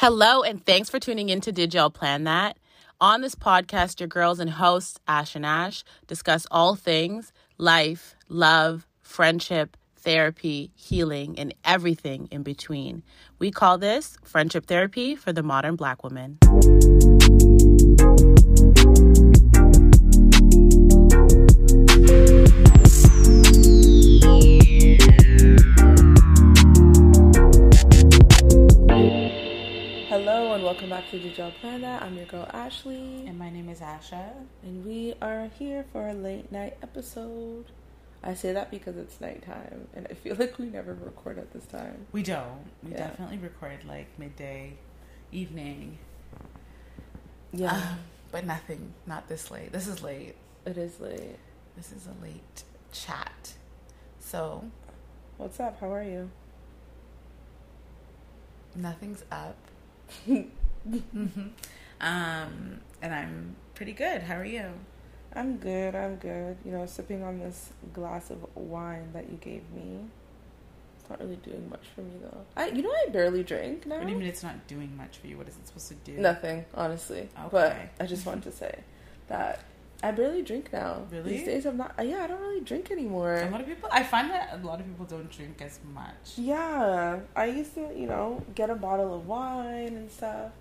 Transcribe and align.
Hello, 0.00 0.42
and 0.42 0.64
thanks 0.64 0.88
for 0.88 0.98
tuning 0.98 1.28
in 1.28 1.42
to 1.42 1.52
Did 1.52 1.74
Y'all 1.74 1.90
Plan 1.90 2.24
That? 2.24 2.56
On 3.02 3.20
this 3.20 3.34
podcast, 3.34 4.00
your 4.00 4.06
girls 4.06 4.40
and 4.40 4.48
hosts, 4.48 4.98
Ash 5.06 5.36
and 5.36 5.44
Ash, 5.44 5.84
discuss 6.06 6.46
all 6.50 6.74
things 6.74 7.34
life, 7.58 8.14
love, 8.30 8.86
friendship, 9.02 9.76
therapy, 9.98 10.70
healing, 10.74 11.38
and 11.38 11.54
everything 11.66 12.28
in 12.30 12.42
between. 12.42 13.02
We 13.38 13.50
call 13.50 13.76
this 13.76 14.16
Friendship 14.24 14.64
Therapy 14.64 15.16
for 15.16 15.34
the 15.34 15.42
Modern 15.42 15.76
Black 15.76 16.02
Woman. 16.02 16.38
Welcome 30.70 30.90
back 30.90 31.10
to 31.10 31.18
Did 31.18 31.36
Y'all 31.36 31.50
Plan 31.50 31.80
That? 31.80 32.00
I'm 32.00 32.16
your 32.16 32.26
girl 32.26 32.48
Ashley, 32.52 33.24
And 33.26 33.36
my 33.36 33.50
name 33.50 33.68
is 33.68 33.80
Asha. 33.80 34.30
and 34.62 34.84
we 34.84 35.14
are 35.20 35.50
here 35.58 35.84
for 35.92 36.06
a 36.06 36.14
late 36.14 36.52
night 36.52 36.76
episode. 36.80 37.64
I 38.22 38.34
say 38.34 38.52
that 38.52 38.70
because 38.70 38.96
it's 38.96 39.20
nighttime, 39.20 39.88
and 39.94 40.06
I 40.08 40.14
feel 40.14 40.36
like 40.38 40.58
we 40.60 40.66
never 40.66 40.94
record 40.94 41.38
at 41.38 41.52
this 41.52 41.64
time. 41.66 42.06
We 42.12 42.22
don't. 42.22 42.66
We 42.84 42.92
Yeah. 42.92 42.98
definitely 43.08 43.38
record 43.38 43.84
like 43.84 44.06
midday, 44.16 44.74
evening. 45.32 45.98
Yeah, 47.52 47.74
Um, 47.74 47.98
but 48.30 48.46
nothing, 48.46 48.94
not 49.06 49.26
this 49.28 49.50
late. 49.50 49.72
This 49.72 49.88
is 49.88 50.04
late. 50.04 50.36
it 50.66 50.78
is 50.78 51.00
late. 51.00 51.38
This 51.76 51.90
is 51.90 52.06
a 52.06 52.22
late 52.24 52.62
chat. 52.92 53.54
So, 54.20 54.70
What's 55.36 55.58
up? 55.58 55.80
How 55.80 55.92
are 55.92 56.04
you? 56.04 56.30
nothing's 58.76 59.24
up. 59.32 59.56
um, 62.00 62.80
and 63.02 63.14
I'm 63.14 63.56
pretty 63.74 63.92
good. 63.92 64.22
How 64.22 64.36
are 64.36 64.44
you? 64.44 64.70
I'm 65.32 65.58
good. 65.58 65.94
I'm 65.94 66.16
good. 66.16 66.56
You 66.64 66.72
know, 66.72 66.86
sipping 66.86 67.22
on 67.22 67.38
this 67.38 67.70
glass 67.92 68.30
of 68.30 68.44
wine 68.54 69.10
that 69.12 69.30
you 69.30 69.36
gave 69.36 69.62
me. 69.70 70.00
It's 70.98 71.08
not 71.08 71.20
really 71.20 71.36
doing 71.36 71.68
much 71.70 71.84
for 71.94 72.02
me 72.02 72.12
though. 72.22 72.44
I, 72.56 72.68
you 72.68 72.82
know, 72.82 72.90
I 72.90 73.10
barely 73.10 73.42
drink 73.42 73.86
now. 73.86 73.98
What 73.98 74.06
do 74.06 74.12
you 74.12 74.18
mean 74.18 74.28
it's 74.28 74.42
not 74.42 74.66
doing 74.66 74.96
much 74.96 75.18
for 75.18 75.26
you? 75.26 75.36
What 75.38 75.48
is 75.48 75.56
it 75.56 75.66
supposed 75.66 75.88
to 75.88 75.94
do? 75.94 76.18
Nothing, 76.18 76.64
honestly. 76.74 77.28
But 77.50 77.76
I 77.98 78.06
just 78.06 78.26
wanted 78.26 78.44
to 78.44 78.52
say 78.52 78.80
that 79.28 79.64
I 80.02 80.10
barely 80.12 80.42
drink 80.42 80.72
now. 80.72 81.02
Really? 81.10 81.36
These 81.36 81.44
days, 81.46 81.66
I'm 81.66 81.76
not. 81.76 81.94
Yeah, 82.02 82.24
I 82.24 82.26
don't 82.26 82.40
really 82.40 82.60
drink 82.62 82.90
anymore. 82.90 83.34
A 83.36 83.50
lot 83.50 83.60
of 83.60 83.66
people, 83.66 83.88
I 83.92 84.02
find 84.02 84.30
that 84.30 84.58
a 84.60 84.66
lot 84.66 84.80
of 84.80 84.86
people 84.86 85.04
don't 85.04 85.30
drink 85.30 85.60
as 85.60 85.78
much. 85.92 86.36
Yeah, 86.36 87.20
I 87.36 87.44
used 87.46 87.74
to, 87.74 87.92
you 87.94 88.06
know, 88.06 88.42
get 88.54 88.70
a 88.70 88.74
bottle 88.74 89.14
of 89.14 89.26
wine 89.26 89.96
and 89.96 90.10
stuff, 90.10 90.52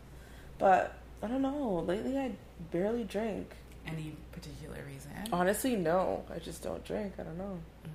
but 0.59 0.93
I 1.23 1.27
don't 1.27 1.41
know. 1.41 1.83
Lately, 1.87 2.17
I 2.17 2.31
barely 2.71 3.03
drink. 3.05 3.51
Any 3.87 4.15
particular 4.31 4.77
reason? 4.87 5.11
Honestly, 5.33 5.75
no. 5.75 6.23
I 6.33 6.37
just 6.39 6.61
don't 6.61 6.83
drink. 6.85 7.13
I 7.19 7.23
don't 7.23 7.37
know. 7.37 7.57
Mm. 7.85 7.89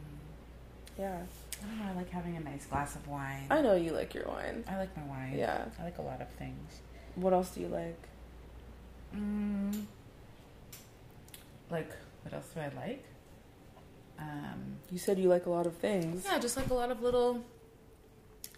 Yeah, 0.98 1.18
I 1.62 1.66
don't 1.66 1.78
know. 1.78 1.92
I 1.92 1.94
like 1.94 2.10
having 2.10 2.36
a 2.36 2.40
nice 2.40 2.66
glass 2.66 2.96
of 2.96 3.06
wine. 3.06 3.46
I 3.50 3.62
know 3.62 3.76
you 3.76 3.92
like 3.92 4.12
your 4.14 4.26
wine. 4.26 4.64
I 4.68 4.76
like 4.78 4.96
my 4.96 5.04
wine. 5.04 5.34
Yeah. 5.38 5.66
I 5.80 5.84
like 5.84 5.98
a 5.98 6.02
lot 6.02 6.20
of 6.20 6.28
things. 6.30 6.80
What 7.14 7.32
else 7.32 7.50
do 7.50 7.60
you 7.60 7.68
like? 7.68 7.98
Mm, 9.14 9.84
like, 11.70 11.90
what 12.22 12.34
else 12.34 12.48
do 12.54 12.60
I 12.60 12.70
like? 12.86 13.04
Um, 14.18 14.76
You 14.90 14.98
said 14.98 15.18
you 15.18 15.28
like 15.28 15.46
a 15.46 15.50
lot 15.50 15.66
of 15.66 15.76
things. 15.76 16.24
yeah, 16.24 16.38
just 16.40 16.56
like 16.56 16.70
a 16.70 16.74
lot 16.74 16.90
of 16.90 17.00
little 17.02 17.44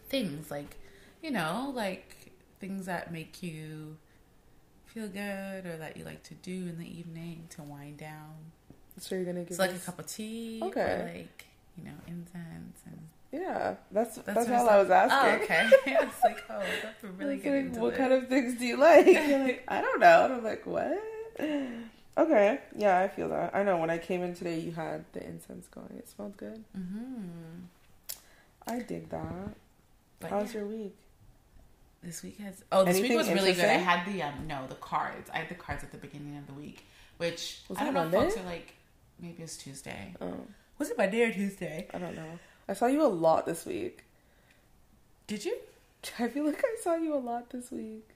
things, 0.09 0.51
like, 0.51 0.77
you 1.23 1.31
know, 1.31 1.73
like 1.75 2.26
things 2.61 2.87
that 2.87 3.13
make 3.13 3.43
you 3.43 3.97
feel 4.87 5.09
good 5.09 5.67
or 5.67 5.77
that 5.77 5.97
you 5.97 6.05
like 6.05 6.23
to 6.25 6.35
do 6.35 6.53
in 6.69 6.79
the 6.79 6.99
evening 6.99 7.47
to 7.51 7.63
wind 7.63 7.99
down. 7.99 8.35
So 8.99 9.15
you're 9.15 9.25
gonna 9.25 9.41
give 9.41 9.51
It's 9.51 9.59
like 9.59 9.75
a 9.75 9.79
cup 9.79 9.99
of 9.99 10.07
tea, 10.07 10.61
Okay. 10.63 10.81
or 10.81 11.13
like, 11.15 11.45
you 11.77 11.85
know, 11.85 11.97
incense 12.07 12.81
and 12.87 12.99
Yeah, 13.31 13.75
that's 13.93 14.17
that's, 14.17 14.47
That's 14.47 14.51
all 14.51 14.69
I 14.69 14.79
was 14.79 14.91
asking. 14.91 15.41
Oh, 15.41 15.45
okay. 15.45 15.69
it's 15.87 16.25
like, 16.25 16.43
oh, 16.49 16.63
that's 16.83 17.05
a 17.05 17.09
really 17.09 17.37
good 17.37 17.73
like, 17.73 17.83
what 17.83 17.95
it. 17.95 17.99
kind 17.99 18.13
of 18.15 18.29
things 18.29 18.59
do 18.59 18.65
you 18.65 18.77
like? 18.79 19.07
Like, 19.07 19.65
I 19.69 19.81
don't 19.83 20.01
know. 20.01 20.25
And 20.25 20.35
I'm 20.35 20.45
like, 20.45 20.65
what? 20.67 20.99
Okay, 22.19 22.61
yeah, 22.75 23.01
I 23.01 23.09
feel 23.09 23.29
that. 23.29 23.55
I 23.55 23.63
know 23.63 23.77
when 23.77 23.91
I 23.91 23.99
came 23.99 24.23
in 24.23 24.35
today, 24.35 24.59
you 24.59 24.73
had 24.73 25.05
the 25.13 25.23
incense 25.23 25.69
going. 25.69 25.95
It 25.99 26.09
smelled 26.09 26.35
good. 26.39 26.65
Mm-hmm. 26.75 27.65
I 28.67 28.79
dig 28.79 29.11
that. 29.11 29.55
But 30.21 30.31
How 30.31 30.41
was 30.41 30.55
yeah. 30.55 30.61
your 30.61 30.69
week? 30.69 30.97
This 32.03 32.23
week 32.23 32.39
has 32.39 32.63
oh 32.71 32.85
this 32.85 32.97
Anything 32.99 33.17
week 33.19 33.27
was 33.27 33.33
really 33.35 33.53
good. 33.53 33.65
I 33.65 33.75
had 33.75 34.07
the 34.07 34.23
um 34.23 34.47
no 34.47 34.67
the 34.69 34.75
cards. 34.77 35.29
I 35.33 35.39
had 35.39 35.49
the 35.49 35.55
cards 35.55 35.83
at 35.83 35.91
the 35.91 35.99
beginning 35.99 36.37
of 36.37 36.47
the 36.47 36.53
week, 36.53 36.87
which 37.17 37.61
Was 37.69 37.79
I 37.79 37.85
don't 37.85 37.95
know 37.95 38.05
if 38.07 38.13
Monday? 38.13 38.29
folks 38.29 38.41
are 38.41 38.45
like 38.47 38.75
maybe 39.21 39.43
it's 39.43 39.57
Tuesday. 39.57 40.15
Oh, 40.21 40.35
Was 40.79 40.91
it 40.91 40.99
Monday 40.99 41.23
or 41.23 41.33
Tuesday? 41.33 41.89
I 41.93 41.99
don't 41.99 42.15
know. 42.15 42.39
I 42.69 42.75
saw 42.75 42.87
you 42.87 43.03
a 43.03 43.09
lot 43.09 43.47
this 43.47 43.65
week. 43.67 44.05
Did 45.27 45.45
you? 45.45 45.57
I 46.19 46.29
feel 46.29 46.45
like 46.47 46.63
I 46.65 46.77
saw 46.83 46.95
you 46.95 47.15
a 47.15 47.19
lot 47.19 47.51
this 47.51 47.71
week. 47.73 48.09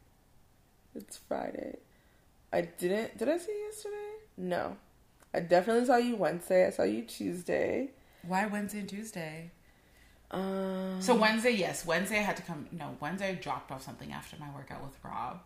It's 0.94 1.16
Friday. 1.16 1.78
I 2.52 2.62
didn't. 2.62 3.16
Did 3.18 3.28
I 3.28 3.38
see 3.38 3.52
you 3.52 3.64
yesterday? 3.66 3.96
No. 4.36 4.76
I 5.32 5.40
definitely 5.40 5.86
saw 5.86 5.96
you 5.96 6.16
Wednesday. 6.16 6.66
I 6.66 6.70
saw 6.70 6.82
you 6.82 7.02
Tuesday. 7.02 7.90
Why 8.26 8.46
Wednesday 8.46 8.80
and 8.80 8.88
Tuesday? 8.88 9.50
Um, 10.30 11.00
So 11.00 11.14
Wednesday, 11.16 11.50
yes, 11.52 11.84
Wednesday 11.84 12.18
I 12.18 12.22
had 12.22 12.36
to 12.36 12.42
come. 12.42 12.66
No, 12.72 12.96
Wednesday 13.00 13.30
I 13.30 13.34
dropped 13.34 13.70
off 13.72 13.82
something 13.82 14.12
after 14.12 14.36
my 14.38 14.48
workout 14.54 14.82
with 14.82 14.96
Rob. 15.04 15.40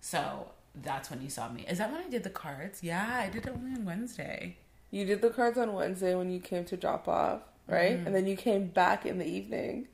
So 0.00 0.50
that's 0.74 1.10
when 1.10 1.22
you 1.22 1.30
saw 1.30 1.48
me. 1.48 1.64
Is 1.68 1.78
that 1.78 1.90
when 1.92 2.00
I 2.02 2.08
did 2.08 2.22
the 2.22 2.30
cards? 2.30 2.82
Yeah, 2.82 3.20
I 3.24 3.28
did 3.28 3.46
it 3.46 3.52
only 3.52 3.72
on 3.72 3.84
Wednesday. 3.84 4.56
You 4.90 5.04
did 5.04 5.22
the 5.22 5.30
cards 5.30 5.58
on 5.58 5.72
Wednesday 5.72 6.14
when 6.14 6.30
you 6.30 6.38
came 6.40 6.64
to 6.66 6.76
drop 6.76 7.08
off, 7.08 7.40
right? 7.66 7.96
Mhm. 7.98 8.06
And 8.06 8.14
then 8.14 8.26
you 8.26 8.36
came 8.36 8.66
back 8.68 9.06
in 9.06 9.18
the 9.18 9.26
evening 9.26 9.88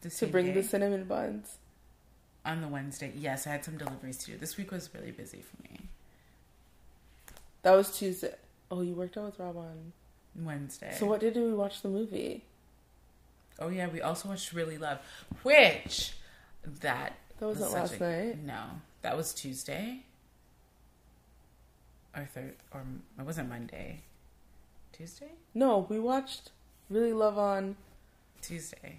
The 0.00 0.10
to 0.10 0.26
bring 0.26 0.46
day. 0.46 0.52
the 0.52 0.62
cinnamon 0.62 1.04
buns. 1.04 1.58
on 2.46 2.60
the 2.60 2.68
Wednesday. 2.68 3.10
Yes, 3.16 3.46
I 3.46 3.52
had 3.52 3.64
some 3.64 3.78
deliveries 3.78 4.18
to 4.18 4.32
do. 4.32 4.36
This 4.36 4.58
week 4.58 4.70
was 4.70 4.92
really 4.92 5.12
busy 5.12 5.40
for 5.40 5.62
me. 5.62 5.88
That 7.62 7.72
was 7.72 7.96
Tuesday. 7.96 8.34
Oh, 8.70 8.82
you 8.82 8.92
worked 8.94 9.16
out 9.16 9.24
with 9.24 9.38
Rob 9.38 9.56
on. 9.56 9.94
Wednesday. 10.36 10.94
So 10.98 11.06
what 11.06 11.20
did 11.20 11.36
we 11.36 11.54
watch 11.54 11.80
the 11.80 11.88
movie? 11.88 12.44
Oh 13.58 13.68
yeah, 13.68 13.88
we 13.88 14.00
also 14.00 14.28
watched 14.28 14.52
Really 14.52 14.78
Love, 14.78 14.98
which 15.42 16.12
that 16.80 17.14
That 17.38 17.46
wasn't 17.46 17.64
was 17.66 17.74
last 17.74 18.00
a- 18.00 18.26
night. 18.26 18.44
No, 18.44 18.62
that 19.02 19.16
was 19.16 19.32
Tuesday 19.32 20.00
or 22.16 22.24
third, 22.32 22.54
or 22.72 22.82
it 23.18 23.22
wasn't 23.24 23.48
Monday. 23.48 24.02
Tuesday, 24.92 25.32
No, 25.54 25.86
we 25.88 25.98
watched 25.98 26.50
Really 26.88 27.12
Love 27.12 27.36
on 27.36 27.76
Tuesday 28.40 28.98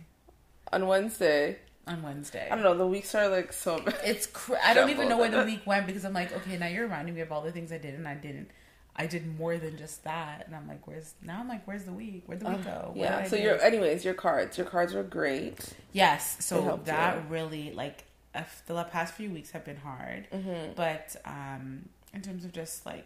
on 0.73 0.87
Wednesday. 0.87 1.59
on 1.87 2.01
Wednesday. 2.03 2.49
I 2.51 2.55
don't 2.55 2.63
know. 2.63 2.77
The 2.77 2.85
weeks 2.87 3.15
are 3.15 3.29
like 3.29 3.53
so. 3.53 3.81
It's 4.03 4.25
cr- 4.27 4.55
I 4.63 4.73
don't 4.73 4.89
even 4.89 5.07
know 5.07 5.17
where 5.17 5.29
the 5.31 5.43
week 5.45 5.61
went 5.65 5.85
because 5.87 6.03
I'm 6.03 6.11
like, 6.13 6.33
okay, 6.35 6.57
now 6.57 6.67
you're 6.67 6.83
reminding 6.83 7.15
me 7.15 7.21
of 7.21 7.31
all 7.31 7.41
the 7.41 7.51
things 7.53 7.71
I 7.71 7.77
did 7.77 7.93
and 7.93 8.07
I 8.07 8.15
didn't. 8.15 8.49
I 8.97 9.07
did 9.07 9.37
more 9.37 9.57
than 9.57 9.77
just 9.77 10.03
that, 10.05 10.43
and 10.47 10.55
I'm 10.55 10.67
like, 10.67 10.87
where's 10.87 11.13
now? 11.21 11.39
I'm 11.41 11.49
like, 11.49 11.67
where's 11.67 11.83
the 11.83 11.91
week? 11.91 12.23
Where'd 12.27 12.39
the 12.39 12.49
week 12.49 12.63
go? 12.63 12.91
What 12.93 12.97
yeah. 12.97 13.23
So 13.27 13.35
do? 13.35 13.43
your, 13.43 13.61
anyways, 13.61 14.05
your 14.05 14.13
cards. 14.13 14.57
Your 14.57 14.67
cards 14.67 14.93
were 14.93 15.03
great. 15.03 15.73
Yes, 15.91 16.37
so 16.45 16.79
that 16.85 17.15
you. 17.17 17.21
really 17.29 17.71
like 17.73 18.05
uh, 18.33 18.43
the 18.67 18.83
past 18.85 19.13
few 19.15 19.29
weeks 19.29 19.51
have 19.51 19.65
been 19.65 19.77
hard, 19.77 20.27
Mm-hmm. 20.31 20.73
but 20.75 21.15
um, 21.25 21.89
in 22.13 22.21
terms 22.21 22.45
of 22.45 22.53
just 22.53 22.85
like 22.85 23.05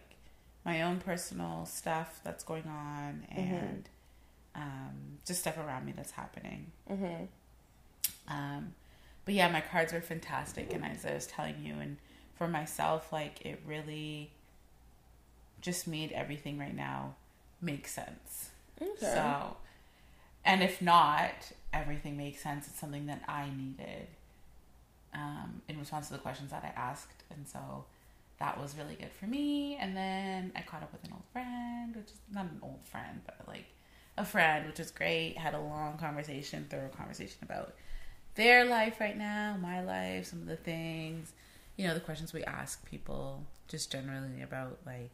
my 0.65 0.83
own 0.83 0.99
personal 0.99 1.65
stuff 1.65 2.19
that's 2.23 2.43
going 2.43 2.65
on 2.67 3.25
Mm-hmm. 3.35 3.39
and 3.55 3.89
um, 4.55 5.17
just 5.25 5.39
stuff 5.41 5.57
around 5.57 5.85
me 5.85 5.93
that's 5.95 6.11
happening. 6.11 6.67
Mm-hmm. 6.91 7.23
Um, 8.27 8.73
but 9.25 9.33
yeah, 9.33 9.49
my 9.51 9.61
cards 9.61 9.93
were 9.93 10.01
fantastic, 10.01 10.71
and 10.73 10.83
as 10.85 11.05
I 11.05 11.13
was 11.13 11.25
telling 11.27 11.55
you, 11.63 11.73
and 11.79 11.97
for 12.35 12.47
myself, 12.47 13.11
like 13.11 13.45
it 13.45 13.61
really 13.65 14.31
just 15.61 15.87
made 15.87 16.11
everything 16.11 16.57
right 16.57 16.75
now 16.75 17.15
make 17.61 17.87
sense. 17.87 18.51
Okay. 18.81 18.91
So, 18.99 19.57
and 20.45 20.63
if 20.63 20.81
not, 20.81 21.51
everything 21.73 22.17
makes 22.17 22.41
sense. 22.41 22.67
It's 22.67 22.79
something 22.79 23.07
that 23.07 23.23
I 23.27 23.49
needed 23.49 24.07
um, 25.13 25.61
in 25.67 25.79
response 25.79 26.07
to 26.07 26.13
the 26.13 26.19
questions 26.19 26.51
that 26.51 26.63
I 26.63 26.79
asked. 26.79 27.23
And 27.29 27.47
so 27.47 27.85
that 28.39 28.59
was 28.59 28.75
really 28.77 28.95
good 28.95 29.11
for 29.19 29.25
me. 29.25 29.77
And 29.79 29.95
then 29.95 30.51
I 30.55 30.61
caught 30.61 30.83
up 30.83 30.91
with 30.91 31.03
an 31.03 31.11
old 31.13 31.25
friend, 31.33 31.95
which 31.95 32.05
is 32.05 32.19
not 32.33 32.45
an 32.45 32.59
old 32.63 32.79
friend, 32.85 33.21
but 33.25 33.47
like 33.47 33.65
a 34.17 34.25
friend, 34.25 34.67
which 34.67 34.79
was 34.79 34.91
great. 34.91 35.37
Had 35.37 35.53
a 35.53 35.59
long 35.59 35.97
conversation, 35.97 36.65
thorough 36.69 36.89
conversation 36.89 37.37
about 37.43 37.73
their 38.35 38.63
life 38.65 38.99
right 38.99 39.17
now, 39.17 39.57
my 39.61 39.81
life, 39.81 40.27
some 40.27 40.39
of 40.39 40.47
the 40.47 40.55
things, 40.55 41.33
you 41.75 41.87
know, 41.87 41.93
the 41.93 41.99
questions 41.99 42.33
we 42.33 42.43
ask 42.43 42.85
people 42.89 43.43
just 43.67 43.91
generally 43.91 44.41
about 44.41 44.77
like 44.85 45.09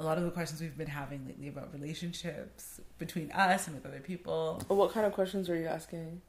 a 0.00 0.04
lot 0.04 0.18
of 0.18 0.24
the 0.24 0.30
questions 0.30 0.60
we've 0.60 0.76
been 0.76 0.86
having 0.88 1.26
lately 1.26 1.48
about 1.48 1.72
relationships 1.72 2.80
between 2.98 3.30
us 3.32 3.66
and 3.66 3.76
with 3.76 3.86
other 3.86 4.00
people. 4.00 4.62
What 4.68 4.92
kind 4.92 5.06
of 5.06 5.12
questions 5.12 5.48
were 5.48 5.56
you 5.56 5.66
asking? 5.66 6.20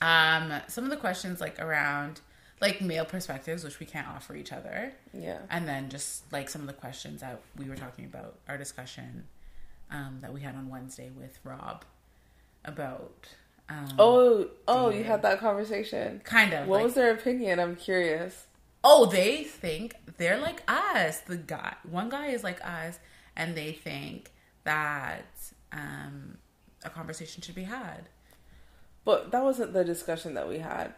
Um, 0.00 0.52
some 0.68 0.84
of 0.84 0.90
the 0.90 0.96
questions 0.96 1.40
like 1.40 1.58
around 1.60 2.20
like 2.60 2.80
male 2.80 3.04
perspectives, 3.04 3.64
which 3.64 3.78
we 3.80 3.86
can't 3.86 4.08
offer 4.08 4.34
each 4.34 4.50
other, 4.52 4.92
Yeah. 5.12 5.40
and 5.50 5.68
then 5.68 5.90
just 5.90 6.30
like 6.32 6.48
some 6.48 6.62
of 6.62 6.66
the 6.66 6.72
questions 6.72 7.20
that 7.20 7.40
we 7.56 7.66
were 7.68 7.76
talking 7.76 8.06
about, 8.06 8.38
our 8.48 8.56
discussion 8.56 9.24
um, 9.90 10.18
that 10.22 10.32
we 10.32 10.40
had 10.40 10.54
on 10.54 10.68
Wednesday 10.70 11.10
with 11.10 11.38
Rob 11.44 11.84
about. 12.64 13.28
Um, 13.68 13.88
Oh, 13.98 14.48
oh, 14.68 14.90
you 14.90 15.04
had 15.04 15.22
that 15.22 15.38
conversation. 15.38 16.20
kind 16.24 16.52
of. 16.54 16.66
What 16.66 16.76
like- 16.76 16.84
was 16.84 16.94
their 16.94 17.12
opinion? 17.12 17.60
I'm 17.60 17.76
curious. 17.76 18.45
Oh, 18.88 19.06
they 19.06 19.42
think 19.42 19.96
they're 20.16 20.38
like 20.38 20.62
us. 20.68 21.20
The 21.20 21.36
guy, 21.36 21.74
one 21.90 22.08
guy 22.08 22.28
is 22.28 22.44
like 22.44 22.64
us, 22.64 22.98
and 23.36 23.56
they 23.56 23.72
think 23.72 24.30
that 24.64 25.24
um, 25.72 26.38
a 26.84 26.90
conversation 26.90 27.42
should 27.42 27.54
be 27.56 27.64
had. 27.64 28.08
But 29.04 29.30
that 29.32 29.42
wasn't 29.42 29.72
the 29.72 29.84
discussion 29.84 30.34
that 30.34 30.48
we 30.48 30.58
had 30.58 30.94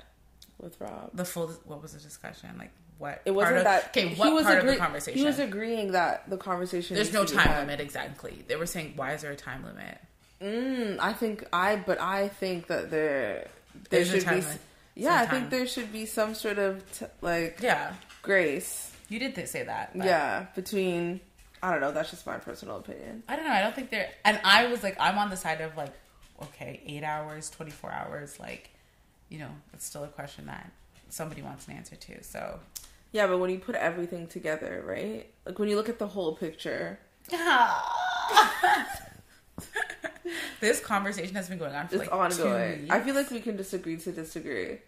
with 0.61 0.81
Rob. 0.81 1.11
The 1.15 1.25
full, 1.25 1.49
what 1.67 1.81
was 1.83 1.93
the 1.93 2.01
discussion? 2.01 2.51
Like 2.59 2.73
what? 2.99 3.23
It 3.25 3.31
wasn't 3.33 3.59
of- 3.59 3.65
that. 3.65 3.89
Okay, 3.89 4.09
he 4.09 4.15
what 4.21 4.33
was 4.35 4.45
part 4.45 4.59
agree- 4.59 4.71
of 4.71 4.75
the 4.77 4.81
conversation? 4.83 5.19
He 5.19 5.25
was 5.25 5.39
agreeing 5.39 5.93
that 5.93 6.29
the 6.29 6.37
conversation. 6.37 6.95
There's 6.97 7.13
no 7.13 7.25
time 7.25 7.57
limit 7.59 7.81
exactly. 7.81 8.45
They 8.49 8.57
were 8.57 8.67
saying, 8.67 8.95
why 8.97 9.15
is 9.15 9.23
there 9.23 9.33
a 9.33 9.37
time 9.37 9.65
limit? 9.65 9.99
Mm, 10.43 10.99
I 11.01 11.13
think 11.15 11.45
I, 11.53 11.77
but 11.77 12.01
I 12.01 12.29
think 12.29 12.67
that 12.69 12.91
there 12.91 13.49
there 13.91 14.05
There's 14.05 14.11
a 14.11 14.13
should 14.19 14.25
time 14.25 14.41
be. 14.41 14.45
limit. 14.47 14.61
Yeah, 14.99 15.15
I 15.15 15.27
think 15.27 15.51
there 15.51 15.67
should 15.67 15.93
be 15.93 16.05
some 16.07 16.35
sort 16.35 16.59
of 16.59 16.83
t- 16.93 17.07
like 17.23 17.61
Yeah, 17.63 17.95
grace. 18.23 18.93
you 19.09 19.19
did 19.19 19.35
th- 19.35 19.49
say 19.49 19.63
that. 19.65 19.97
but- 19.97 20.05
Yeah, 20.07 20.47
between 20.55 21.21
I 21.63 21.71
don't 21.73 21.81
know. 21.81 21.91
That's 21.93 22.11
just 22.11 22.25
my 22.27 22.37
personal 22.39 22.77
opinion. 22.77 23.23
I 23.29 23.35
don't 23.37 23.45
know. 23.45 23.51
I 23.53 23.61
don't 23.63 23.75
think 23.75 23.91
they're. 23.91 24.11
And 24.25 24.41
I 24.45 24.67
was 24.69 24.83
like, 24.85 24.97
I'm 25.01 25.19
on 25.19 25.29
the 25.31 25.37
side 25.37 25.61
of 25.61 25.77
like, 25.77 25.93
okay, 26.43 26.81
eight 26.87 27.03
hours, 27.03 27.51
24 27.51 27.91
hours. 27.91 28.39
Like, 28.39 28.71
you 29.29 29.39
know, 29.41 29.51
it's 29.73 29.85
still 29.85 30.05
a 30.05 30.09
question 30.09 30.47
that 30.47 30.71
somebody 31.09 31.43
wants 31.43 31.67
an 31.67 31.75
answer 31.75 31.97
to. 31.97 32.23
So, 32.23 32.61
Yeah, 33.13 33.27
but 33.27 33.39
when 33.39 33.51
you 33.51 33.59
put 33.59 33.75
everything 33.75 34.27
together, 34.29 34.85
right? 34.87 35.27
Like 35.47 35.59
when 35.59 35.69
you 35.69 35.75
look 35.77 35.89
at 35.89 35.99
the 35.99 36.07
whole 36.07 36.37
picture, 36.37 36.99
this 40.61 40.81
conversation 40.81 41.35
has 41.37 41.49
been 41.49 41.59
going 41.59 41.75
on 41.75 41.89
for 41.89 41.97
it's 41.97 42.05
like 42.11 42.13
ongoing. 42.13 42.87
I 42.91 43.01
feel 43.01 43.15
like 43.15 43.31
we 43.31 43.41
can 43.41 43.57
disagree 43.57 43.97
to 43.99 44.13
disagree. 44.13 44.79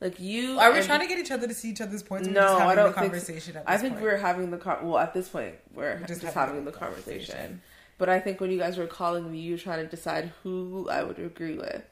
Like 0.00 0.18
you 0.18 0.58
Are 0.58 0.70
we 0.72 0.78
and- 0.78 0.86
trying 0.86 1.00
to 1.00 1.06
get 1.06 1.18
each 1.18 1.30
other 1.30 1.46
to 1.46 1.54
see 1.54 1.70
each 1.70 1.80
other's 1.80 2.02
points? 2.02 2.26
No, 2.28 2.32
we're 2.34 2.40
just 2.46 2.58
having 2.58 2.68
I 2.70 2.74
don't 2.74 2.86
the 2.88 2.92
think. 3.00 3.12
conversation. 3.12 3.56
At 3.56 3.64
I 3.66 3.76
think 3.78 3.94
point? 3.94 4.04
we're 4.04 4.16
having 4.16 4.50
the 4.50 4.58
con- 4.58 4.86
well 4.86 4.98
at 4.98 5.14
this 5.14 5.28
point 5.28 5.54
we're 5.74 5.96
We're 6.00 6.06
just, 6.06 6.20
just 6.22 6.34
having, 6.34 6.54
having 6.56 6.64
the 6.64 6.72
conversation. 6.72 7.34
conversation. 7.34 7.62
But 7.98 8.08
I 8.08 8.18
think 8.18 8.40
when 8.40 8.50
you 8.50 8.58
guys 8.58 8.78
were 8.78 8.88
calling 8.88 9.30
me, 9.30 9.38
you 9.38 9.52
were 9.52 9.58
trying 9.58 9.84
to 9.84 9.88
decide 9.88 10.32
who 10.42 10.88
I 10.90 11.04
would 11.04 11.18
agree 11.20 11.54
with. 11.56 11.82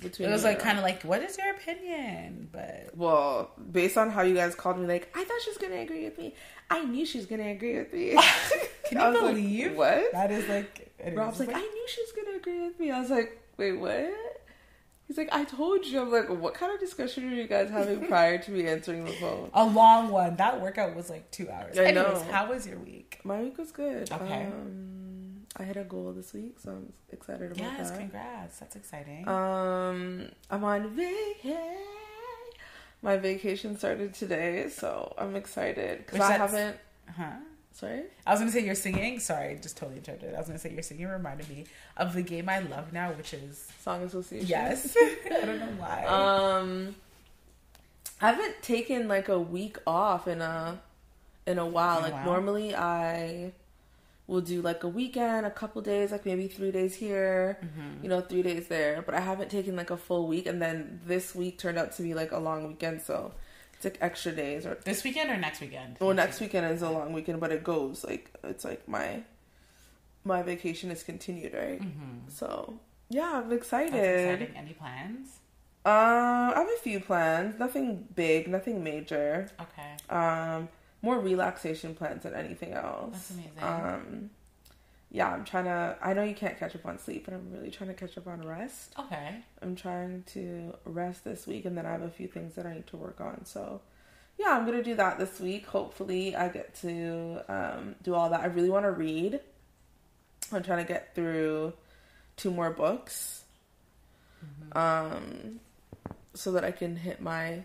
Between 0.00 0.28
It 0.28 0.32
was 0.32 0.42
like 0.42 0.58
kind 0.58 0.78
of 0.78 0.84
like, 0.84 1.02
what 1.02 1.22
is 1.22 1.36
your 1.38 1.50
opinion? 1.54 2.48
But 2.50 2.90
Well, 2.96 3.50
based 3.70 3.96
on 3.98 4.10
how 4.10 4.22
you 4.22 4.34
guys 4.34 4.54
called 4.54 4.78
me, 4.78 4.86
like 4.86 5.08
I 5.14 5.22
thought 5.24 5.40
she 5.42 5.50
was 5.50 5.58
gonna 5.58 5.80
agree 5.82 6.04
with 6.04 6.18
me. 6.18 6.34
I 6.70 6.82
knew 6.84 7.04
she 7.04 7.18
was 7.18 7.26
gonna 7.26 7.48
agree 7.50 7.76
with 7.78 7.92
me. 7.92 8.10
can 8.88 8.92
you 8.92 8.98
was 8.98 9.14
like, 9.22 9.34
believe 9.34 9.76
what? 9.76 10.12
That 10.12 10.30
is 10.32 10.48
like. 10.48 10.93
Anyways, 11.04 11.18
Rob's 11.18 11.40
like, 11.40 11.48
it's 11.50 11.58
I 11.58 11.60
knew 11.60 11.86
she 11.88 12.00
was 12.02 12.12
gonna 12.12 12.36
agree 12.38 12.60
with 12.66 12.80
me. 12.80 12.90
I 12.90 13.00
was 13.00 13.10
like, 13.10 13.40
wait, 13.56 13.72
what? 13.72 14.12
He's 15.06 15.18
like, 15.18 15.28
I 15.32 15.44
told 15.44 15.84
you. 15.84 16.00
I'm 16.00 16.10
like, 16.10 16.30
what 16.30 16.54
kind 16.54 16.72
of 16.72 16.80
discussion 16.80 17.28
were 17.28 17.36
you 17.36 17.46
guys 17.46 17.68
having 17.70 18.06
prior 18.08 18.38
to 18.38 18.50
me 18.50 18.66
answering 18.66 19.04
the 19.04 19.12
phone? 19.12 19.50
a 19.52 19.64
long 19.64 20.08
one. 20.10 20.36
That 20.36 20.60
workout 20.62 20.96
was 20.96 21.10
like 21.10 21.30
two 21.30 21.50
hours. 21.50 21.78
I 21.78 21.84
Anyways, 21.84 22.22
know. 22.24 22.32
how 22.32 22.48
was 22.48 22.66
your 22.66 22.78
week? 22.78 23.20
My 23.22 23.42
week 23.42 23.58
was 23.58 23.70
good. 23.70 24.10
Okay. 24.10 24.44
Um, 24.46 25.42
I 25.56 25.62
hit 25.64 25.76
a 25.76 25.84
goal 25.84 26.12
this 26.12 26.32
week, 26.32 26.58
so 26.58 26.70
I'm 26.72 26.92
excited 27.12 27.52
about 27.52 27.58
Yes, 27.58 27.90
that. 27.90 27.98
congrats. 28.00 28.58
That's 28.58 28.76
exciting. 28.76 29.28
Um, 29.28 30.30
I'm 30.50 30.64
on 30.64 30.88
vacation. 30.96 31.76
My 33.02 33.18
vacation 33.18 33.76
started 33.76 34.14
today, 34.14 34.68
so 34.70 35.14
I'm 35.18 35.36
excited 35.36 35.98
because 35.98 36.20
I 36.22 36.32
haven't. 36.32 36.76
huh? 37.14 37.24
Sorry. 37.74 38.04
I 38.26 38.30
was 38.30 38.38
gonna 38.40 38.52
say 38.52 38.60
you're 38.64 38.74
singing. 38.76 39.18
Sorry, 39.20 39.58
just 39.60 39.76
totally 39.76 39.98
interrupted. 39.98 40.32
I 40.34 40.38
was 40.38 40.46
gonna 40.46 40.58
say 40.58 40.72
your 40.72 40.82
singing 40.82 41.08
reminded 41.08 41.48
me 41.48 41.64
of 41.96 42.14
the 42.14 42.22
game 42.22 42.48
I 42.48 42.60
love 42.60 42.92
now, 42.92 43.12
which 43.12 43.34
is 43.34 43.66
Song 43.82 44.02
Association. 44.04 44.46
yes. 44.48 44.96
I 45.26 45.44
don't 45.44 45.58
know 45.58 45.74
why. 45.78 46.04
Um, 46.06 46.94
I 48.20 48.30
haven't 48.30 48.62
taken 48.62 49.08
like 49.08 49.28
a 49.28 49.38
week 49.40 49.76
off 49.86 50.28
in 50.28 50.40
a 50.40 50.80
in 51.46 51.58
a 51.58 51.66
while. 51.66 51.98
Oh, 51.98 52.02
like 52.02 52.12
wow. 52.14 52.24
normally, 52.24 52.74
I 52.76 53.52
will 54.28 54.40
do 54.40 54.62
like 54.62 54.84
a 54.84 54.88
weekend, 54.88 55.44
a 55.44 55.50
couple 55.50 55.82
days, 55.82 56.12
like 56.12 56.24
maybe 56.24 56.46
three 56.48 56.70
days 56.70 56.94
here, 56.94 57.58
Mm-hmm. 57.62 58.04
you 58.04 58.08
know, 58.08 58.20
three 58.22 58.42
days 58.42 58.68
there. 58.68 59.02
But 59.04 59.14
I 59.16 59.20
haven't 59.20 59.50
taken 59.50 59.74
like 59.76 59.90
a 59.90 59.96
full 59.96 60.28
week, 60.28 60.46
and 60.46 60.62
then 60.62 61.00
this 61.04 61.34
week 61.34 61.58
turned 61.58 61.76
out 61.76 61.92
to 61.96 62.02
be 62.02 62.14
like 62.14 62.30
a 62.32 62.38
long 62.38 62.68
weekend, 62.68 63.02
so 63.02 63.32
like 63.84 63.98
extra 64.00 64.32
days. 64.32 64.66
Or 64.66 64.78
this 64.84 65.04
weekend 65.04 65.30
or 65.30 65.36
next 65.36 65.60
weekend? 65.60 65.96
well, 66.00 66.14
next 66.14 66.40
weekend 66.40 66.72
is 66.72 66.82
a 66.82 66.90
long 66.90 67.12
weekend, 67.12 67.40
but 67.40 67.52
it 67.52 67.64
goes 67.64 68.04
like 68.04 68.30
it's 68.42 68.64
like 68.64 68.86
my 68.88 69.22
my 70.24 70.42
vacation 70.42 70.90
is 70.90 71.02
continued, 71.02 71.54
right? 71.54 71.80
Mm-hmm. 71.80 72.28
So 72.28 72.78
yeah, 73.10 73.42
I'm 73.44 73.52
excited. 73.52 74.50
Any 74.56 74.72
plans? 74.72 75.40
Um, 75.86 75.92
I 75.92 76.54
have 76.56 76.68
a 76.68 76.80
few 76.82 76.98
plans. 76.98 77.58
Nothing 77.58 78.08
big, 78.14 78.48
nothing 78.48 78.82
major. 78.82 79.50
Okay. 79.60 79.96
Um, 80.08 80.68
more 81.02 81.18
relaxation 81.18 81.94
plans 81.94 82.22
than 82.22 82.34
anything 82.34 82.72
else. 82.72 83.12
That's 83.12 83.30
amazing. 83.32 83.52
Um, 83.60 84.30
yeah, 85.14 85.28
I'm 85.32 85.44
trying 85.44 85.64
to. 85.66 85.96
I 86.02 86.12
know 86.12 86.24
you 86.24 86.34
can't 86.34 86.58
catch 86.58 86.74
up 86.74 86.84
on 86.84 86.98
sleep, 86.98 87.24
but 87.24 87.34
I'm 87.34 87.48
really 87.52 87.70
trying 87.70 87.88
to 87.88 87.94
catch 87.94 88.18
up 88.18 88.26
on 88.26 88.42
rest. 88.42 88.92
Okay. 88.98 89.36
I'm 89.62 89.76
trying 89.76 90.24
to 90.34 90.74
rest 90.84 91.22
this 91.22 91.46
week, 91.46 91.64
and 91.66 91.78
then 91.78 91.86
I 91.86 91.92
have 91.92 92.02
a 92.02 92.10
few 92.10 92.26
things 92.26 92.56
that 92.56 92.66
I 92.66 92.74
need 92.74 92.88
to 92.88 92.96
work 92.96 93.20
on. 93.20 93.44
So, 93.44 93.80
yeah, 94.38 94.48
I'm 94.50 94.64
gonna 94.66 94.82
do 94.82 94.96
that 94.96 95.18
this 95.20 95.38
week. 95.38 95.66
Hopefully, 95.66 96.34
I 96.34 96.48
get 96.48 96.74
to 96.82 97.42
um, 97.48 97.94
do 98.02 98.12
all 98.14 98.28
that. 98.30 98.40
I 98.40 98.46
really 98.46 98.70
want 98.70 98.86
to 98.86 98.90
read. 98.90 99.38
I'm 100.52 100.64
trying 100.64 100.84
to 100.84 100.92
get 100.92 101.14
through 101.14 101.74
two 102.36 102.50
more 102.50 102.70
books, 102.70 103.42
Mm-hmm. 104.44 104.76
um, 104.78 105.60
so 106.34 106.52
that 106.52 106.64
I 106.64 106.70
can 106.72 106.96
hit 106.96 107.22
my 107.22 107.62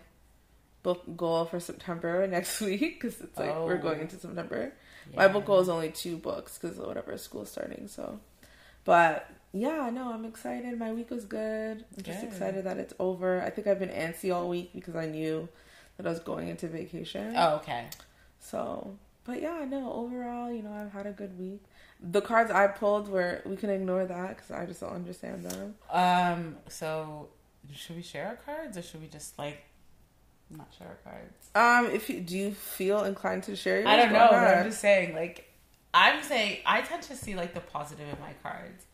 book 0.82 1.02
goal 1.16 1.44
for 1.46 1.60
September 1.60 2.26
next 2.30 2.60
week 2.60 3.00
because 3.00 3.20
it's 3.20 3.36
like 3.38 3.54
we're 3.54 3.74
Oh. 3.74 3.82
going 3.82 4.00
into 4.00 4.16
September. 4.18 4.72
My 5.16 5.28
book 5.28 5.44
goal 5.46 5.60
is 5.60 5.68
only 5.68 5.90
two 5.90 6.16
books 6.16 6.58
because 6.58 6.78
whatever 6.78 7.16
school's 7.18 7.50
starting. 7.50 7.88
So, 7.88 8.20
but 8.84 9.28
yeah, 9.52 9.90
no, 9.90 10.12
I'm 10.12 10.24
excited. 10.24 10.78
My 10.78 10.92
week 10.92 11.10
was 11.10 11.24
good. 11.24 11.84
I'm 11.96 12.02
just 12.02 12.20
Good. 12.20 12.28
excited 12.28 12.64
that 12.64 12.78
it's 12.78 12.94
over. 12.98 13.42
I 13.42 13.50
think 13.50 13.66
I've 13.66 13.78
been 13.80 13.88
antsy 13.88 14.34
all 14.34 14.48
week 14.48 14.72
because 14.72 14.94
I 14.94 15.06
knew 15.06 15.48
that 15.96 16.06
I 16.06 16.10
was 16.10 16.20
going 16.20 16.48
into 16.48 16.68
vacation. 16.68 17.34
Oh, 17.36 17.56
okay. 17.56 17.86
So, 18.38 18.96
but 19.24 19.42
yeah, 19.42 19.64
no, 19.68 19.92
overall, 19.92 20.52
you 20.52 20.62
know, 20.62 20.72
I've 20.72 20.92
had 20.92 21.06
a 21.06 21.12
good 21.12 21.38
week. 21.38 21.62
The 22.00 22.20
cards 22.20 22.50
I 22.50 22.68
pulled 22.68 23.08
were 23.08 23.42
we 23.44 23.56
can 23.56 23.70
ignore 23.70 24.06
that 24.06 24.28
because 24.36 24.50
I 24.50 24.64
just 24.66 24.80
don't 24.80 24.92
understand 24.92 25.44
them. 25.44 25.74
Um. 25.90 26.56
So, 26.68 27.28
should 27.74 27.96
we 27.96 28.02
share 28.02 28.26
our 28.28 28.36
cards 28.36 28.78
or 28.78 28.82
should 28.82 29.02
we 29.02 29.08
just 29.08 29.38
like 29.38 29.64
not 30.50 30.68
share 30.76 30.88
our 30.88 31.12
cards? 31.12 31.48
Um, 31.54 31.94
if 31.94 32.08
you 32.10 32.20
do 32.20 32.36
you 32.36 32.52
feel 32.52 33.04
inclined 33.04 33.42
to 33.44 33.56
share? 33.56 33.76
Yours? 33.78 33.88
I 33.88 33.96
don't 33.96 34.12
know, 34.12 34.28
but 34.30 34.36
I'm 34.36 34.64
just 34.64 34.80
saying. 34.80 35.14
Like, 35.14 35.48
I'm 35.94 36.22
saying 36.22 36.58
I 36.66 36.80
tend 36.82 37.02
to 37.04 37.16
see 37.16 37.34
like 37.34 37.54
the 37.54 37.60
positive 37.60 38.08
in 38.08 38.20
my 38.20 38.32
cards. 38.42 38.84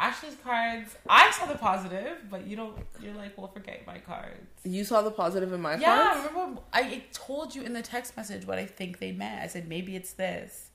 Ashley's 0.00 0.36
cards, 0.44 0.96
I 1.08 1.32
saw 1.32 1.46
the 1.46 1.56
positive, 1.58 2.18
but 2.30 2.46
you 2.46 2.54
don't. 2.56 2.76
You're 3.02 3.14
like, 3.14 3.36
well, 3.36 3.48
forget 3.48 3.84
my 3.86 3.98
cards. 3.98 4.46
You 4.62 4.84
saw 4.84 5.02
the 5.02 5.10
positive 5.10 5.52
in 5.52 5.60
my 5.60 5.76
Yeah, 5.76 6.12
cards. 6.14 6.28
remember 6.32 6.60
I 6.72 7.02
told 7.12 7.54
you 7.54 7.62
in 7.62 7.72
the 7.72 7.82
text 7.82 8.16
message 8.16 8.46
what 8.46 8.58
I 8.58 8.66
think 8.66 9.00
they 9.00 9.10
meant. 9.10 9.42
I 9.42 9.48
said 9.48 9.68
maybe 9.68 9.96
it's 9.96 10.12
this, 10.12 10.70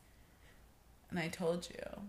and 1.10 1.18
I 1.20 1.30
told 1.30 1.70
you. 1.70 2.02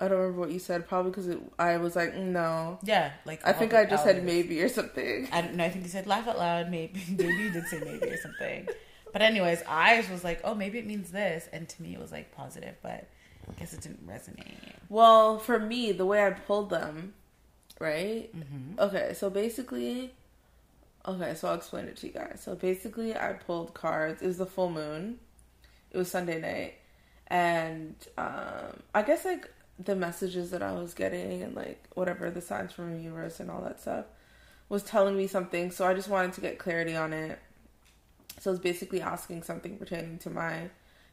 I 0.00 0.08
don't 0.08 0.18
remember 0.18 0.40
what 0.40 0.50
you 0.50 0.58
said. 0.58 0.88
Probably 0.88 1.10
because 1.10 1.36
I 1.58 1.76
was 1.76 1.94
like, 1.94 2.14
mm, 2.14 2.26
no. 2.26 2.78
Yeah, 2.82 3.12
like 3.26 3.46
I 3.46 3.52
think 3.52 3.74
I 3.74 3.84
just 3.84 4.04
said 4.04 4.24
maybe 4.24 4.60
or 4.62 4.68
something. 4.68 5.28
I 5.30 5.42
don't 5.42 5.54
know. 5.54 5.64
I 5.64 5.68
think 5.68 5.84
you 5.84 5.90
said 5.90 6.06
laugh 6.06 6.26
out 6.26 6.38
loud. 6.38 6.70
Maybe 6.70 7.02
maybe 7.10 7.32
you 7.34 7.50
did 7.50 7.66
say 7.66 7.80
maybe 7.84 8.08
or 8.08 8.16
something. 8.16 8.68
But 9.12 9.22
anyways, 9.22 9.62
I 9.68 10.04
was 10.10 10.24
like, 10.24 10.40
oh, 10.44 10.54
maybe 10.54 10.78
it 10.78 10.86
means 10.86 11.10
this, 11.10 11.48
and 11.52 11.68
to 11.68 11.82
me 11.82 11.94
it 11.94 12.00
was 12.00 12.12
like 12.12 12.32
positive, 12.34 12.76
but 12.82 13.08
I 13.48 13.58
guess 13.58 13.72
it 13.72 13.80
didn't 13.80 14.06
resonate. 14.06 14.54
Well, 14.88 15.38
for 15.38 15.58
me, 15.58 15.92
the 15.92 16.06
way 16.06 16.24
I 16.24 16.30
pulled 16.30 16.70
them, 16.70 17.14
right? 17.78 18.34
Mm-hmm. 18.34 18.78
Okay, 18.78 19.12
so 19.14 19.28
basically, 19.28 20.12
okay, 21.06 21.34
so 21.34 21.48
I'll 21.48 21.54
explain 21.54 21.86
it 21.86 21.96
to 21.98 22.06
you 22.06 22.12
guys. 22.12 22.40
So 22.44 22.54
basically, 22.54 23.16
I 23.16 23.32
pulled 23.32 23.74
cards. 23.74 24.22
It 24.22 24.26
was 24.26 24.38
the 24.38 24.46
full 24.46 24.70
moon. 24.70 25.18
It 25.90 25.98
was 25.98 26.10
Sunday 26.10 26.40
night, 26.40 26.74
and 27.26 27.96
um, 28.16 28.80
I 28.94 29.02
guess 29.02 29.24
like 29.24 29.50
the 29.84 29.96
messages 29.96 30.50
that 30.50 30.62
I 30.62 30.72
was 30.72 30.94
getting 30.94 31.42
and 31.42 31.54
like 31.54 31.84
whatever 31.94 32.30
the 32.30 32.40
signs 32.40 32.72
from 32.72 32.92
the 32.92 33.02
universe 33.02 33.40
and 33.40 33.50
all 33.50 33.62
that 33.62 33.80
stuff 33.80 34.04
was 34.68 34.82
telling 34.82 35.16
me 35.16 35.26
something. 35.26 35.70
So 35.70 35.86
I 35.86 35.94
just 35.94 36.08
wanted 36.08 36.34
to 36.34 36.40
get 36.40 36.58
clarity 36.58 36.96
on 36.96 37.12
it. 37.12 37.38
So 38.38 38.50
it's 38.50 38.60
basically 38.60 39.00
asking 39.00 39.42
something 39.42 39.76
pertaining 39.76 40.18
to 40.18 40.30
my 40.30 40.70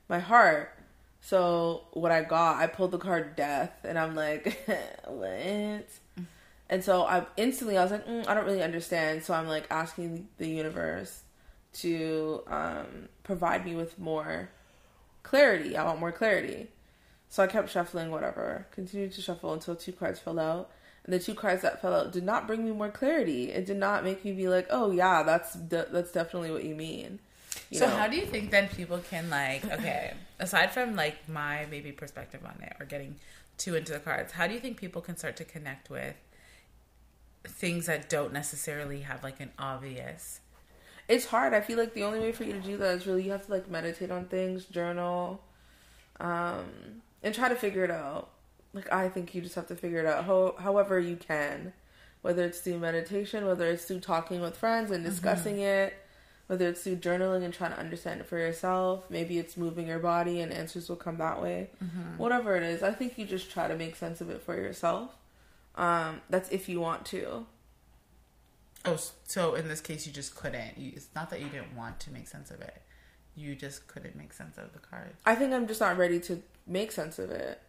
my 0.09 0.19
heart. 0.19 0.73
So 1.19 1.85
what 1.91 2.11
I 2.11 2.23
got, 2.23 2.57
I 2.57 2.67
pulled 2.67 2.91
the 2.91 2.97
card 2.97 3.35
death, 3.35 3.71
and 3.83 3.97
I'm 3.97 4.15
like, 4.15 4.65
what? 5.07 5.87
And 6.69 6.83
so 6.83 7.03
I 7.03 7.25
instantly 7.35 7.77
I 7.77 7.83
was 7.83 7.91
like, 7.91 8.07
mm, 8.07 8.27
I 8.27 8.33
don't 8.33 8.45
really 8.45 8.61
understand. 8.61 9.23
So 9.23 9.33
I'm 9.33 9.47
like 9.47 9.65
asking 9.69 10.27
the 10.37 10.47
universe 10.47 11.21
to 11.73 12.43
um, 12.47 13.09
provide 13.23 13.65
me 13.65 13.75
with 13.75 13.97
more 13.99 14.49
clarity. 15.23 15.75
I 15.75 15.83
want 15.83 15.99
more 15.99 16.11
clarity. 16.11 16.67
So 17.29 17.43
I 17.43 17.47
kept 17.47 17.69
shuffling, 17.69 18.11
whatever. 18.11 18.67
Continued 18.71 19.11
to 19.13 19.21
shuffle 19.21 19.53
until 19.53 19.75
two 19.75 19.91
cards 19.91 20.19
fell 20.19 20.39
out. 20.39 20.71
And 21.03 21.13
the 21.13 21.19
two 21.19 21.35
cards 21.35 21.61
that 21.61 21.81
fell 21.81 21.93
out 21.93 22.11
did 22.11 22.23
not 22.23 22.47
bring 22.47 22.65
me 22.65 22.71
more 22.71 22.89
clarity. 22.89 23.51
It 23.51 23.65
did 23.65 23.77
not 23.77 24.03
make 24.03 24.23
me 24.25 24.33
be 24.33 24.47
like, 24.47 24.67
oh 24.69 24.91
yeah, 24.91 25.23
that's 25.23 25.53
de- 25.53 25.87
that's 25.91 26.11
definitely 26.11 26.51
what 26.51 26.63
you 26.63 26.75
mean. 26.75 27.19
You 27.69 27.79
so 27.79 27.87
know? 27.87 27.95
how 27.95 28.07
do 28.07 28.15
you 28.17 28.25
think 28.25 28.51
then 28.51 28.67
people 28.69 28.99
can 28.99 29.29
like 29.29 29.65
okay, 29.65 30.13
aside 30.39 30.71
from 30.71 30.95
like 30.95 31.27
my 31.27 31.65
maybe 31.71 31.91
perspective 31.91 32.41
on 32.45 32.61
it 32.61 32.75
or 32.79 32.85
getting 32.85 33.15
too 33.57 33.75
into 33.75 33.93
the 33.93 33.99
cards, 33.99 34.33
how 34.33 34.47
do 34.47 34.53
you 34.53 34.59
think 34.59 34.77
people 34.77 35.01
can 35.01 35.17
start 35.17 35.35
to 35.37 35.43
connect 35.43 35.89
with 35.89 36.15
things 37.47 37.85
that 37.85 38.09
don't 38.09 38.33
necessarily 38.33 39.01
have 39.01 39.23
like 39.23 39.39
an 39.39 39.51
obvious 39.57 40.41
it's 41.07 41.25
hard. 41.25 41.53
I 41.53 41.61
feel 41.61 41.77
like 41.77 41.93
the 41.93 42.03
only 42.03 42.19
way 42.19 42.31
for 42.31 42.43
you 42.43 42.53
to 42.53 42.59
do 42.59 42.77
that 42.77 42.95
is 42.95 43.07
really 43.07 43.23
you 43.23 43.31
have 43.31 43.45
to 43.45 43.51
like 43.51 43.69
meditate 43.69 44.11
on 44.11 44.25
things, 44.25 44.65
journal, 44.65 45.41
um, 46.19 46.65
and 47.23 47.33
try 47.33 47.49
to 47.49 47.55
figure 47.55 47.83
it 47.83 47.91
out. 47.91 48.29
Like 48.73 48.91
I 48.91 49.09
think 49.09 49.33
you 49.33 49.41
just 49.41 49.55
have 49.55 49.67
to 49.67 49.75
figure 49.75 49.99
it 49.99 50.05
out 50.05 50.25
ho- 50.25 50.55
however 50.59 50.99
you 50.99 51.15
can, 51.15 51.73
whether 52.21 52.43
it's 52.43 52.59
through 52.59 52.79
meditation, 52.79 53.45
whether 53.45 53.67
it's 53.67 53.85
through 53.85 54.01
talking 54.01 54.41
with 54.41 54.57
friends 54.57 54.91
and 54.91 55.03
discussing 55.03 55.55
mm-hmm. 55.55 55.63
it, 55.63 55.93
whether 56.47 56.67
it's 56.67 56.83
through 56.83 56.97
journaling 56.97 57.43
and 57.43 57.53
trying 57.53 57.71
to 57.71 57.79
understand 57.79 58.19
it 58.21 58.27
for 58.27 58.37
yourself. 58.37 59.03
Maybe 59.09 59.37
it's 59.37 59.57
moving 59.57 59.87
your 59.87 59.99
body 59.99 60.41
and 60.41 60.51
answers 60.51 60.89
will 60.89 60.95
come 60.95 61.17
that 61.17 61.41
way. 61.41 61.69
Mm-hmm. 61.83 62.17
Whatever 62.17 62.55
it 62.55 62.63
is, 62.63 62.83
I 62.83 62.91
think 62.91 63.17
you 63.17 63.25
just 63.25 63.51
try 63.51 63.67
to 63.67 63.75
make 63.75 63.95
sense 63.95 64.21
of 64.21 64.29
it 64.29 64.41
for 64.41 64.55
yourself. 64.55 65.15
Um, 65.75 66.21
that's 66.29 66.49
if 66.49 66.67
you 66.67 66.79
want 66.79 67.05
to. 67.07 67.45
Oh, 68.85 68.97
so 69.25 69.55
in 69.55 69.67
this 69.67 69.81
case, 69.81 70.07
you 70.07 70.13
just 70.13 70.35
couldn't. 70.35 70.77
You, 70.77 70.93
it's 70.95 71.09
not 71.13 71.29
that 71.29 71.41
you 71.41 71.49
didn't 71.49 71.75
want 71.75 71.99
to 72.01 72.11
make 72.11 72.27
sense 72.27 72.51
of 72.51 72.61
it. 72.61 72.81
You 73.37 73.55
just 73.55 73.87
couldn't 73.87 74.15
make 74.15 74.33
sense 74.33 74.57
of 74.57 74.73
the 74.73 74.79
cards. 74.79 75.21
I 75.25 75.35
think 75.35 75.53
I'm 75.53 75.67
just 75.67 75.79
not 75.79 75.97
ready 75.97 76.19
to 76.21 76.41
make 76.65 76.91
sense 76.91 77.19
of 77.19 77.29
it. 77.29 77.61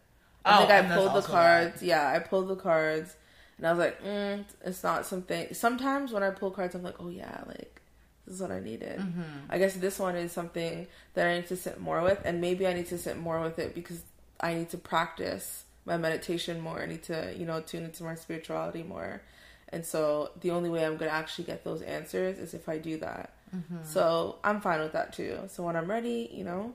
I 0.43 0.55
oh, 0.55 0.59
think 0.59 0.71
I 0.71 0.95
pulled 0.95 1.13
the 1.13 1.21
cards. 1.21 1.79
That. 1.79 1.85
Yeah, 1.85 2.09
I 2.09 2.19
pulled 2.19 2.47
the 2.47 2.55
cards, 2.55 3.15
and 3.57 3.67
I 3.67 3.71
was 3.71 3.79
like, 3.79 4.03
mm, 4.03 4.43
it's 4.65 4.83
not 4.83 5.05
something. 5.05 5.53
Sometimes 5.53 6.11
when 6.11 6.23
I 6.23 6.31
pull 6.31 6.49
cards, 6.49 6.73
I'm 6.73 6.83
like, 6.83 6.99
oh 6.99 7.09
yeah, 7.09 7.43
like 7.45 7.81
this 8.25 8.35
is 8.35 8.41
what 8.41 8.51
I 8.51 8.59
needed. 8.59 8.99
Mm-hmm. 8.99 9.21
I 9.49 9.59
guess 9.59 9.75
this 9.75 9.99
one 9.99 10.15
is 10.15 10.31
something 10.31 10.87
that 11.13 11.27
I 11.27 11.35
need 11.35 11.47
to 11.47 11.55
sit 11.55 11.79
more 11.79 12.01
with, 12.01 12.19
and 12.25 12.41
maybe 12.41 12.65
I 12.65 12.73
need 12.73 12.87
to 12.87 12.97
sit 12.97 13.17
more 13.17 13.39
with 13.41 13.59
it 13.59 13.75
because 13.75 14.01
I 14.39 14.55
need 14.55 14.69
to 14.69 14.77
practice 14.77 15.65
my 15.85 15.97
meditation 15.97 16.61
more. 16.61 16.81
I 16.81 16.87
need 16.87 17.03
to, 17.03 17.33
you 17.37 17.45
know, 17.45 17.61
tune 17.61 17.83
into 17.83 18.03
my 18.03 18.15
spirituality 18.15 18.83
more. 18.83 19.21
And 19.69 19.85
so 19.85 20.31
the 20.41 20.51
only 20.51 20.69
way 20.69 20.85
I'm 20.85 20.97
going 20.97 21.09
to 21.09 21.15
actually 21.15 21.45
get 21.45 21.63
those 21.63 21.81
answers 21.81 22.39
is 22.39 22.53
if 22.53 22.67
I 22.67 22.77
do 22.77 22.97
that. 22.97 23.33
Mm-hmm. 23.55 23.83
So 23.83 24.37
I'm 24.43 24.61
fine 24.61 24.79
with 24.79 24.93
that 24.93 25.13
too. 25.13 25.39
So 25.47 25.63
when 25.63 25.75
I'm 25.75 25.89
ready, 25.89 26.29
you 26.31 26.43
know, 26.43 26.73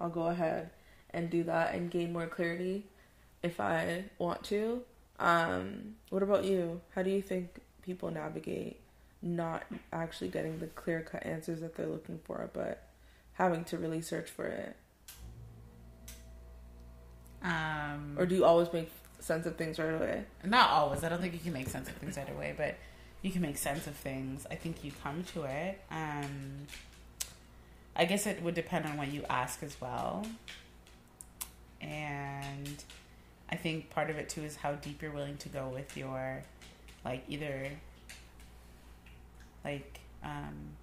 I'll 0.00 0.10
go 0.10 0.26
ahead 0.26 0.70
and 1.10 1.30
do 1.30 1.44
that 1.44 1.74
and 1.74 1.90
gain 1.90 2.12
more 2.12 2.26
clarity 2.26 2.86
if 3.42 3.60
I 3.60 4.04
want 4.18 4.42
to. 4.44 4.82
Um, 5.18 5.94
what 6.10 6.22
about 6.22 6.44
you? 6.44 6.80
How 6.94 7.02
do 7.02 7.10
you 7.10 7.22
think 7.22 7.60
people 7.82 8.10
navigate 8.10 8.80
not 9.22 9.64
actually 9.92 10.28
getting 10.28 10.58
the 10.58 10.66
clear 10.66 11.00
cut 11.00 11.24
answers 11.24 11.60
that 11.60 11.74
they're 11.76 11.86
looking 11.86 12.20
for, 12.24 12.50
but 12.52 12.88
having 13.34 13.64
to 13.64 13.78
really 13.78 14.02
search 14.02 14.28
for 14.28 14.46
it? 14.46 14.76
Um, 17.42 18.16
or 18.18 18.26
do 18.26 18.34
you 18.34 18.44
always 18.44 18.72
make 18.72 18.90
sense 19.20 19.46
of 19.46 19.56
things 19.56 19.78
right 19.78 19.94
away. 19.94 20.24
Not 20.44 20.70
always. 20.70 21.04
I 21.04 21.08
don't 21.08 21.20
think 21.20 21.34
you 21.34 21.40
can 21.40 21.52
make 21.52 21.68
sense 21.68 21.88
of 21.88 21.94
things 21.96 22.16
right 22.16 22.30
away, 22.30 22.54
but 22.56 22.76
you 23.22 23.30
can 23.30 23.42
make 23.42 23.56
sense 23.56 23.86
of 23.86 23.94
things. 23.94 24.46
I 24.50 24.54
think 24.54 24.84
you 24.84 24.92
come 25.02 25.24
to 25.34 25.44
it. 25.44 25.80
Um, 25.90 26.66
I 27.94 28.04
guess 28.04 28.26
it 28.26 28.42
would 28.42 28.54
depend 28.54 28.86
on 28.86 28.96
what 28.96 29.08
you 29.08 29.24
ask 29.28 29.62
as 29.62 29.80
well. 29.80 30.26
And 31.80 32.84
I 33.50 33.56
think 33.56 33.90
part 33.90 34.10
of 34.10 34.16
it 34.16 34.28
too 34.28 34.42
is 34.42 34.56
how 34.56 34.72
deep 34.72 35.02
you're 35.02 35.12
willing 35.12 35.36
to 35.38 35.48
go 35.48 35.68
with 35.68 35.96
your, 35.96 36.42
like, 37.04 37.24
either, 37.28 37.70
like, 39.64 40.00
um, 40.22 40.76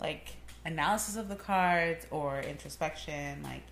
like 0.00 0.36
analysis 0.64 1.16
of 1.16 1.28
the 1.28 1.36
cards 1.36 2.06
or 2.10 2.40
introspection, 2.40 3.42
like 3.42 3.62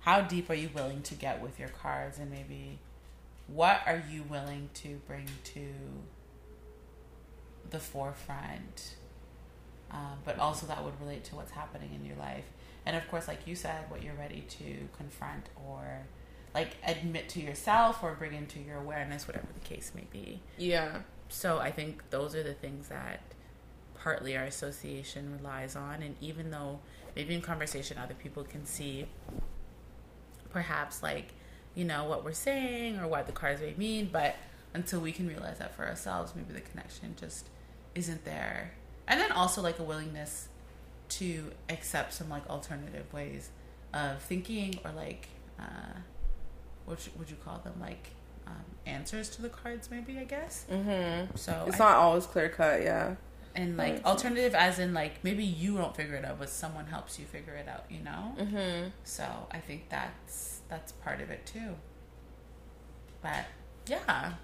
how 0.00 0.20
deep 0.20 0.48
are 0.50 0.54
you 0.54 0.70
willing 0.74 1.02
to 1.02 1.14
get 1.14 1.40
with 1.40 1.58
your 1.58 1.68
cards 1.68 2.18
and 2.18 2.30
maybe 2.30 2.78
what 3.46 3.80
are 3.86 4.02
you 4.10 4.22
willing 4.24 4.68
to 4.74 5.00
bring 5.06 5.26
to 5.44 5.66
the 7.70 7.78
forefront 7.78 8.96
um, 9.90 10.18
but 10.24 10.38
also 10.38 10.66
that 10.66 10.84
would 10.84 10.98
relate 11.00 11.24
to 11.24 11.36
what's 11.36 11.52
happening 11.52 11.90
in 11.94 12.04
your 12.04 12.16
life. 12.16 12.44
And 12.86 12.96
of 12.96 13.08
course 13.08 13.28
like 13.28 13.46
you 13.46 13.54
said 13.54 13.90
what 13.90 14.02
you're 14.02 14.14
ready 14.14 14.44
to 14.48 14.88
confront 14.96 15.48
or 15.68 16.06
like 16.54 16.76
admit 16.86 17.28
to 17.30 17.40
yourself 17.40 18.02
or 18.02 18.14
bring 18.14 18.34
into 18.34 18.60
your 18.60 18.78
awareness 18.78 19.26
whatever 19.26 19.48
the 19.52 19.68
case 19.68 19.92
may 19.94 20.06
be. 20.10 20.40
Yeah. 20.58 21.00
So 21.28 21.58
i 21.58 21.70
think 21.70 22.02
those 22.10 22.34
are 22.34 22.42
the 22.42 22.54
things 22.54 22.88
that 22.88 23.20
partly 23.94 24.36
our 24.36 24.44
association 24.44 25.36
relies 25.36 25.76
on. 25.76 26.02
And 26.02 26.16
even 26.20 26.50
though 26.50 26.80
maybe 27.14 27.34
in 27.34 27.42
conversation 27.42 27.98
other 27.98 28.14
people 28.14 28.44
can 28.44 28.64
see 28.64 29.06
perhaps 30.50 31.02
like 31.02 31.34
you 31.74 31.84
know 31.84 32.04
what 32.04 32.24
we're 32.24 32.32
saying 32.32 32.98
or 32.98 33.06
what 33.06 33.26
the 33.26 33.32
cards 33.32 33.60
may 33.60 33.74
mean 33.76 34.08
but 34.10 34.34
until 34.74 35.00
we 35.00 35.12
can 35.12 35.28
realize 35.28 35.58
that 35.58 35.74
for 35.74 35.86
ourselves 35.86 36.32
maybe 36.34 36.52
the 36.52 36.60
connection 36.60 37.14
just 37.18 37.48
isn't 37.94 38.24
there. 38.24 38.72
And 39.06 39.20
then 39.20 39.32
also 39.32 39.60
like 39.62 39.78
a 39.78 39.82
willingness 39.82 40.48
to 41.10 41.50
accept 41.68 42.12
some 42.12 42.28
like 42.28 42.48
alternative 42.48 43.12
ways 43.12 43.50
of 43.92 44.22
thinking 44.22 44.78
or 44.84 44.92
like 44.92 45.28
uh 45.58 45.98
what 46.84 47.06
would 47.18 47.28
you 47.28 47.36
call 47.44 47.58
them 47.58 47.74
like 47.80 48.10
um, 48.46 48.64
answers 48.86 49.28
to 49.30 49.42
the 49.42 49.48
cards 49.48 49.90
maybe 49.90 50.18
i 50.18 50.24
guess. 50.24 50.64
Mm-hmm. 50.70 51.36
so 51.36 51.64
it's 51.66 51.80
I, 51.80 51.90
not 51.90 51.96
always 51.96 52.26
clear 52.26 52.48
cut 52.48 52.82
yeah. 52.82 53.16
And 53.56 53.76
like 53.76 54.04
alternative 54.04 54.54
as 54.54 54.78
in 54.78 54.94
like 54.94 55.24
maybe 55.24 55.44
you 55.44 55.76
don't 55.76 55.94
figure 55.94 56.14
it 56.14 56.24
out 56.24 56.38
but 56.38 56.48
someone 56.48 56.86
helps 56.86 57.18
you 57.18 57.24
figure 57.24 57.54
it 57.54 57.68
out 57.68 57.84
you 57.90 58.00
know? 58.00 58.34
Mm-hmm. 58.38 58.88
so 59.02 59.24
i 59.50 59.58
think 59.58 59.88
that's 59.88 60.60
that's 60.68 60.92
part 60.92 61.20
of 61.20 61.30
it 61.30 61.44
too. 61.44 61.74
But 63.22 63.46
yeah 63.88 64.34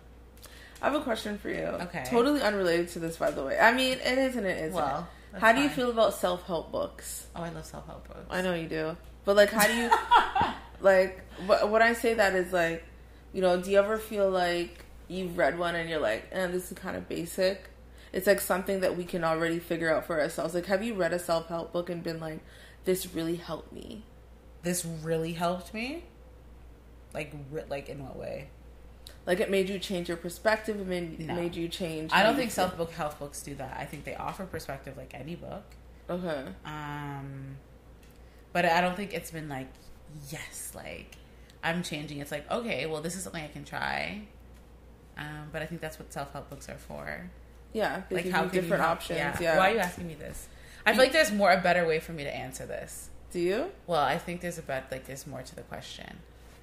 i 0.86 0.90
have 0.90 1.00
a 1.00 1.04
question 1.04 1.36
for 1.36 1.48
you. 1.48 1.64
Okay. 1.64 2.04
Totally 2.06 2.40
unrelated 2.40 2.88
to 2.90 3.00
this 3.00 3.16
by 3.16 3.30
the 3.30 3.42
way. 3.42 3.58
I 3.58 3.72
mean 3.72 3.94
it 3.94 4.18
is 4.18 4.36
and 4.36 4.46
it 4.46 4.58
isn't. 4.58 4.74
Well 4.74 5.08
how 5.34 5.52
do 5.52 5.60
you 5.60 5.68
feel 5.68 5.90
about 5.90 6.14
self-help 6.14 6.72
books? 6.72 7.26
Oh 7.34 7.42
i 7.42 7.50
love 7.50 7.66
self-help 7.66 8.06
books. 8.08 8.26
I 8.30 8.40
know 8.42 8.54
you 8.54 8.68
do. 8.68 8.96
But 9.24 9.36
like 9.36 9.50
how 9.50 9.66
do 9.66 9.74
you 9.74 9.90
like 10.80 11.20
what 11.46 11.82
i 11.82 11.94
say 11.94 12.14
that 12.14 12.34
is 12.34 12.52
like 12.52 12.84
you 13.32 13.40
know 13.40 13.60
do 13.60 13.70
you 13.70 13.78
ever 13.78 13.98
feel 13.98 14.30
like 14.30 14.84
you've 15.08 15.36
read 15.36 15.58
one 15.58 15.74
and 15.74 15.88
you're 15.90 16.00
like 16.00 16.28
eh, 16.32 16.46
this 16.46 16.70
is 16.70 16.78
kind 16.78 16.96
of 16.96 17.08
basic? 17.08 17.70
It's 18.12 18.26
like 18.26 18.40
something 18.40 18.80
that 18.80 18.96
we 18.96 19.04
can 19.04 19.24
already 19.24 19.58
figure 19.58 19.94
out 19.94 20.06
for 20.06 20.20
ourselves. 20.20 20.54
Like, 20.54 20.66
have 20.66 20.82
you 20.82 20.94
read 20.94 21.12
a 21.12 21.18
self 21.18 21.48
help 21.48 21.72
book 21.72 21.90
and 21.90 22.02
been 22.02 22.20
like, 22.20 22.38
this 22.84 23.12
really 23.12 23.36
helped 23.36 23.72
me? 23.72 24.04
This 24.62 24.84
really 24.84 25.34
helped 25.34 25.74
me? 25.74 26.04
Like, 27.12 27.34
like 27.68 27.90
in 27.90 28.02
what 28.02 28.16
way? 28.16 28.48
Like 29.26 29.40
it 29.40 29.50
made 29.50 29.68
you 29.68 29.78
change 29.78 30.08
your 30.08 30.16
perspective. 30.16 30.80
It 30.80 30.86
made, 30.86 31.20
no. 31.20 31.34
made 31.34 31.56
you 31.56 31.68
change. 31.68 32.12
I 32.12 32.22
don't 32.22 32.36
think 32.36 32.52
self 32.52 32.76
book 32.76 32.92
health 32.92 33.18
books 33.18 33.42
do 33.42 33.54
that. 33.56 33.76
I 33.78 33.84
think 33.84 34.04
they 34.04 34.14
offer 34.14 34.46
perspective 34.46 34.96
like 34.96 35.14
any 35.14 35.34
book. 35.34 35.64
Okay. 36.08 36.44
Um, 36.64 37.56
but 38.52 38.64
I 38.64 38.80
don't 38.80 38.96
think 38.96 39.12
it's 39.12 39.32
been 39.32 39.48
like 39.48 39.68
yes, 40.30 40.72
like 40.74 41.16
I'm 41.64 41.82
changing. 41.82 42.18
It's 42.18 42.30
like 42.30 42.50
okay, 42.50 42.86
well 42.86 43.02
this 43.02 43.16
is 43.16 43.24
something 43.24 43.42
I 43.42 43.48
can 43.48 43.64
try. 43.64 44.22
Um, 45.18 45.48
but 45.50 45.62
I 45.62 45.66
think 45.66 45.80
that's 45.80 45.98
what 45.98 46.12
self 46.12 46.32
help 46.32 46.48
books 46.48 46.68
are 46.68 46.78
for. 46.78 47.28
Yeah, 47.72 48.02
like 48.10 48.30
how 48.30 48.44
different 48.44 48.84
options. 48.84 49.18
Yeah. 49.18 49.36
yeah. 49.40 49.58
Why 49.58 49.70
are 49.70 49.74
you 49.74 49.80
asking 49.80 50.06
me 50.06 50.14
this? 50.14 50.48
I 50.86 50.92
feel 50.92 51.00
like 51.00 51.12
there's 51.12 51.32
more 51.32 51.50
a 51.50 51.60
better 51.60 51.84
way 51.84 51.98
for 51.98 52.12
me 52.12 52.22
to 52.22 52.34
answer 52.34 52.64
this. 52.64 53.10
Do 53.32 53.40
you? 53.40 53.72
Well, 53.88 54.00
I 54.00 54.18
think 54.18 54.40
there's 54.40 54.56
a 54.56 54.62
bet 54.62 54.86
like 54.92 55.06
there's 55.06 55.26
more 55.26 55.42
to 55.42 55.54
the 55.56 55.62
question. 55.62 56.18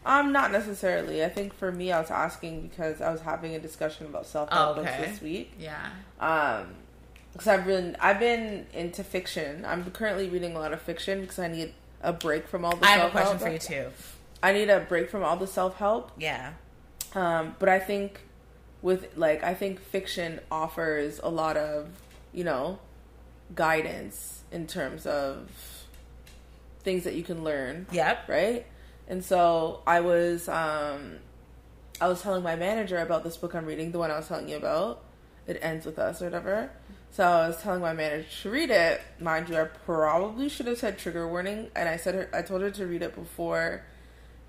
Um, 0.05 0.31
not 0.31 0.51
necessarily. 0.51 1.23
I 1.23 1.29
think 1.29 1.53
for 1.53 1.71
me, 1.71 1.91
I 1.91 1.99
was 1.99 2.11
asking 2.11 2.67
because 2.67 3.01
I 3.01 3.11
was 3.11 3.21
having 3.21 3.55
a 3.55 3.59
discussion 3.59 4.05
about 4.05 4.25
self 4.25 4.51
help 4.51 4.77
oh, 4.77 4.81
okay. 4.81 4.97
books 4.97 5.11
this 5.11 5.21
week. 5.21 5.53
Yeah. 5.59 5.89
Um, 6.19 6.67
because 7.31 7.47
I've 7.47 7.65
been 7.65 7.97
I've 7.99 8.19
been 8.19 8.67
into 8.73 9.03
fiction. 9.03 9.65
I'm 9.65 9.89
currently 9.91 10.29
reading 10.29 10.55
a 10.55 10.59
lot 10.59 10.71
of 10.71 10.81
fiction 10.81 11.21
because 11.21 11.39
I 11.39 11.47
need 11.47 11.73
a 12.01 12.13
break 12.13 12.47
from 12.47 12.63
all 12.63 12.75
the. 12.75 12.85
I 12.85 12.91
have 12.91 13.07
a 13.07 13.11
question 13.11 13.39
for 13.39 13.49
you 13.49 13.59
too. 13.59 13.87
I 14.41 14.51
need 14.53 14.69
a 14.69 14.81
break 14.81 15.09
from 15.09 15.23
all 15.23 15.37
the 15.37 15.47
self 15.47 15.77
help. 15.77 16.11
Yeah. 16.19 16.53
Um, 17.15 17.55
but 17.59 17.69
I 17.69 17.79
think 17.79 18.21
with 18.81 19.17
like 19.17 19.43
I 19.43 19.53
think 19.53 19.79
fiction 19.79 20.41
offers 20.51 21.19
a 21.23 21.29
lot 21.29 21.57
of, 21.57 21.89
you 22.33 22.43
know, 22.43 22.79
guidance 23.55 24.43
in 24.51 24.67
terms 24.67 25.05
of 25.05 25.49
things 26.81 27.05
that 27.05 27.15
you 27.15 27.23
can 27.23 27.43
learn. 27.43 27.87
Yep. 27.91 28.29
Right? 28.29 28.67
And 29.07 29.23
so 29.23 29.81
I 29.85 30.01
was 30.01 30.47
um 30.47 31.17
I 32.01 32.07
was 32.07 32.21
telling 32.21 32.43
my 32.43 32.55
manager 32.55 32.97
about 32.97 33.23
this 33.23 33.37
book 33.37 33.55
I'm 33.55 33.65
reading, 33.65 33.91
the 33.91 33.99
one 33.99 34.11
I 34.11 34.17
was 34.17 34.27
telling 34.27 34.49
you 34.49 34.57
about. 34.57 35.03
It 35.45 35.59
ends 35.61 35.85
with 35.85 35.99
us 35.99 36.21
or 36.21 36.25
whatever. 36.25 36.71
So 37.11 37.23
I 37.23 37.47
was 37.47 37.61
telling 37.61 37.81
my 37.81 37.93
manager 37.93 38.27
to 38.43 38.49
read 38.49 38.71
it. 38.71 39.01
Mind 39.19 39.49
you, 39.49 39.57
I 39.57 39.65
probably 39.65 40.49
should 40.49 40.67
have 40.67 40.79
said 40.79 40.97
trigger 40.97 41.27
warning, 41.27 41.69
and 41.75 41.87
I 41.87 41.97
said 41.97 42.15
her, 42.15 42.29
I 42.33 42.41
told 42.41 42.61
her 42.61 42.71
to 42.71 42.87
read 42.87 43.03
it 43.03 43.13
before 43.13 43.83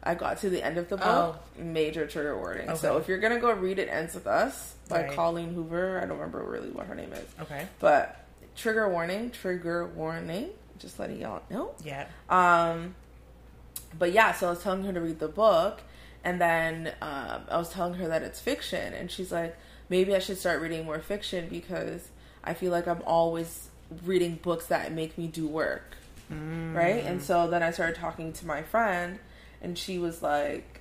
I 0.03 0.15
got 0.15 0.39
to 0.39 0.51
the 0.51 0.63
end 0.63 0.79
of 0.79 0.89
the 0.89 0.97
book. 0.97 1.07
Oh. 1.07 1.39
Major 1.59 2.07
trigger 2.07 2.39
warning. 2.39 2.69
Okay. 2.69 2.79
So 2.79 2.97
if 2.97 3.09
you're 3.09 3.19
gonna 3.19 3.41
go 3.41 3.53
read 3.53 3.79
it, 3.79 3.89
ends 3.89 4.15
with 4.15 4.27
us 4.27 4.77
by 4.89 5.05
right. 5.05 5.13
Colleen 5.15 5.53
Hoover. 5.55 5.99
I 5.99 6.07
don't 6.07 6.19
remember 6.19 6.43
really 6.43 6.71
what 6.71 6.87
her 6.87 6.95
name 6.95 7.13
is. 7.13 7.27
Okay. 7.43 7.67
But 7.81 8.25
trigger 8.57 8.89
warning, 8.89 9.31
trigger 9.31 9.87
warning. 9.87 10.51
Just 10.79 10.99
letting 10.99 11.21
y'all 11.21 11.43
know. 11.51 11.75
Yeah. 11.85 12.07
Um. 12.29 12.95
But 13.99 14.13
yeah, 14.13 14.33
so 14.33 14.49
I 14.49 14.51
was 14.51 14.63
telling 14.63 14.85
her 14.85 14.93
to 14.93 15.01
read 15.01 15.19
the 15.19 15.29
book, 15.29 15.83
and 16.23 16.41
then 16.41 16.93
um, 17.01 17.43
I 17.49 17.57
was 17.57 17.71
telling 17.71 17.95
her 17.95 18.09
that 18.09 18.23
it's 18.23 18.41
fiction, 18.41 18.93
and 18.93 19.11
she's 19.11 19.33
like, 19.33 19.57
maybe 19.89 20.15
I 20.15 20.19
should 20.19 20.39
start 20.39 20.61
reading 20.61 20.85
more 20.85 21.01
fiction 21.01 21.49
because 21.49 22.09
I 22.43 22.55
feel 22.55 22.73
like 22.73 22.87
I'm 22.87 23.03
always 23.07 23.69
reading 24.05 24.39
books 24.43 24.67
that 24.67 24.93
make 24.93 25.17
me 25.19 25.27
do 25.27 25.47
work. 25.47 25.97
Mm. 26.33 26.75
Right? 26.75 27.05
And 27.05 27.23
so 27.23 27.49
then 27.49 27.63
I 27.63 27.71
started 27.71 27.97
talking 27.97 28.33
to 28.35 28.47
my 28.47 28.63
friend, 28.63 29.19
and 29.61 29.79
she 29.79 29.99
was 29.99 30.23
like, 30.23 30.81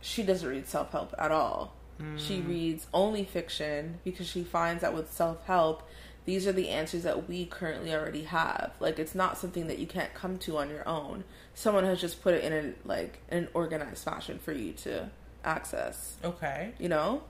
she 0.00 0.22
doesn't 0.22 0.48
read 0.48 0.66
self 0.66 0.92
help 0.92 1.14
at 1.18 1.30
all. 1.30 1.74
Mm. 2.00 2.18
She 2.18 2.40
reads 2.40 2.86
only 2.92 3.24
fiction 3.24 3.98
because 4.04 4.26
she 4.26 4.42
finds 4.42 4.82
that 4.82 4.94
with 4.94 5.12
self 5.12 5.44
help, 5.46 5.88
these 6.24 6.46
are 6.46 6.52
the 6.52 6.68
answers 6.68 7.02
that 7.02 7.28
we 7.28 7.46
currently 7.46 7.94
already 7.94 8.24
have. 8.24 8.72
Like 8.80 8.98
it's 8.98 9.14
not 9.14 9.38
something 9.38 9.66
that 9.66 9.78
you 9.78 9.86
can't 9.86 10.12
come 10.14 10.38
to 10.38 10.58
on 10.58 10.68
your 10.70 10.86
own. 10.88 11.24
Someone 11.54 11.84
has 11.84 12.00
just 12.00 12.22
put 12.22 12.34
it 12.34 12.44
in 12.44 12.52
a 12.52 12.88
like 12.88 13.20
an 13.30 13.48
organized 13.54 14.04
fashion 14.04 14.38
for 14.38 14.52
you 14.52 14.72
to 14.72 15.10
access. 15.44 16.16
Okay. 16.24 16.72
You 16.78 16.88
know? 16.88 17.22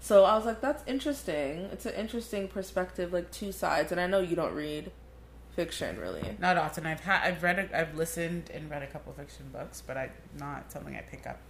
So 0.00 0.24
I 0.24 0.36
was 0.36 0.46
like, 0.46 0.60
that's 0.60 0.84
interesting. 0.86 1.68
It's 1.72 1.84
an 1.84 1.94
interesting 1.94 2.48
perspective, 2.48 3.12
like 3.12 3.30
two 3.30 3.52
sides. 3.52 3.90
And 3.92 4.00
I 4.00 4.06
know 4.06 4.20
you 4.20 4.36
don't 4.36 4.54
read 4.54 4.92
fiction 5.58 5.98
really. 5.98 6.36
Not 6.38 6.56
often. 6.56 6.86
I've 6.86 7.00
had, 7.00 7.26
I've 7.26 7.42
read, 7.42 7.58
a, 7.58 7.78
I've 7.78 7.96
listened 7.96 8.48
and 8.54 8.70
read 8.70 8.84
a 8.84 8.86
couple 8.86 9.12
fiction 9.12 9.50
books, 9.52 9.82
but 9.84 9.96
I 9.96 10.10
not 10.38 10.70
something 10.70 10.94
I 10.94 11.00
pick 11.00 11.26
up. 11.26 11.40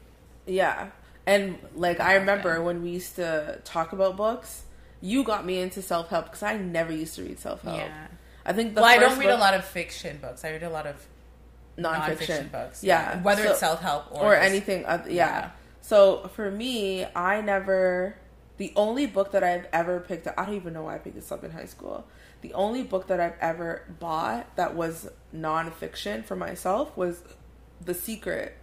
Yeah, 0.46 0.88
and 1.26 1.58
like 1.74 2.00
I 2.00 2.14
remember 2.14 2.62
when 2.62 2.82
we 2.82 2.88
used 2.88 3.16
to 3.16 3.60
talk 3.64 3.92
about 3.92 4.16
books, 4.16 4.62
you 5.00 5.24
got 5.24 5.44
me 5.44 5.58
into 5.58 5.82
self 5.82 6.08
help 6.08 6.26
because 6.26 6.42
I 6.42 6.56
never 6.56 6.92
used 6.92 7.14
to 7.16 7.22
read 7.22 7.38
self 7.38 7.62
help. 7.62 7.78
Yeah, 7.78 8.06
I 8.44 8.52
think. 8.52 8.76
well, 8.76 8.84
I 8.84 8.98
don't 8.98 9.18
read 9.18 9.26
book, 9.26 9.38
a 9.38 9.40
lot 9.40 9.54
of 9.54 9.64
fiction 9.64 10.18
books. 10.20 10.44
I 10.44 10.50
read 10.50 10.62
a 10.62 10.70
lot 10.70 10.86
of 10.86 11.06
nonfiction, 11.78 12.50
books. 12.50 12.82
Yeah, 12.82 13.22
whether 13.22 13.44
so, 13.44 13.50
it's 13.50 13.60
self 13.60 13.80
help 13.80 14.10
or, 14.10 14.32
or 14.32 14.34
just, 14.36 14.48
anything. 14.48 14.84
Other, 14.86 15.10
yeah. 15.10 15.14
yeah. 15.14 15.50
So 15.80 16.28
for 16.34 16.50
me, 16.50 17.06
I 17.14 17.40
never 17.40 18.16
the 18.58 18.72
only 18.74 19.06
book 19.06 19.30
that 19.32 19.42
I've 19.42 19.66
ever 19.72 20.00
picked 20.00 20.26
up, 20.26 20.34
I 20.36 20.44
don't 20.44 20.56
even 20.56 20.72
know 20.72 20.82
why 20.82 20.96
I 20.96 20.98
picked 20.98 21.14
this 21.14 21.32
up 21.32 21.44
in 21.44 21.52
high 21.52 21.64
school. 21.64 22.04
The 22.40 22.52
only 22.54 22.82
book 22.82 23.06
that 23.06 23.20
I've 23.20 23.38
ever 23.40 23.84
bought 24.00 24.54
that 24.56 24.74
was 24.74 25.08
nonfiction 25.34 26.24
for 26.24 26.36
myself 26.36 26.96
was 26.96 27.22
The 27.84 27.94
Secret, 27.94 28.56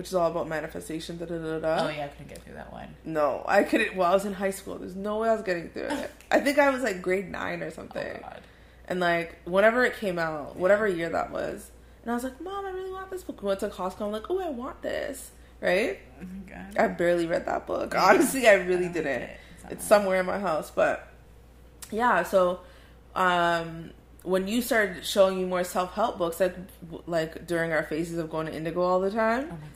which 0.00 0.08
is 0.08 0.14
all 0.14 0.30
about 0.30 0.48
manifestation. 0.48 1.18
Da, 1.18 1.26
da, 1.26 1.36
da, 1.36 1.58
da. 1.58 1.84
Oh, 1.84 1.90
yeah, 1.90 2.06
I 2.06 2.08
couldn't 2.08 2.28
get 2.28 2.42
through 2.42 2.54
that 2.54 2.72
one. 2.72 2.94
No, 3.04 3.44
I 3.46 3.62
couldn't. 3.62 3.96
Well, 3.96 4.10
I 4.10 4.14
was 4.14 4.24
in 4.24 4.32
high 4.32 4.50
school. 4.50 4.78
There's 4.78 4.96
no 4.96 5.18
way 5.18 5.28
I 5.28 5.34
was 5.34 5.42
getting 5.42 5.68
through 5.68 5.88
it. 5.88 6.10
I 6.30 6.40
think 6.40 6.58
I 6.58 6.70
was 6.70 6.82
like 6.82 7.02
grade 7.02 7.30
nine 7.30 7.62
or 7.62 7.70
something. 7.70 8.20
Oh, 8.24 8.32
and 8.88 8.98
like, 8.98 9.36
whenever 9.44 9.84
it 9.84 9.96
came 9.96 10.18
out, 10.18 10.56
whatever 10.56 10.88
year 10.88 11.10
that 11.10 11.30
was, 11.30 11.70
and 12.02 12.10
I 12.10 12.14
was 12.14 12.24
like, 12.24 12.40
Mom, 12.40 12.64
I 12.64 12.70
really 12.70 12.90
want 12.90 13.10
this 13.10 13.22
book. 13.22 13.42
We 13.42 13.48
went 13.48 13.60
to 13.60 13.68
Costco. 13.68 14.00
I'm 14.00 14.12
like, 14.12 14.30
oh, 14.30 14.40
I 14.40 14.48
want 14.48 14.80
this 14.80 15.30
right? 15.60 15.98
Oh 16.22 16.82
I 16.82 16.88
barely 16.88 17.26
read 17.26 17.46
that 17.46 17.66
book. 17.66 17.94
Honestly, 17.94 18.48
I 18.48 18.54
really 18.54 18.86
I 18.86 18.92
didn't. 18.92 19.22
It. 19.22 19.40
It's 19.70 19.84
somewhere 19.84 20.20
in 20.20 20.26
my 20.26 20.38
house, 20.38 20.70
but 20.70 21.08
yeah. 21.90 22.22
So, 22.22 22.60
um, 23.14 23.90
when 24.22 24.48
you 24.48 24.62
started 24.62 25.04
showing 25.04 25.36
me 25.36 25.44
more 25.44 25.64
self 25.64 25.94
help 25.94 26.18
books, 26.18 26.40
like 26.40 26.56
like 27.06 27.46
during 27.46 27.72
our 27.72 27.82
phases 27.84 28.18
of 28.18 28.30
going 28.30 28.46
to 28.46 28.54
Indigo 28.54 28.80
all 28.82 29.00
the 29.00 29.10
time. 29.10 29.44
Oh 29.44 29.52
my 29.52 29.56
god. 29.56 29.68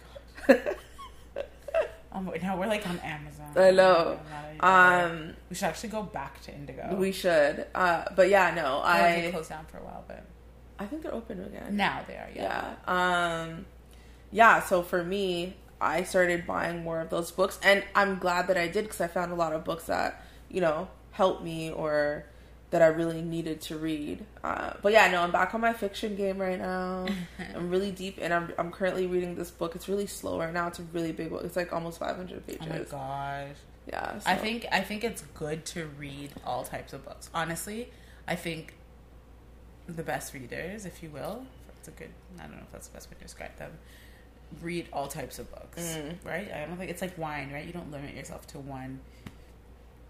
um, 2.12 2.30
now 2.42 2.58
we're 2.58 2.66
like 2.66 2.86
on 2.88 2.98
Amazon. 3.00 3.52
I 3.56 3.70
know. 3.70 4.18
Um, 4.60 5.34
we 5.50 5.56
should 5.56 5.66
actually 5.66 5.90
go 5.90 6.02
back 6.02 6.40
to 6.42 6.54
Indigo. 6.54 6.96
We 6.96 7.12
should. 7.12 7.66
Uh, 7.74 8.04
but 8.14 8.28
yeah, 8.28 8.52
no, 8.54 8.78
I, 8.78 9.26
I 9.26 9.30
closed 9.30 9.50
down 9.50 9.66
for 9.66 9.78
a 9.78 9.84
while, 9.84 10.04
but 10.06 10.24
I 10.78 10.86
think 10.86 11.02
they're 11.02 11.14
open 11.14 11.42
again. 11.44 11.76
Now 11.76 12.02
they 12.06 12.14
are. 12.14 12.28
Yeah. 12.34 12.74
Yeah. 12.86 13.42
Um, 13.42 13.66
yeah. 14.30 14.62
So 14.62 14.82
for 14.82 15.04
me, 15.04 15.56
I 15.80 16.02
started 16.04 16.46
buying 16.46 16.82
more 16.82 17.00
of 17.00 17.10
those 17.10 17.30
books, 17.30 17.58
and 17.62 17.84
I'm 17.94 18.18
glad 18.18 18.48
that 18.48 18.56
I 18.56 18.68
did 18.68 18.84
because 18.84 19.00
I 19.00 19.08
found 19.08 19.32
a 19.32 19.36
lot 19.36 19.52
of 19.52 19.64
books 19.64 19.84
that 19.86 20.24
you 20.50 20.60
know 20.60 20.88
helped 21.12 21.42
me 21.42 21.70
or 21.70 22.26
that 22.74 22.82
I 22.82 22.88
really 22.88 23.22
needed 23.22 23.60
to 23.60 23.78
read. 23.78 24.26
Uh, 24.42 24.72
but 24.82 24.90
yeah, 24.90 25.08
no, 25.08 25.22
I'm 25.22 25.30
back 25.30 25.54
on 25.54 25.60
my 25.60 25.72
fiction 25.72 26.16
game 26.16 26.38
right 26.38 26.58
now. 26.58 27.06
I'm 27.54 27.70
really 27.70 27.92
deep, 27.92 28.18
and 28.20 28.34
I'm 28.34 28.52
I'm 28.58 28.72
currently 28.72 29.06
reading 29.06 29.36
this 29.36 29.52
book. 29.52 29.76
It's 29.76 29.88
really 29.88 30.08
slow 30.08 30.40
right 30.40 30.52
now. 30.52 30.66
It's 30.66 30.80
a 30.80 30.82
really 30.92 31.12
big 31.12 31.30
book. 31.30 31.44
It's 31.44 31.54
like 31.54 31.72
almost 31.72 32.00
500 32.00 32.44
pages. 32.44 32.62
Oh 32.62 32.68
my 32.68 32.78
gosh. 32.80 33.56
Yeah. 33.86 34.18
So. 34.18 34.28
I 34.28 34.34
think 34.34 34.66
I 34.72 34.80
think 34.80 35.04
it's 35.04 35.22
good 35.34 35.64
to 35.66 35.86
read 36.00 36.32
all 36.44 36.64
types 36.64 36.92
of 36.92 37.04
books. 37.04 37.30
Honestly, 37.32 37.90
I 38.26 38.34
think 38.34 38.74
the 39.86 40.02
best 40.02 40.34
readers, 40.34 40.84
if 40.84 41.00
you 41.00 41.10
will, 41.10 41.46
it's 41.78 41.86
a 41.86 41.92
good. 41.92 42.10
I 42.40 42.42
don't 42.42 42.56
know 42.56 42.62
if 42.62 42.72
that's 42.72 42.88
the 42.88 42.94
best 42.94 43.08
way 43.08 43.14
to 43.16 43.22
describe 43.22 43.56
them 43.56 43.70
read 44.62 44.86
all 44.92 45.06
types 45.06 45.38
of 45.38 45.48
books, 45.50 45.82
mm. 45.82 46.14
right? 46.24 46.50
I 46.52 46.66
don't 46.66 46.76
think 46.76 46.90
it's 46.90 47.02
like 47.02 47.16
wine, 47.16 47.52
right? 47.52 47.64
You 47.64 47.72
don't 47.72 47.90
limit 47.90 48.14
yourself 48.14 48.46
to 48.48 48.58
one 48.58 49.00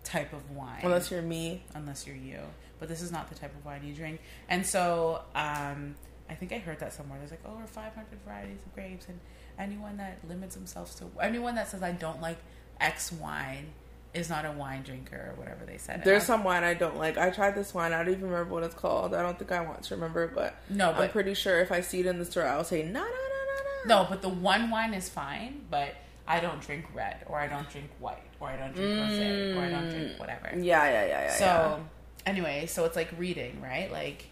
type 0.04 0.32
of 0.32 0.50
wine 0.50 0.80
unless 0.82 1.10
you're 1.10 1.22
me, 1.22 1.62
unless 1.74 2.06
you're 2.06 2.16
you. 2.16 2.40
But 2.78 2.88
this 2.88 3.02
is 3.02 3.10
not 3.10 3.28
the 3.28 3.34
type 3.34 3.54
of 3.56 3.64
wine 3.64 3.82
you 3.84 3.94
drink, 3.94 4.20
and 4.48 4.64
so 4.64 5.22
um, 5.34 5.94
I 6.28 6.34
think 6.34 6.52
I 6.52 6.58
heard 6.58 6.80
that 6.80 6.92
somewhere. 6.92 7.18
There's 7.18 7.30
like 7.30 7.46
over 7.46 7.66
500 7.66 8.06
varieties 8.24 8.58
of 8.64 8.74
grapes, 8.74 9.06
and 9.08 9.18
anyone 9.58 9.96
that 9.96 10.18
limits 10.28 10.54
themselves 10.54 10.94
to 10.96 11.06
anyone 11.20 11.54
that 11.54 11.68
says 11.68 11.82
I 11.82 11.92
don't 11.92 12.20
like 12.20 12.38
X 12.80 13.12
wine 13.12 13.72
is 14.14 14.30
not 14.30 14.44
a 14.44 14.52
wine 14.52 14.82
drinker 14.82 15.32
or 15.32 15.34
whatever 15.38 15.64
they 15.66 15.76
said. 15.76 16.02
There's 16.04 16.22
some 16.22 16.44
wine 16.44 16.62
I 16.62 16.74
don't 16.74 16.96
like. 16.96 17.18
I 17.18 17.30
tried 17.30 17.56
this 17.56 17.74
wine. 17.74 17.92
I 17.92 18.04
don't 18.04 18.12
even 18.12 18.30
remember 18.30 18.54
what 18.54 18.62
it's 18.62 18.74
called. 18.74 19.12
I 19.12 19.22
don't 19.22 19.38
think 19.38 19.50
I 19.50 19.60
want 19.60 19.82
to 19.82 19.94
remember, 19.94 20.28
but 20.28 20.56
no, 20.70 20.92
but, 20.92 21.02
I'm 21.02 21.10
pretty 21.10 21.34
sure 21.34 21.60
if 21.60 21.72
I 21.72 21.80
see 21.80 22.00
it 22.00 22.06
in 22.06 22.18
the 22.18 22.24
store, 22.24 22.46
I'll 22.46 22.64
say 22.64 22.82
no, 22.82 22.92
no, 22.92 23.00
no, 23.00 23.04
no, 23.04 23.96
no, 23.96 24.02
no, 24.02 24.08
but 24.08 24.22
the 24.22 24.28
one 24.28 24.70
wine 24.70 24.94
is 24.94 25.08
fine, 25.08 25.62
but 25.68 25.94
I 26.26 26.40
don't 26.40 26.60
drink 26.60 26.87
red 26.94 27.24
or 27.26 27.38
I 27.38 27.46
don't 27.46 27.68
drink 27.68 27.90
white 28.00 28.26
or 28.40 28.48
I 28.48 28.56
don't 28.56 28.74
drink 28.74 28.92
mm. 28.92 29.08
rosé 29.08 29.56
or 29.56 29.60
I 29.60 29.70
don't 29.70 29.90
drink 29.90 30.18
whatever. 30.18 30.50
Yeah, 30.56 30.84
yeah, 30.84 31.06
yeah, 31.06 31.06
yeah. 31.06 31.32
So 31.32 31.44
yeah. 31.44 31.78
anyway, 32.26 32.66
so 32.66 32.84
it's 32.84 32.96
like 32.96 33.10
reading, 33.18 33.60
right? 33.60 33.90
Like 33.92 34.26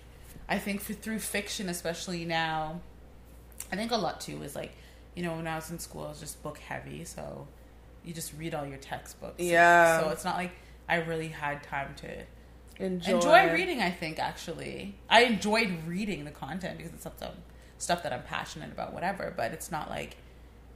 I 0.49 0.59
think 0.59 0.81
for, 0.81 0.95
through 0.95 1.19
fiction, 1.19 1.69
especially 1.69 2.25
now, 2.25 2.81
I 3.71 3.77
think 3.77 3.91
a 3.91 3.97
lot 3.97 4.21
too 4.21 4.43
is 4.43 4.57
like, 4.57 4.73
you 5.15 5.23
know, 5.23 5.37
when 5.37 5.47
I 5.47 5.57
was 5.57 5.71
in 5.71 5.79
school, 5.79 6.05
I 6.05 6.09
was 6.09 6.21
just 6.21 6.43
book 6.43 6.59
heavy, 6.59 7.05
so 7.05 7.47
you 8.05 8.13
just 8.15 8.33
read 8.39 8.55
all 8.55 8.67
your 8.67 8.79
textbooks. 8.79 9.43
Yeah. 9.43 10.01
So 10.01 10.09
it's 10.11 10.25
not 10.25 10.37
like 10.37 10.53
I 10.89 10.97
really 10.97 11.29
had 11.29 11.63
time 11.63 11.95
to 11.97 12.85
enjoy, 12.85 13.15
enjoy 13.15 13.53
reading. 13.53 13.81
I 13.81 13.91
think 13.91 14.19
actually, 14.19 14.95
I 15.09 15.25
enjoyed 15.25 15.71
reading 15.87 16.25
the 16.25 16.31
content 16.31 16.79
because 16.79 16.93
it's 16.93 17.03
something 17.03 17.29
stuff 17.79 18.03
that 18.03 18.13
I'm 18.13 18.23
passionate 18.23 18.73
about, 18.73 18.93
whatever. 18.93 19.33
But 19.37 19.53
it's 19.53 19.71
not 19.71 19.91
like 19.91 20.17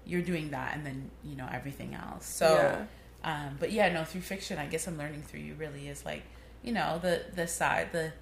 you're 0.07 0.23
doing 0.23 0.51
that 0.51 0.75
and 0.75 0.87
then 0.87 1.11
you 1.25 1.37
know 1.37 1.49
everything 1.53 1.95
else. 1.95 2.27
So, 2.27 2.55
yeah. 2.55 2.85
Um, 3.25 3.57
but 3.59 3.73
yeah, 3.73 3.93
no, 3.93 4.05
through 4.05 4.21
fiction, 4.21 4.59
I 4.59 4.67
guess 4.67 4.87
I'm 4.87 4.99
learning 4.99 5.23
through 5.23 5.41
you 5.41 5.55
really 5.55 5.89
is 5.89 6.05
like 6.05 6.23
you 6.63 6.73
know 6.73 6.99
the 7.03 7.25
the 7.35 7.47
side 7.47 7.93
the 7.93 8.13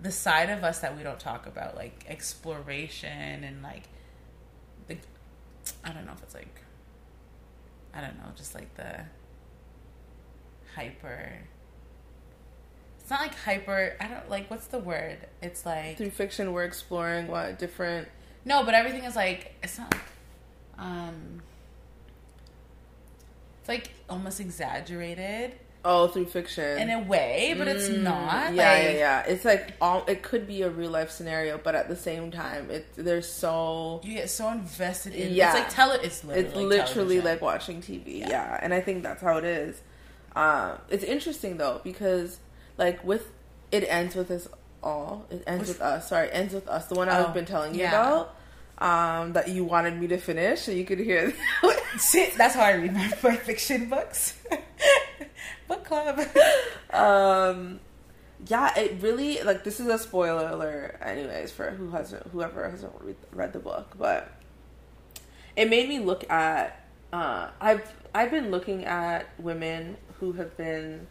the 0.00 0.12
side 0.12 0.50
of 0.50 0.64
us 0.64 0.80
that 0.80 0.96
we 0.96 1.02
don't 1.02 1.20
talk 1.20 1.46
about, 1.46 1.76
like 1.76 2.04
exploration 2.08 3.44
and 3.44 3.62
like 3.62 3.84
the 4.88 4.96
I 5.84 5.92
don't 5.92 6.04
know 6.04 6.12
if 6.12 6.22
it's 6.22 6.34
like 6.34 6.60
I 7.94 8.00
don't 8.00 8.16
know, 8.18 8.30
just 8.36 8.54
like 8.54 8.74
the 8.74 9.00
hyper 10.74 11.40
it's 13.02 13.10
not 13.10 13.20
like 13.20 13.34
hyper. 13.34 13.96
I 14.00 14.06
don't 14.06 14.30
like 14.30 14.48
what's 14.48 14.68
the 14.68 14.78
word. 14.78 15.18
It's 15.42 15.66
like 15.66 15.96
through 15.96 16.10
fiction 16.10 16.52
we're 16.52 16.64
exploring 16.64 17.26
what 17.26 17.58
different. 17.58 18.06
No, 18.44 18.62
but 18.64 18.74
everything 18.74 19.02
is 19.04 19.16
like 19.16 19.54
it's 19.62 19.78
not. 19.78 19.92
Um, 20.78 21.42
it's 23.60 23.68
like 23.68 23.90
almost 24.08 24.40
exaggerated. 24.40 25.52
Oh, 25.84 26.06
through 26.06 26.26
fiction 26.26 26.78
in 26.78 26.90
a 26.90 27.00
way, 27.00 27.56
but 27.58 27.66
mm, 27.66 27.74
it's 27.74 27.88
not. 27.88 28.54
Yeah, 28.54 28.72
like, 28.72 28.82
yeah, 28.84 28.90
yeah. 28.90 29.22
It's 29.22 29.44
like 29.44 29.72
all. 29.80 30.04
It 30.06 30.22
could 30.22 30.46
be 30.46 30.62
a 30.62 30.70
real 30.70 30.90
life 30.90 31.10
scenario, 31.10 31.58
but 31.58 31.74
at 31.74 31.88
the 31.88 31.96
same 31.96 32.30
time, 32.30 32.70
it 32.70 32.86
there's 32.94 33.28
so 33.28 34.00
you 34.04 34.14
get 34.14 34.30
so 34.30 34.48
invested 34.50 35.12
in. 35.12 35.34
Yeah, 35.34 35.50
it's 35.50 35.58
like 35.58 35.70
tell 35.70 35.90
it. 35.90 36.02
It's 36.04 36.22
literally, 36.22 36.76
it's 36.76 36.94
literally 36.94 37.20
like 37.20 37.40
watching 37.40 37.80
TV. 37.82 38.20
Yeah. 38.20 38.28
yeah. 38.28 38.60
and 38.62 38.72
I 38.72 38.80
think 38.80 39.02
that's 39.02 39.22
how 39.22 39.38
it 39.38 39.44
is. 39.44 39.80
Um, 40.36 40.78
it's 40.88 41.04
interesting 41.04 41.56
though 41.56 41.80
because 41.82 42.38
like 42.78 43.02
with 43.04 43.32
it 43.72 43.84
ends 43.88 44.14
with 44.14 44.30
us 44.30 44.46
all. 44.82 45.26
It 45.30 45.42
ends 45.46 45.68
with 45.68 45.80
us. 45.80 46.08
Sorry, 46.08 46.30
ends 46.30 46.54
with 46.54 46.68
us. 46.68 46.86
The 46.86 46.94
one 46.94 47.08
oh, 47.08 47.12
I've 47.26 47.34
been 47.34 47.44
telling 47.44 47.74
you 47.74 47.80
yeah. 47.80 47.88
about. 47.88 48.36
Um, 48.78 49.34
that 49.34 49.48
you 49.48 49.64
wanted 49.64 50.00
me 50.00 50.08
to 50.08 50.18
finish, 50.18 50.62
so 50.62 50.72
you 50.72 50.84
could 50.84 50.98
hear 50.98 51.32
that's 52.36 52.54
how 52.54 52.62
I 52.62 52.72
read 52.72 52.94
my, 52.94 53.12
my 53.22 53.36
fiction 53.36 53.88
books. 53.88 54.38
Book 55.68 55.84
club. 55.84 56.20
Um, 56.90 57.80
yeah, 58.46 58.76
it 58.78 59.00
really 59.00 59.42
like 59.42 59.64
this 59.64 59.78
is 59.78 59.86
a 59.86 59.98
spoiler 59.98 60.48
alert, 60.48 60.98
anyways, 61.00 61.52
for 61.52 61.70
who 61.70 61.90
hasn't 61.90 62.26
whoever 62.28 62.68
hasn't 62.68 62.92
read, 63.00 63.16
read 63.30 63.52
the 63.52 63.58
book, 63.58 63.94
but 63.98 64.32
it 65.56 65.68
made 65.70 65.88
me 65.88 65.98
look 66.00 66.28
at. 66.30 66.78
Uh, 67.12 67.50
I've 67.60 67.92
I've 68.14 68.30
been 68.30 68.50
looking 68.50 68.84
at 68.84 69.26
women 69.38 69.96
who 70.18 70.32
have 70.32 70.56
been 70.56 71.06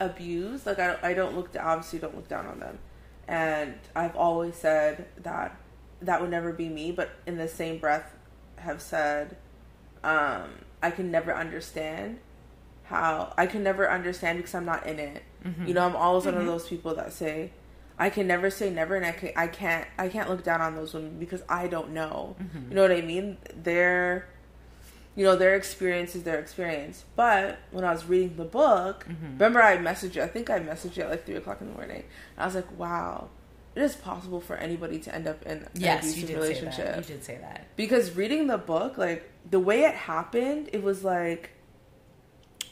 abused. 0.00 0.66
Like 0.66 0.78
I 0.78 0.96
I 1.02 1.14
don't 1.14 1.36
look 1.36 1.50
obviously 1.58 1.98
don't 2.00 2.14
look 2.14 2.28
down 2.28 2.46
on 2.46 2.60
them, 2.60 2.78
and 3.26 3.74
I've 3.94 4.16
always 4.16 4.56
said 4.56 5.06
that 5.22 5.56
that 6.02 6.20
would 6.20 6.30
never 6.30 6.52
be 6.52 6.68
me, 6.68 6.92
but 6.92 7.10
in 7.26 7.36
the 7.36 7.48
same 7.48 7.78
breath 7.78 8.14
have 8.56 8.80
said 8.80 9.36
um, 10.04 10.50
I 10.82 10.90
can 10.90 11.10
never 11.10 11.34
understand 11.34 12.18
how 12.84 13.34
I 13.36 13.46
can 13.46 13.62
never 13.62 13.90
understand 13.90 14.38
because 14.38 14.54
I'm 14.54 14.64
not 14.64 14.86
in 14.86 14.98
it. 14.98 15.22
Mm-hmm. 15.44 15.66
You 15.66 15.74
know, 15.74 15.84
I'm 15.84 15.96
always 15.96 16.24
mm-hmm. 16.24 16.32
one 16.32 16.34
of 16.36 16.40
mm-hmm. 16.42 16.52
those 16.52 16.68
people 16.68 16.94
that 16.94 17.12
say 17.12 17.52
I 17.98 18.10
can 18.10 18.26
never 18.26 18.50
say 18.50 18.70
never, 18.70 18.94
and 18.94 19.04
I 19.04 19.12
can 19.12 19.32
I 19.36 19.46
can't 19.48 19.86
I 19.98 20.08
can't 20.08 20.28
look 20.28 20.44
down 20.44 20.60
on 20.60 20.74
those 20.74 20.94
women 20.94 21.18
because 21.18 21.42
I 21.48 21.66
don't 21.66 21.90
know. 21.90 22.36
Mm-hmm. 22.40 22.70
You 22.70 22.74
know 22.76 22.82
what 22.82 22.92
I 22.92 23.00
mean? 23.00 23.38
Their 23.54 24.28
you 25.16 25.24
know 25.24 25.36
their 25.36 25.56
experience 25.56 26.14
is 26.14 26.22
their 26.22 26.38
experience. 26.38 27.04
But 27.16 27.58
when 27.72 27.84
I 27.84 27.92
was 27.92 28.06
reading 28.06 28.36
the 28.36 28.44
book, 28.44 29.04
mm-hmm. 29.08 29.32
remember 29.32 29.62
I 29.62 29.76
messaged 29.78 30.14
you. 30.14 30.22
I 30.22 30.28
think 30.28 30.48
I 30.48 30.60
messaged 30.60 30.96
you 30.96 31.02
at 31.02 31.10
like 31.10 31.26
three 31.26 31.36
o'clock 31.36 31.60
in 31.60 31.68
the 31.68 31.74
morning. 31.74 32.04
I 32.36 32.46
was 32.46 32.54
like, 32.54 32.78
wow 32.78 33.28
it 33.78 33.84
is 33.84 33.94
possible 33.94 34.40
for 34.40 34.56
anybody 34.56 34.98
to 34.98 35.14
end 35.14 35.28
up 35.28 35.46
in 35.46 35.58
an 35.58 35.68
yes, 35.74 36.10
abusive 36.10 36.36
relationship. 36.36 36.96
You 36.96 37.02
did 37.02 37.22
say 37.24 37.38
that. 37.40 37.68
Because 37.76 38.16
reading 38.16 38.48
the 38.48 38.58
book, 38.58 38.98
like 38.98 39.30
the 39.48 39.60
way 39.60 39.84
it 39.84 39.94
happened, 39.94 40.70
it 40.72 40.82
was 40.82 41.04
like, 41.04 41.50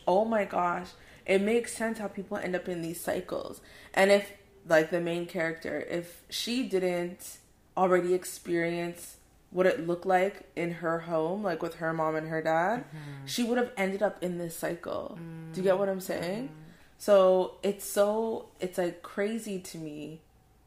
oh 0.08 0.24
my 0.24 0.44
gosh, 0.44 0.88
it 1.24 1.40
makes 1.40 1.76
sense 1.76 2.00
how 2.00 2.08
people 2.08 2.36
end 2.36 2.56
up 2.56 2.68
in 2.68 2.82
these 2.82 3.00
cycles. 3.00 3.60
And 3.94 4.10
if, 4.10 4.32
like, 4.68 4.90
the 4.90 5.00
main 5.00 5.26
character, 5.26 5.78
if 5.88 6.22
she 6.28 6.68
didn't 6.68 7.38
already 7.76 8.12
experience 8.12 9.18
what 9.50 9.64
it 9.64 9.86
looked 9.86 10.06
like 10.06 10.50
in 10.56 10.72
her 10.72 10.98
home, 10.98 11.44
like 11.44 11.62
with 11.62 11.76
her 11.76 11.92
mom 11.92 12.16
and 12.16 12.26
her 12.28 12.42
dad, 12.42 12.80
mm-hmm. 12.80 13.26
she 13.26 13.44
would 13.44 13.58
have 13.58 13.70
ended 13.76 14.02
up 14.02 14.20
in 14.24 14.38
this 14.38 14.56
cycle. 14.56 15.16
Mm-hmm. 15.20 15.52
Do 15.52 15.60
you 15.60 15.62
get 15.62 15.78
what 15.78 15.88
I'm 15.88 16.00
saying? 16.00 16.46
Mm-hmm. 16.46 16.62
So 16.98 17.58
it's 17.62 17.84
so, 17.84 18.48
it's 18.58 18.76
like 18.76 19.02
crazy 19.02 19.60
to 19.60 19.78
me 19.78 20.22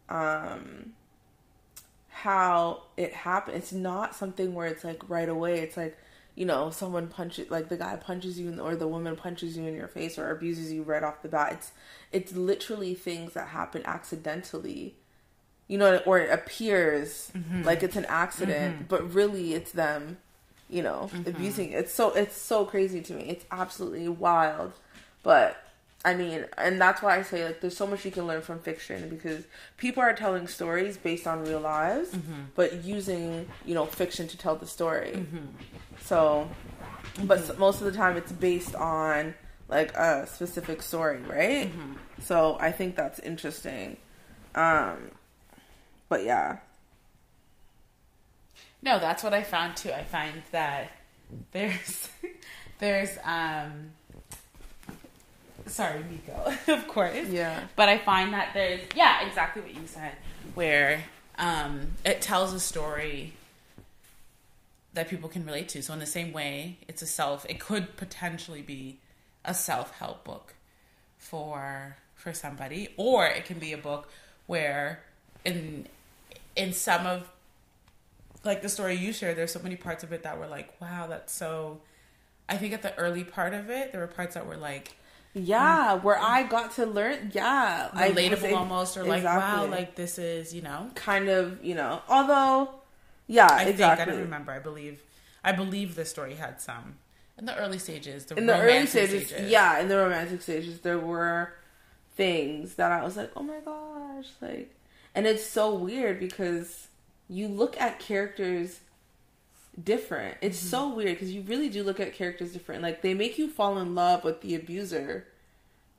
um 0.09 0.93
how 2.23 2.81
it 2.97 3.13
happened. 3.13 3.55
It's 3.55 3.71
not 3.71 4.13
something 4.13 4.53
where 4.53 4.67
it's 4.67 4.83
like 4.83 5.07
right 5.09 5.29
away. 5.29 5.59
It's 5.59 5.77
like, 5.77 5.97
you 6.35 6.45
know, 6.45 6.69
someone 6.69 7.07
punches 7.07 7.49
like 7.49 7.69
the 7.69 7.77
guy 7.77 7.95
punches 7.95 8.37
you 8.37 8.59
or 8.59 8.75
the 8.75 8.87
woman 8.87 9.15
punches 9.15 9.55
you 9.55 9.65
in 9.65 9.73
your 9.73 9.87
face 9.87 10.19
or 10.19 10.29
abuses 10.29 10.71
you 10.71 10.83
right 10.83 11.03
off 11.03 11.21
the 11.21 11.29
bat. 11.29 11.53
It's 11.53 11.71
it's 12.11 12.33
literally 12.33 12.93
things 12.93 13.33
that 13.33 13.49
happen 13.49 13.83
accidentally. 13.85 14.95
You 15.69 15.77
know, 15.77 15.97
or 16.05 16.17
it 16.19 16.31
appears 16.31 17.31
mm-hmm. 17.33 17.61
like 17.63 17.83
it's 17.83 17.95
an 17.95 18.05
accident, 18.09 18.75
mm-hmm. 18.75 18.85
but 18.87 19.13
really 19.13 19.53
it's 19.53 19.71
them, 19.71 20.17
you 20.67 20.81
know, 20.81 21.09
mm-hmm. 21.13 21.29
abusing. 21.29 21.71
It's 21.71 21.93
so 21.93 22.11
it's 22.11 22.35
so 22.35 22.65
crazy 22.65 23.01
to 23.01 23.13
me. 23.13 23.29
It's 23.29 23.45
absolutely 23.51 24.09
wild. 24.09 24.73
But 25.23 25.63
I 26.05 26.13
mean, 26.13 26.45
and 26.57 26.79
that's 26.79 27.01
why 27.01 27.17
I 27.17 27.23
say 27.23 27.45
like 27.45 27.59
there's 27.59 27.75
so 27.75 27.85
much 27.85 28.05
you 28.05 28.11
can 28.11 28.25
learn 28.25 28.41
from 28.41 28.59
fiction 28.59 29.09
because 29.09 29.43
people 29.75 30.01
are 30.01 30.13
telling 30.13 30.47
stories 30.47 30.97
based 30.97 31.27
on 31.27 31.43
real 31.43 31.59
lives, 31.59 32.11
mm-hmm. 32.11 32.43
but 32.55 32.85
using 32.85 33.49
you 33.65 33.75
know 33.75 33.85
fiction 33.85 34.27
to 34.29 34.37
tell 34.37 34.55
the 34.55 34.65
story. 34.65 35.11
Mm-hmm. 35.15 35.45
So, 36.01 36.49
but 37.23 37.39
mm-hmm. 37.39 37.59
most 37.59 37.81
of 37.81 37.85
the 37.85 37.97
time 37.97 38.15
it's 38.15 38.31
based 38.31 38.75
on 38.75 39.33
like 39.67 39.93
a 39.93 40.25
specific 40.25 40.81
story, 40.81 41.19
right? 41.19 41.67
Mm-hmm. 41.67 41.93
So 42.21 42.57
I 42.61 42.71
think 42.71 42.95
that's 42.95 43.19
interesting. 43.19 43.97
Um, 44.55 45.11
but 46.07 46.23
yeah. 46.23 46.59
No, 48.81 48.99
that's 48.99 49.21
what 49.21 49.33
I 49.33 49.43
found 49.43 49.75
too. 49.75 49.91
I 49.91 50.05
find 50.05 50.41
that 50.51 50.91
there's 51.51 52.09
there's 52.79 53.17
um 53.25 53.91
sorry, 55.69 56.03
Miko, 56.09 56.53
of 56.73 56.87
course. 56.87 57.27
Yeah. 57.29 57.63
But 57.75 57.89
I 57.89 57.97
find 57.97 58.33
that 58.33 58.51
there's 58.53 58.81
yeah, 58.95 59.25
exactly 59.27 59.61
what 59.61 59.73
you 59.73 59.85
said, 59.85 60.13
where 60.55 61.03
um, 61.37 61.93
it 62.05 62.21
tells 62.21 62.53
a 62.53 62.59
story 62.59 63.33
that 64.93 65.09
people 65.09 65.29
can 65.29 65.45
relate 65.45 65.69
to. 65.69 65.81
So 65.81 65.93
in 65.93 65.99
the 65.99 66.05
same 66.05 66.33
way, 66.33 66.77
it's 66.87 67.01
a 67.01 67.07
self. 67.07 67.45
It 67.49 67.59
could 67.59 67.95
potentially 67.95 68.61
be 68.61 68.99
a 69.45 69.53
self 69.53 69.91
help 69.97 70.23
book 70.23 70.53
for 71.17 71.97
for 72.15 72.33
somebody, 72.33 72.89
or 72.97 73.25
it 73.25 73.45
can 73.45 73.59
be 73.59 73.71
a 73.73 73.77
book 73.77 74.09
where 74.47 75.03
in 75.45 75.87
in 76.55 76.73
some 76.73 77.05
of 77.05 77.29
like 78.43 78.61
the 78.61 78.69
story 78.69 78.95
you 78.95 79.13
shared, 79.13 79.37
there's 79.37 79.51
so 79.51 79.59
many 79.61 79.75
parts 79.75 80.03
of 80.03 80.13
it 80.13 80.23
that 80.23 80.39
were 80.39 80.47
like, 80.47 80.79
wow, 80.81 81.07
that's 81.07 81.33
so. 81.33 81.81
I 82.47 82.57
think 82.57 82.73
at 82.73 82.81
the 82.81 82.95
early 82.97 83.23
part 83.23 83.53
of 83.53 83.69
it, 83.69 83.91
there 83.91 84.01
were 84.01 84.07
parts 84.07 84.33
that 84.33 84.47
were 84.47 84.57
like, 84.57 84.95
yeah, 85.33 85.93
um, 85.93 86.03
where 86.03 86.19
I 86.19 86.43
got 86.43 86.73
to 86.75 86.85
learn, 86.85 87.31
yeah, 87.33 87.89
relatable 87.93 88.53
almost, 88.53 88.97
or 88.97 89.03
like, 89.03 89.19
exactly. 89.19 89.67
wow, 89.67 89.71
like 89.71 89.95
this 89.95 90.17
is, 90.17 90.53
you 90.53 90.61
know, 90.61 90.89
kind 90.95 91.29
of, 91.29 91.63
you 91.63 91.75
know. 91.75 92.01
Although, 92.09 92.69
yeah, 93.27 93.47
I 93.49 93.63
exactly. 93.63 93.73
think 93.73 93.99
I 93.99 94.05
don't 94.05 94.21
remember. 94.21 94.51
I 94.51 94.59
believe, 94.59 95.03
I 95.43 95.51
believe 95.51 95.95
the 95.95 96.05
story 96.05 96.35
had 96.35 96.59
some 96.59 96.95
in 97.37 97.45
the 97.45 97.55
early 97.57 97.77
stages. 97.77 98.25
The 98.25 98.35
in 98.35 98.47
the 98.47 98.59
early 98.59 98.87
stages, 98.87 99.27
stages, 99.27 99.51
yeah, 99.51 99.79
in 99.79 99.87
the 99.87 99.97
romantic 99.97 100.41
stages, 100.41 100.81
there 100.81 100.99
were 100.99 101.53
things 102.15 102.75
that 102.75 102.91
I 102.91 103.03
was 103.03 103.15
like, 103.15 103.31
oh 103.35 103.43
my 103.43 103.59
gosh, 103.63 104.27
like, 104.41 104.75
and 105.13 105.27
it's 105.27 105.45
so 105.45 105.73
weird 105.73 106.19
because 106.19 106.87
you 107.29 107.47
look 107.47 107.79
at 107.79 107.99
characters 107.99 108.81
different. 109.83 110.37
It's 110.41 110.59
mm-hmm. 110.59 110.69
so 110.69 110.93
weird 110.93 111.11
because 111.11 111.31
you 111.31 111.41
really 111.41 111.69
do 111.69 111.83
look 111.83 111.99
at 111.99 112.13
characters 112.13 112.53
different. 112.53 112.81
Like 112.81 113.01
they 113.01 113.13
make 113.13 113.37
you 113.37 113.49
fall 113.49 113.77
in 113.77 113.95
love 113.95 114.23
with 114.23 114.41
the 114.41 114.55
abuser 114.55 115.27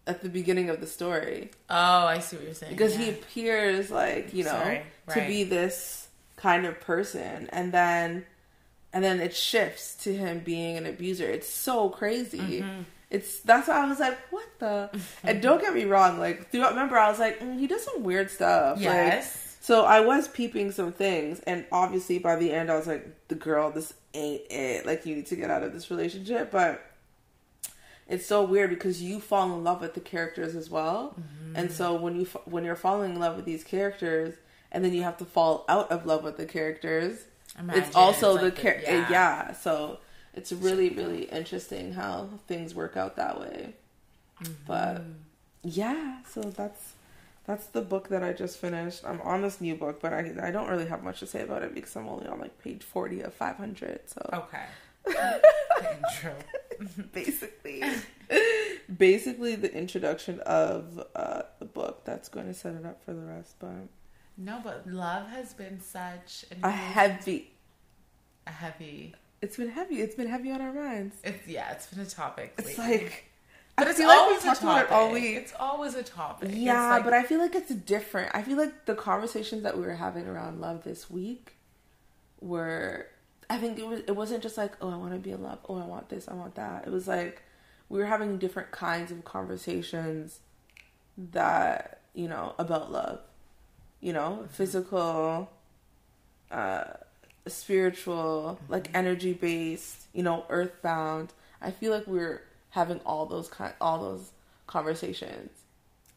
at 0.06 0.22
the 0.22 0.28
beginning 0.28 0.70
of 0.70 0.80
the 0.80 0.86
story. 0.86 1.50
Oh, 1.68 2.06
I 2.06 2.18
see 2.18 2.36
what 2.36 2.44
you're 2.46 2.54
saying. 2.54 2.72
Because 2.72 2.98
yeah. 2.98 3.04
he 3.04 3.10
appears 3.10 3.90
like, 3.90 4.34
you 4.34 4.44
know, 4.44 4.50
Sorry, 4.50 4.82
right. 5.06 5.14
to 5.14 5.26
be 5.26 5.44
this 5.44 6.08
kind 6.36 6.64
of 6.64 6.80
person 6.80 7.48
and 7.52 7.70
then 7.70 8.24
and 8.92 9.04
then 9.04 9.20
it 9.20 9.36
shifts 9.36 9.94
to 9.94 10.14
him 10.14 10.40
being 10.40 10.76
an 10.76 10.86
abuser. 10.86 11.26
It's 11.26 11.48
so 11.48 11.90
crazy. 11.90 12.62
Mm-hmm. 12.62 12.82
It's 13.10 13.40
that's 13.40 13.68
why 13.68 13.84
I 13.84 13.88
was 13.88 14.00
like, 14.00 14.18
what 14.30 14.46
the? 14.58 14.90
and 15.24 15.42
don't 15.42 15.60
get 15.60 15.74
me 15.74 15.84
wrong, 15.84 16.18
like 16.18 16.50
throughout 16.50 16.70
remember 16.70 16.98
I 16.98 17.10
was 17.10 17.18
like, 17.18 17.40
mm, 17.40 17.58
he 17.58 17.66
does 17.66 17.84
some 17.84 18.02
weird 18.02 18.30
stuff. 18.30 18.80
Yes. 18.80 19.34
Like, 19.34 19.49
so 19.62 19.84
I 19.84 20.00
was 20.00 20.26
peeping 20.26 20.72
some 20.72 20.90
things, 20.90 21.40
and 21.40 21.66
obviously 21.70 22.18
by 22.18 22.36
the 22.36 22.50
end, 22.50 22.70
I 22.70 22.76
was 22.76 22.86
like, 22.86 23.28
"The 23.28 23.34
girl, 23.34 23.70
this 23.70 23.92
ain't 24.14 24.42
it. 24.50 24.86
Like, 24.86 25.04
you 25.04 25.14
need 25.14 25.26
to 25.26 25.36
get 25.36 25.50
out 25.50 25.62
of 25.62 25.74
this 25.74 25.90
relationship." 25.90 26.50
But 26.50 26.82
it's 28.08 28.24
so 28.24 28.42
weird 28.42 28.70
because 28.70 29.02
you 29.02 29.20
fall 29.20 29.52
in 29.54 29.62
love 29.62 29.82
with 29.82 29.92
the 29.92 30.00
characters 30.00 30.56
as 30.56 30.70
well, 30.70 31.14
mm-hmm. 31.20 31.56
and 31.56 31.70
so 31.70 31.94
when 31.94 32.18
you 32.18 32.26
when 32.46 32.64
you're 32.64 32.74
falling 32.74 33.12
in 33.12 33.20
love 33.20 33.36
with 33.36 33.44
these 33.44 33.62
characters, 33.62 34.34
and 34.72 34.82
then 34.82 34.94
you 34.94 35.02
have 35.02 35.18
to 35.18 35.26
fall 35.26 35.66
out 35.68 35.92
of 35.92 36.06
love 36.06 36.24
with 36.24 36.38
the 36.38 36.46
characters, 36.46 37.24
Imagine, 37.58 37.82
it's 37.82 37.94
also 37.94 38.36
it's 38.36 38.42
like 38.42 38.54
the, 38.54 38.62
character. 38.62 38.90
yeah. 38.92 39.10
yeah. 39.10 39.52
So 39.52 39.98
it's 40.32 40.52
really 40.52 40.88
really 40.88 41.24
interesting 41.24 41.92
how 41.92 42.30
things 42.48 42.74
work 42.74 42.96
out 42.96 43.16
that 43.16 43.38
way. 43.38 43.74
Mm-hmm. 44.42 44.52
But 44.66 45.02
yeah, 45.62 46.22
so 46.26 46.40
that's 46.40 46.94
that's 47.46 47.66
the 47.66 47.80
book 47.80 48.08
that 48.08 48.22
I 48.22 48.32
just 48.32 48.58
finished. 48.58 49.04
I'm 49.04 49.20
on 49.22 49.42
this 49.42 49.60
new 49.60 49.74
book, 49.74 50.00
but 50.00 50.12
I 50.12 50.32
I 50.42 50.50
don't 50.50 50.68
really 50.68 50.86
have 50.86 51.02
much 51.02 51.20
to 51.20 51.26
say 51.26 51.42
about 51.42 51.62
it 51.62 51.74
because 51.74 51.94
I'm 51.96 52.08
only 52.08 52.26
on 52.26 52.38
like 52.40 52.58
page 52.62 52.82
40 52.82 53.22
of 53.22 53.34
500. 53.34 54.00
So 54.06 54.30
okay. 54.32 54.64
intro. 55.06 56.34
basically, 57.12 57.82
basically 58.96 59.54
the 59.56 59.72
introduction 59.72 60.40
of 60.40 61.02
uh, 61.14 61.42
the 61.58 61.64
book 61.64 62.04
that's 62.04 62.28
going 62.28 62.46
to 62.46 62.54
set 62.54 62.74
it 62.74 62.86
up 62.86 63.02
for 63.04 63.12
the 63.12 63.22
rest. 63.22 63.56
But 63.58 63.88
no, 64.36 64.60
but 64.62 64.86
love 64.86 65.28
has 65.28 65.54
been 65.54 65.80
such 65.80 66.44
a 66.62 66.70
heavy, 66.70 67.52
a 68.46 68.50
heavy. 68.50 69.14
It's 69.42 69.56
been 69.56 69.70
heavy. 69.70 70.02
It's 70.02 70.14
been 70.14 70.28
heavy 70.28 70.50
on 70.50 70.60
our 70.60 70.72
minds. 70.72 71.16
It's 71.24 71.46
yeah. 71.46 71.72
It's 71.72 71.86
been 71.86 72.00
a 72.00 72.06
topic. 72.06 72.54
It's 72.58 72.76
like 72.78 73.29
but 73.76 73.86
I 73.86 73.90
it's 73.90 73.98
feel 73.98 74.08
always 74.08 74.36
like 74.36 74.44
we 74.44 74.48
talked 74.48 74.62
about 74.62 74.84
it 74.84 74.90
all 74.90 75.12
week. 75.12 75.36
It's 75.36 75.54
always 75.58 75.94
a 75.94 76.02
topic. 76.02 76.50
Yeah, 76.52 76.90
like, 76.90 77.04
but 77.04 77.12
I 77.12 77.22
feel 77.22 77.38
like 77.38 77.54
it's 77.54 77.74
different. 77.74 78.34
I 78.34 78.42
feel 78.42 78.56
like 78.56 78.86
the 78.86 78.94
conversations 78.94 79.62
that 79.62 79.76
we 79.76 79.84
were 79.84 79.94
having 79.94 80.26
around 80.26 80.60
love 80.60 80.84
this 80.84 81.10
week 81.10 81.56
were 82.40 83.06
I 83.48 83.58
think 83.58 83.78
it 83.78 83.86
was 83.86 84.00
it 84.06 84.14
wasn't 84.14 84.42
just 84.42 84.56
like, 84.56 84.72
oh 84.80 84.90
I 84.90 84.96
want 84.96 85.12
to 85.12 85.18
be 85.18 85.32
in 85.32 85.42
love, 85.42 85.58
oh 85.68 85.76
I 85.76 85.84
want 85.84 86.08
this, 86.08 86.28
I 86.28 86.34
want 86.34 86.54
that. 86.54 86.86
It 86.86 86.90
was 86.90 87.08
like 87.08 87.42
we 87.88 87.98
were 87.98 88.06
having 88.06 88.38
different 88.38 88.70
kinds 88.70 89.10
of 89.10 89.24
conversations 89.24 90.38
that, 91.32 92.00
you 92.14 92.28
know, 92.28 92.54
about 92.58 92.92
love. 92.92 93.20
You 94.00 94.14
know, 94.14 94.46
physical 94.52 95.50
uh 96.50 96.84
spiritual, 97.46 98.58
mm-hmm. 98.62 98.72
like 98.72 98.90
energy 98.94 99.32
based, 99.32 100.06
you 100.12 100.22
know, 100.22 100.44
earthbound. 100.48 101.32
I 101.60 101.70
feel 101.70 101.92
like 101.92 102.06
we're 102.06 102.42
having 102.70 103.00
all 103.00 103.26
those 103.26 103.48
kind, 103.48 103.74
all 103.80 104.00
those 104.00 104.30
conversations 104.66 105.50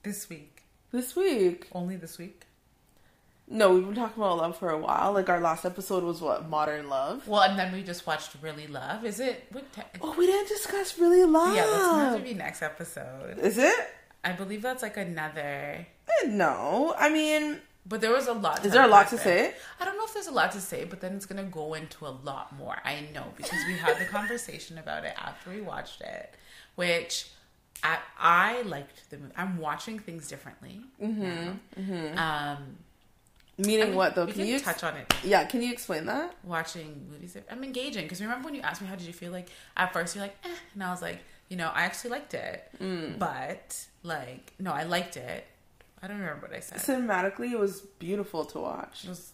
this 0.03 0.29
week. 0.29 0.63
This 0.91 1.15
week, 1.15 1.67
only 1.73 1.95
this 1.95 2.17
week. 2.17 2.45
No, 3.47 3.73
we've 3.73 3.85
been 3.85 3.95
talking 3.95 4.21
about 4.23 4.37
love 4.37 4.57
for 4.57 4.69
a 4.69 4.77
while. 4.77 5.11
Like 5.13 5.27
our 5.29 5.39
last 5.39 5.65
episode 5.65 6.03
was 6.03 6.21
what 6.21 6.49
modern 6.49 6.87
love. 6.89 7.27
Well, 7.27 7.41
and 7.41 7.59
then 7.59 7.73
we 7.73 7.83
just 7.83 8.07
watched 8.07 8.31
Really 8.41 8.67
Love. 8.67 9.03
Is 9.05 9.19
it? 9.19 9.45
What 9.51 9.71
te- 9.73 9.81
oh, 10.01 10.15
we 10.17 10.25
didn't 10.27 10.47
discuss 10.47 10.97
Really 10.97 11.23
Love. 11.25 11.55
Yeah, 11.55 11.65
that's 11.65 11.87
going 11.87 12.17
to 12.19 12.23
be 12.23 12.33
next 12.33 12.61
episode. 12.61 13.39
Is 13.39 13.57
it? 13.57 13.75
I 14.23 14.31
believe 14.31 14.61
that's 14.61 14.81
like 14.81 14.95
another. 14.97 15.41
Eh, 16.07 16.27
no, 16.27 16.95
I 16.97 17.09
mean, 17.09 17.59
but 17.85 17.99
there 17.99 18.11
was 18.11 18.27
a 18.27 18.33
lot. 18.33 18.65
Is 18.65 18.71
there 18.71 18.83
a 18.85 18.87
lot 18.87 19.09
to 19.09 19.17
say? 19.17 19.53
I 19.79 19.85
don't 19.85 19.97
know 19.97 20.05
if 20.05 20.13
there's 20.13 20.27
a 20.27 20.31
lot 20.31 20.53
to 20.53 20.61
say, 20.61 20.85
but 20.85 21.01
then 21.01 21.15
it's 21.15 21.25
gonna 21.25 21.43
go 21.43 21.73
into 21.73 22.05
a 22.07 22.15
lot 22.23 22.55
more. 22.57 22.77
I 22.85 23.07
know 23.13 23.25
because 23.35 23.59
we 23.67 23.73
had 23.73 23.99
the 23.99 24.05
conversation 24.11 24.77
about 24.77 25.03
it 25.03 25.13
after 25.17 25.49
we 25.49 25.59
watched 25.59 26.01
it, 26.01 26.33
which 26.75 27.27
I, 27.83 27.97
I 28.17 28.62
liked 28.63 29.09
the 29.09 29.17
movie. 29.17 29.33
I'm 29.36 29.57
watching 29.57 29.99
things 29.99 30.27
differently. 30.27 30.81
Mm-hmm. 31.01 31.81
Mm-hmm. 31.81 32.17
Um, 32.17 32.77
Meaning 33.57 33.81
I 33.81 33.86
mean, 33.88 33.95
what 33.95 34.15
though? 34.15 34.25
Can, 34.25 34.36
can 34.36 34.47
you 34.47 34.59
touch 34.59 34.83
on 34.83 34.95
it? 34.97 35.13
Yeah, 35.23 35.45
can 35.45 35.62
you 35.62 35.71
explain 35.71 36.07
that? 36.07 36.36
Watching 36.43 37.07
movies, 37.12 37.38
I'm 37.51 37.63
engaging 37.63 38.03
because 38.03 38.19
remember 38.19 38.45
when 38.45 38.55
you 38.55 38.62
asked 38.62 38.81
me 38.81 38.88
how 38.88 38.95
did 38.95 39.05
you 39.05 39.13
feel 39.13 39.31
like 39.31 39.49
at 39.77 39.93
first 39.93 40.15
you're 40.15 40.23
like, 40.23 40.36
eh, 40.43 40.55
and 40.73 40.83
I 40.83 40.89
was 40.89 41.03
like, 41.03 41.19
you 41.49 41.57
know, 41.57 41.69
I 41.71 41.83
actually 41.83 42.12
liked 42.12 42.33
it, 42.33 42.67
mm. 42.81 43.19
but 43.19 43.86
like, 44.01 44.53
no, 44.59 44.71
I 44.71 44.83
liked 44.83 45.17
it. 45.17 45.45
I 46.01 46.07
don't 46.07 46.19
remember 46.19 46.47
what 46.47 46.55
I 46.55 46.62
said. 46.62 46.79
Cinematically, 46.79 47.51
it 47.51 47.59
was 47.59 47.81
beautiful 47.99 48.43
to 48.45 48.59
watch. 48.59 49.05
Was, 49.07 49.33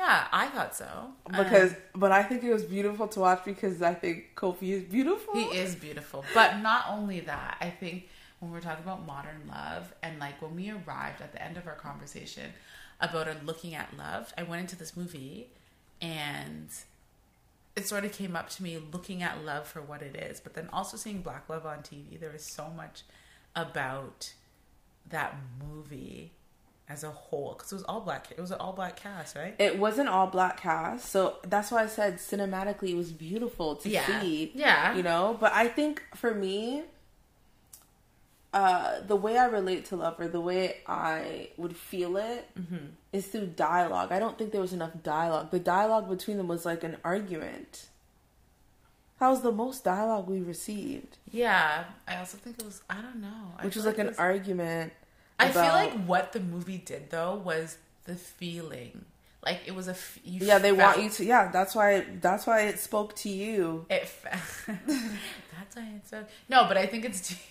yeah, 0.00 0.28
I 0.32 0.46
thought 0.46 0.74
so. 0.74 1.10
Because, 1.26 1.72
um, 1.72 1.78
but 1.94 2.10
I 2.10 2.22
think 2.22 2.42
it 2.42 2.50
was 2.50 2.64
beautiful 2.64 3.06
to 3.08 3.20
watch 3.20 3.44
because 3.44 3.82
I 3.82 3.92
think 3.92 4.34
Kofi 4.34 4.70
is 4.70 4.84
beautiful. 4.84 5.34
He 5.34 5.44
is 5.58 5.74
beautiful, 5.74 6.24
but 6.32 6.60
not 6.60 6.86
only 6.88 7.20
that. 7.20 7.58
I 7.60 7.68
think 7.68 8.08
when 8.38 8.50
we're 8.50 8.60
talking 8.60 8.82
about 8.82 9.06
modern 9.06 9.42
love 9.46 9.92
and 10.02 10.18
like 10.18 10.40
when 10.40 10.56
we 10.56 10.70
arrived 10.70 11.20
at 11.20 11.32
the 11.32 11.42
end 11.42 11.58
of 11.58 11.66
our 11.66 11.74
conversation 11.74 12.50
about 12.98 13.26
her 13.26 13.36
looking 13.44 13.74
at 13.74 13.94
love. 13.98 14.32
I 14.38 14.42
went 14.42 14.62
into 14.62 14.76
this 14.76 14.96
movie 14.96 15.48
and 16.00 16.70
it 17.76 17.86
sort 17.86 18.06
of 18.06 18.12
came 18.12 18.34
up 18.34 18.48
to 18.50 18.62
me 18.62 18.78
looking 18.92 19.22
at 19.22 19.44
love 19.44 19.66
for 19.66 19.82
what 19.82 20.00
it 20.00 20.16
is, 20.16 20.40
but 20.40 20.54
then 20.54 20.70
also 20.72 20.96
seeing 20.96 21.20
Black 21.20 21.46
Love 21.50 21.66
on 21.66 21.78
TV. 21.78 22.18
There 22.18 22.32
was 22.32 22.44
so 22.44 22.70
much 22.74 23.02
about 23.54 24.32
that 25.10 25.36
movie 25.62 26.32
as 26.90 27.04
a 27.04 27.10
whole 27.10 27.54
because 27.56 27.70
it 27.70 27.76
was 27.76 27.84
all 27.84 28.00
black. 28.00 28.26
It 28.30 28.40
was 28.40 28.50
an 28.50 28.58
all 28.58 28.72
black 28.72 28.96
cast, 28.96 29.36
right? 29.36 29.54
It 29.58 29.78
was 29.78 29.98
an 29.98 30.08
all 30.08 30.26
black 30.26 30.60
cast, 30.60 31.08
so 31.08 31.36
that's 31.46 31.70
why 31.70 31.84
I 31.84 31.86
said 31.86 32.16
cinematically 32.16 32.90
it 32.90 32.96
was 32.96 33.12
beautiful 33.12 33.76
to 33.76 33.88
yeah. 33.88 34.20
see. 34.20 34.50
Yeah, 34.54 34.96
you 34.96 35.02
know. 35.02 35.36
But 35.38 35.52
I 35.52 35.68
think 35.68 36.02
for 36.16 36.34
me, 36.34 36.82
uh, 38.52 39.00
the 39.06 39.16
way 39.16 39.38
I 39.38 39.46
relate 39.46 39.84
to 39.86 39.96
love 39.96 40.18
or 40.18 40.26
the 40.26 40.40
way 40.40 40.78
I 40.86 41.50
would 41.56 41.76
feel 41.76 42.16
it 42.16 42.48
mm-hmm. 42.58 42.86
is 43.12 43.28
through 43.28 43.46
dialogue. 43.46 44.10
I 44.10 44.18
don't 44.18 44.36
think 44.36 44.50
there 44.50 44.60
was 44.60 44.72
enough 44.72 44.92
dialogue. 45.04 45.52
The 45.52 45.60
dialogue 45.60 46.08
between 46.08 46.36
them 46.38 46.48
was 46.48 46.66
like 46.66 46.82
an 46.82 46.96
argument. 47.04 47.86
That 49.20 49.28
was 49.28 49.42
the 49.42 49.52
most 49.52 49.84
dialogue 49.84 50.28
we 50.28 50.40
received. 50.40 51.18
Yeah, 51.30 51.84
I 52.08 52.16
also 52.16 52.38
think 52.38 52.58
it 52.58 52.64
was. 52.64 52.82
I 52.90 53.02
don't 53.02 53.20
know. 53.20 53.52
Which 53.60 53.76
was 53.76 53.84
like, 53.84 53.98
like 53.98 54.06
an 54.06 54.08
was, 54.08 54.18
argument. 54.18 54.92
I 55.40 55.50
feel 55.50 55.62
like 55.62 55.92
what 56.04 56.32
the 56.32 56.40
movie 56.40 56.78
did 56.78 57.10
though 57.10 57.34
was 57.36 57.76
the 58.04 58.14
feeling. 58.14 59.04
Like 59.44 59.60
it 59.66 59.74
was 59.74 59.88
a 59.88 59.96
yeah 60.22 60.58
they 60.58 60.74
felt, 60.74 60.96
want 60.96 61.02
you 61.02 61.10
to 61.10 61.24
yeah 61.24 61.50
that's 61.50 61.74
why 61.74 62.04
that's 62.20 62.46
why 62.46 62.62
it 62.62 62.78
spoke 62.78 63.16
to 63.16 63.28
you. 63.28 63.86
It 63.88 64.10
that's 64.26 65.76
why 65.76 65.88
it 65.96 66.06
spoke 66.06 66.28
no 66.48 66.66
but 66.66 66.76
i 66.76 66.86
think 66.86 67.04
it's 67.04 67.34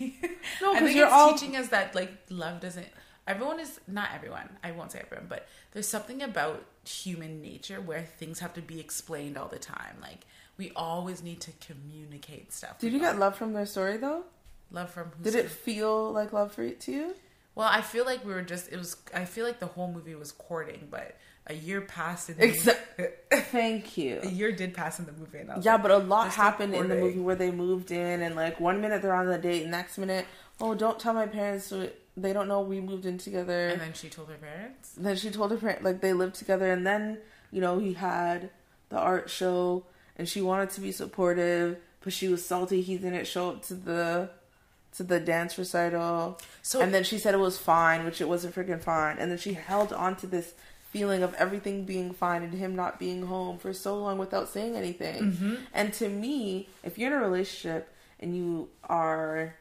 no 0.62 0.74
i 0.74 0.80
think 0.80 0.96
you're 0.96 1.06
it's 1.06 1.14
all... 1.14 1.34
teaching 1.34 1.56
us 1.56 1.70
that 1.70 1.94
like 1.96 2.12
love 2.30 2.60
doesn't 2.60 2.88
everyone 3.28 3.60
is 3.60 3.80
not 3.88 4.10
everyone 4.14 4.50
i 4.64 4.72
won't 4.72 4.92
say 4.92 5.00
everyone 5.00 5.28
but 5.30 5.48
there's 5.72 5.88
something 5.88 6.22
about 6.22 6.66
human 6.90 7.42
nature 7.42 7.80
where 7.80 8.02
things 8.02 8.40
have 8.40 8.54
to 8.54 8.62
be 8.62 8.80
explained 8.80 9.38
all 9.38 9.48
the 9.48 9.60
time. 9.60 9.98
Like 10.02 10.26
we 10.58 10.72
always 10.76 11.24
need 11.24 11.42
to 11.42 11.52
communicate 11.66 12.52
stuff. 12.52 12.80
Did 12.80 12.94
you 12.94 13.00
get 13.00 13.20
love 13.20 13.36
from 13.36 13.54
their 13.54 13.66
story 13.66 13.98
though? 13.98 14.24
Love 14.72 14.90
from 14.90 15.12
did 15.22 15.36
it 15.36 15.50
feel 15.50 16.12
like 16.12 16.34
love 16.34 16.52
for 16.52 16.70
to 16.70 16.92
you 16.92 17.16
well 17.60 17.70
i 17.72 17.82
feel 17.82 18.06
like 18.06 18.26
we 18.26 18.34
were 18.34 18.42
just 18.42 18.72
it 18.72 18.78
was 18.78 18.96
i 19.14 19.26
feel 19.26 19.46
like 19.46 19.60
the 19.60 19.66
whole 19.68 19.92
movie 19.92 20.16
was 20.16 20.32
courting 20.32 20.88
but 20.90 21.18
a 21.50 21.54
year 21.54 21.82
passed. 21.82 22.30
In 22.30 22.38
the 22.38 22.46
exactly. 22.46 23.08
Thank 23.32 23.98
you. 23.98 24.20
A 24.22 24.30
year 24.30 24.52
did 24.52 24.74
pass 24.74 25.00
in 25.00 25.06
the 25.06 25.12
movie. 25.12 25.40
yeah, 25.62 25.74
like, 25.74 25.82
but 25.82 25.92
a 25.92 25.98
lot 25.98 26.30
happened 26.30 26.76
in 26.76 26.88
the 26.88 26.96
movie 26.96 27.20
where 27.20 27.36
they 27.36 27.52
moved 27.52 27.92
in, 27.92 28.22
and 28.22 28.36
like 28.36 28.60
one 28.60 28.80
minute 28.80 29.02
they're 29.02 29.14
on 29.14 29.28
the 29.28 29.38
date, 29.38 29.68
next 29.68 29.98
minute, 29.98 30.26
oh, 30.62 30.76
don't 30.76 31.00
tell 31.00 31.14
my 31.14 31.26
parents. 31.26 31.66
So 31.66 31.90
they 32.16 32.34
don't 32.34 32.48
know 32.48 32.62
we 32.62 32.80
moved 32.80 33.06
in 33.06 33.18
together. 33.18 33.70
And 33.70 33.82
then 33.82 33.94
she 33.94 34.10
told 34.10 34.30
her 34.30 34.36
parents. 34.36 34.94
Then 34.96 35.16
she 35.16 35.32
told 35.32 35.52
her 35.52 35.58
parents 35.58 35.84
like 35.84 36.02
they 36.02 36.14
lived 36.14 36.36
together, 36.36 36.72
and 36.72 36.86
then 36.86 37.18
you 37.52 37.62
know 37.62 37.80
he 37.80 37.94
had 37.94 38.52
the 38.90 39.00
art 39.00 39.30
show, 39.30 39.86
and 40.18 40.30
she 40.30 40.42
wanted 40.42 40.70
to 40.72 40.82
be 40.82 40.92
supportive, 40.92 41.78
but 42.02 42.14
she 42.14 42.28
was 42.28 42.46
salty 42.46 42.82
he 42.82 42.98
didn't 42.98 43.26
show 43.26 43.50
up 43.50 43.66
to 43.66 43.74
the 43.74 44.30
to 44.98 45.04
the 45.04 45.20
dance 45.20 45.58
recital. 45.58 46.40
So 46.62 46.82
and 46.82 46.94
then 46.94 47.04
she 47.04 47.18
said 47.18 47.34
it 47.34 47.38
was 47.38 47.58
fine, 47.58 48.06
which 48.06 48.22
it 48.22 48.28
wasn't 48.28 48.56
freaking 48.56 48.82
fine. 48.82 49.18
And 49.18 49.32
then 49.32 49.38
she 49.38 49.54
held 49.54 49.94
on 49.94 50.16
to 50.18 50.28
this 50.28 50.54
feeling 50.90 51.22
of 51.22 51.34
everything 51.36 51.86
being 51.86 52.12
fine 52.12 52.42
and 52.42 52.54
him 52.54 52.76
not 52.76 53.00
being 53.00 53.28
home 53.28 53.60
for 53.60 53.74
so 53.74 53.98
long 53.98 54.18
without 54.18 54.50
saying 54.50 54.76
anything. 54.76 55.32
Mm-hmm. 55.32 55.56
And 55.74 55.94
to 55.94 56.10
me, 56.10 56.68
if 56.84 56.98
you're 56.98 57.16
in 57.16 57.22
a 57.22 57.24
relationship 57.24 57.94
and 58.20 58.36
you 58.36 58.70
are 58.84 59.56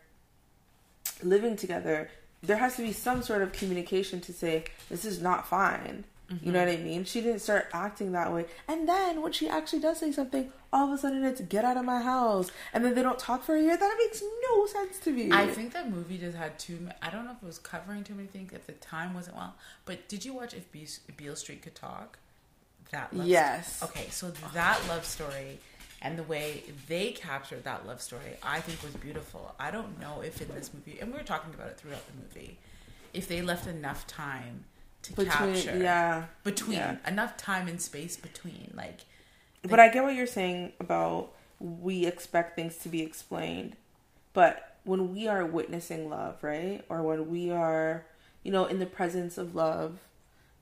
living 1.22 1.56
together, 1.56 2.10
there 2.42 2.56
has 2.56 2.76
to 2.76 2.82
be 2.82 2.92
some 2.92 3.22
sort 3.22 3.42
of 3.42 3.52
communication 3.52 4.20
to 4.22 4.32
say, 4.32 4.64
this 4.88 5.04
is 5.04 5.20
not 5.20 5.46
fine. 5.46 6.04
Mm-hmm. 6.30 6.46
You 6.46 6.52
know 6.52 6.58
what 6.60 6.68
I 6.68 6.76
mean? 6.76 7.04
She 7.04 7.20
didn't 7.20 7.40
start 7.40 7.68
acting 7.72 8.12
that 8.12 8.32
way. 8.32 8.44
And 8.66 8.88
then 8.88 9.22
when 9.22 9.32
she 9.32 9.48
actually 9.48 9.80
does 9.80 9.98
say 9.98 10.12
something, 10.12 10.52
all 10.72 10.86
of 10.86 10.92
a 10.92 10.98
sudden 10.98 11.24
it's 11.24 11.40
get 11.40 11.64
out 11.64 11.78
of 11.78 11.84
my 11.84 12.00
house. 12.02 12.50
And 12.74 12.84
then 12.84 12.94
they 12.94 13.02
don't 13.02 13.18
talk 13.18 13.42
for 13.42 13.56
a 13.56 13.60
year. 13.62 13.76
That 13.76 13.96
makes 13.98 14.22
no 14.50 14.66
sense 14.66 14.98
to 15.00 15.10
me. 15.10 15.30
I 15.32 15.46
think 15.46 15.72
that 15.72 15.90
movie 15.90 16.18
just 16.18 16.36
had 16.36 16.58
too 16.58 16.88
I 17.00 17.10
don't 17.10 17.24
know 17.24 17.32
if 17.32 17.42
it 17.42 17.46
was 17.46 17.58
covering 17.58 18.04
too 18.04 18.14
many 18.14 18.28
things 18.28 18.52
if 18.52 18.66
the 18.66 18.72
time 18.74 19.14
wasn't 19.14 19.36
well. 19.36 19.54
But 19.86 20.08
did 20.08 20.24
you 20.24 20.34
watch 20.34 20.54
If 20.54 20.70
Beale 21.16 21.36
Street 21.36 21.62
Could 21.62 21.74
Talk? 21.74 22.18
That 22.90 23.14
love 23.14 23.26
Yes. 23.26 23.76
Story? 23.76 23.90
Okay, 23.90 24.10
so 24.10 24.30
that 24.52 24.80
love 24.88 25.04
story 25.04 25.58
and 26.00 26.18
the 26.18 26.22
way 26.22 26.62
they 26.88 27.10
captured 27.10 27.64
that 27.64 27.86
love 27.86 28.00
story, 28.00 28.36
I 28.42 28.60
think 28.60 28.82
was 28.82 28.94
beautiful. 28.94 29.54
I 29.58 29.70
don't 29.70 29.98
know 30.00 30.22
if 30.22 30.40
in 30.40 30.48
this 30.54 30.70
movie, 30.72 31.00
and 31.00 31.10
we 31.10 31.18
were 31.18 31.24
talking 31.24 31.52
about 31.52 31.68
it 31.68 31.78
throughout 31.78 32.02
the 32.06 32.12
movie, 32.22 32.58
if 33.12 33.26
they 33.26 33.42
left 33.42 33.66
enough 33.66 34.06
time 34.06 34.64
to 35.16 35.24
between, 35.24 35.54
capture. 35.54 35.78
Yeah. 35.78 36.24
Between 36.44 36.78
yeah. 36.78 36.96
enough 37.06 37.36
time 37.36 37.68
and 37.68 37.80
space 37.80 38.16
between, 38.16 38.72
like. 38.76 39.00
But 39.62 39.80
I 39.80 39.88
get 39.88 40.04
what 40.04 40.14
you're 40.14 40.26
saying 40.26 40.72
about 40.80 41.32
we 41.60 42.06
expect 42.06 42.54
things 42.56 42.76
to 42.78 42.88
be 42.88 43.02
explained, 43.02 43.76
but 44.32 44.76
when 44.84 45.12
we 45.12 45.26
are 45.28 45.44
witnessing 45.44 46.08
love, 46.08 46.42
right, 46.42 46.84
or 46.88 47.02
when 47.02 47.28
we 47.28 47.50
are, 47.50 48.06
you 48.42 48.52
know, 48.52 48.64
in 48.64 48.78
the 48.78 48.86
presence 48.86 49.36
of 49.36 49.54
love 49.54 49.98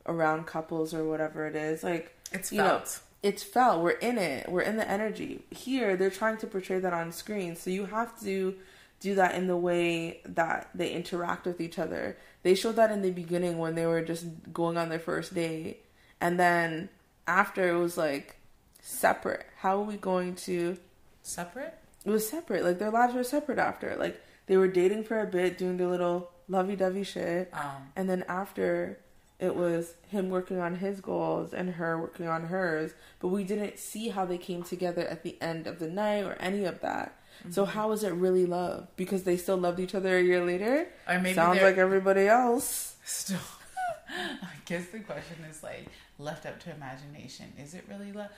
around 0.07 0.47
couples 0.47 0.95
or 0.95 1.05
whatever 1.05 1.47
it 1.47 1.55
is, 1.55 1.85
like 1.85 2.17
it's 2.33 2.51
felt. 2.51 2.85
Know, 2.85 3.29
it's 3.29 3.43
felt. 3.43 3.83
We're 3.83 3.91
in 3.91 4.19
it. 4.19 4.49
We're 4.49 4.63
in 4.63 4.77
the 4.77 4.91
energy. 4.91 5.43
Here, 5.51 5.97
they're 5.97 6.11
trying 6.11 6.39
to 6.39 6.47
portray 6.47 6.79
that 6.81 6.93
on 6.93 7.13
screen, 7.13 7.57
so 7.57 7.71
you 7.71 7.87
have 7.87 8.19
to 8.23 8.57
do 9.01 9.15
that 9.17 9.35
in 9.35 9.47
the 9.47 9.57
way 9.57 10.21
that 10.25 10.71
they 10.75 10.91
interact 10.91 11.47
with 11.47 11.61
each 11.61 11.79
other. 11.79 12.17
They 12.43 12.55
showed 12.55 12.77
that 12.77 12.91
in 12.91 13.03
the 13.03 13.11
beginning 13.11 13.59
when 13.59 13.75
they 13.75 13.87
were 13.87 14.03
just 14.03 14.27
going 14.53 14.77
on 14.77 14.89
their 14.89 14.99
first 14.99 15.35
date. 15.35 15.85
And 16.21 16.39
then 16.41 16.89
after 17.27 17.69
it 17.69 17.79
was 17.79 17.99
like 17.99 18.37
separate. 18.81 19.47
How 19.59 19.79
are 19.79 19.85
we 19.85 19.97
going 19.97 20.35
to 20.37 20.79
separate? 21.23 21.75
It 22.05 22.11
was 22.11 22.29
separate. 22.29 22.65
Like 22.65 22.79
their 22.79 22.91
lives 22.91 23.15
were 23.15 23.25
separate 23.25 23.59
after. 23.59 23.97
Like 23.97 24.21
they 24.47 24.57
were 24.57 24.69
dating 24.69 25.05
for 25.05 25.21
a 25.21 25.27
bit, 25.27 25.59
doing 25.59 25.77
the 25.77 25.89
little 25.89 26.31
lovey 26.49 26.77
dovey 26.77 27.03
shit. 27.03 27.51
Um. 27.53 27.93
And 27.97 28.09
then 28.09 28.25
after 28.29 28.99
it 29.39 29.55
was 29.55 29.95
him 30.09 30.31
working 30.31 30.61
on 30.61 30.77
his 30.77 31.01
goals 31.01 31.53
and 31.53 31.75
her 31.75 32.01
working 32.01 32.29
on 32.29 32.45
hers. 32.45 32.93
But 33.21 33.29
we 33.29 33.45
didn't 33.45 33.79
see 33.79 34.09
how 34.09 34.25
they 34.25 34.39
came 34.39 34.63
together 34.63 35.07
at 35.07 35.23
the 35.23 35.37
end 35.43 35.67
of 35.67 35.79
the 35.79 35.89
night 35.89 36.25
or 36.25 36.35
any 36.35 36.65
of 36.65 36.81
that. 36.81 37.16
Mm-hmm. 37.41 37.53
So 37.53 37.65
how 37.65 37.93
is 37.93 38.05
it 38.05 38.13
really 38.13 38.47
love? 38.47 38.89
Because 38.97 39.25
they 39.25 39.37
still 39.37 39.57
loved 39.57 39.81
each 39.81 39.95
other 39.95 40.17
a 40.17 40.23
year 40.23 40.45
later? 40.45 40.89
Or 41.09 41.19
maybe 41.19 41.35
sounds 41.35 41.61
like 41.63 41.79
everybody 41.79 42.27
else. 42.27 42.97
Still, 43.05 43.39
I 44.09 44.55
guess 44.65 44.87
the 44.87 45.01
question 45.01 45.45
is 45.49 45.63
like 45.63 45.87
left 46.19 46.47
up 46.47 46.61
to 46.61 46.75
imagination. 46.75 47.53
Is 47.59 47.75
it 47.75 47.85
really 47.89 48.13
love? 48.13 48.31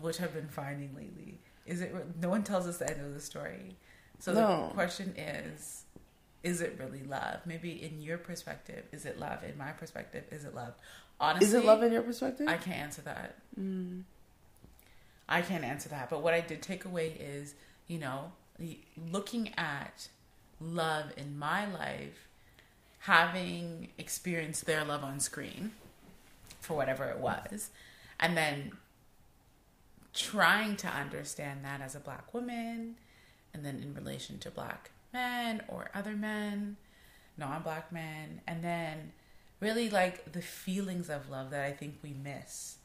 Which 0.00 0.20
I've 0.20 0.34
been 0.34 0.48
finding 0.48 0.94
lately. 0.96 1.38
Is 1.64 1.80
it? 1.80 1.94
No 2.20 2.28
one 2.28 2.42
tells 2.42 2.66
us 2.66 2.78
the 2.78 2.90
end 2.90 3.00
of 3.00 3.14
the 3.14 3.20
story. 3.20 3.76
So 4.18 4.32
no. 4.32 4.68
the 4.68 4.74
question 4.74 5.14
is, 5.16 5.84
is 6.42 6.60
it 6.60 6.76
really 6.78 7.02
love? 7.02 7.40
Maybe 7.44 7.70
in 7.82 8.00
your 8.00 8.18
perspective, 8.18 8.84
is 8.92 9.04
it 9.04 9.18
love? 9.18 9.44
In 9.44 9.58
my 9.58 9.72
perspective, 9.72 10.24
is 10.30 10.44
it 10.44 10.54
love? 10.54 10.74
Honestly, 11.20 11.46
is 11.46 11.54
it 11.54 11.64
love 11.64 11.82
in 11.82 11.92
your 11.92 12.02
perspective? 12.02 12.48
I 12.48 12.56
can't 12.56 12.78
answer 12.78 13.02
that. 13.02 13.36
Mm. 13.58 14.02
I 15.28 15.42
can't 15.42 15.64
answer 15.64 15.88
that. 15.88 16.10
But 16.10 16.22
what 16.22 16.34
I 16.34 16.40
did 16.40 16.62
take 16.62 16.84
away 16.84 17.16
is, 17.18 17.54
you 17.88 17.98
know, 17.98 18.32
looking 19.10 19.52
at 19.56 20.08
love 20.60 21.12
in 21.16 21.38
my 21.38 21.66
life, 21.66 22.28
having 23.00 23.88
experienced 23.98 24.66
their 24.66 24.84
love 24.84 25.04
on 25.04 25.20
screen 25.20 25.72
for 26.60 26.76
whatever 26.76 27.04
it 27.06 27.18
was, 27.18 27.70
and 28.18 28.36
then 28.36 28.72
trying 30.14 30.76
to 30.76 30.88
understand 30.88 31.64
that 31.64 31.80
as 31.80 31.94
a 31.94 32.00
black 32.00 32.32
woman, 32.32 32.96
and 33.52 33.64
then 33.64 33.76
in 33.82 33.94
relation 33.94 34.38
to 34.38 34.50
black 34.50 34.90
men 35.12 35.62
or 35.68 35.90
other 35.94 36.14
men, 36.14 36.76
non 37.36 37.62
black 37.62 37.92
men, 37.92 38.40
and 38.46 38.64
then 38.64 39.12
really 39.60 39.88
like 39.88 40.32
the 40.32 40.42
feelings 40.42 41.08
of 41.08 41.30
love 41.30 41.50
that 41.50 41.64
I 41.64 41.72
think 41.72 41.98
we 42.02 42.12
miss. 42.12 42.76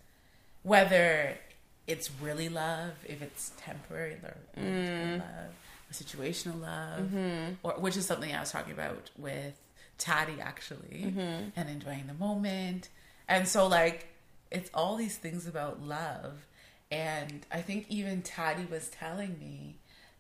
Whether 0.64 1.38
it's 1.88 2.10
really 2.22 2.50
love, 2.50 2.92
if 3.06 3.22
it's 3.22 3.52
temporary 3.58 4.18
love, 4.22 4.66
mm. 4.66 5.20
love 5.20 5.52
or 5.90 5.94
situational 5.94 6.62
love, 6.62 7.02
mm-hmm. 7.02 7.54
or 7.64 7.74
which 7.74 7.98
is 7.98 8.06
something 8.06 8.34
I 8.34 8.40
was 8.40 8.52
talking 8.52 8.74
about 8.74 9.10
with 9.18 9.60
Taddy 9.98 10.40
actually, 10.42 11.06
mm-hmm. 11.06 11.50
and 11.56 11.70
enjoying 11.70 12.08
the 12.08 12.14
moment. 12.14 12.90
And 13.28 13.48
so 13.48 13.68
like 13.68 14.08
it's 14.52 14.70
all 14.74 14.98
these 14.98 15.18
things 15.18 15.48
about 15.48 15.82
love. 15.82 16.46
And 16.92 17.46
I 17.52 17.62
think 17.62 17.86
even 17.90 18.22
Taddy 18.22 18.66
was 18.70 18.90
telling 18.90 19.40
me 19.40 19.78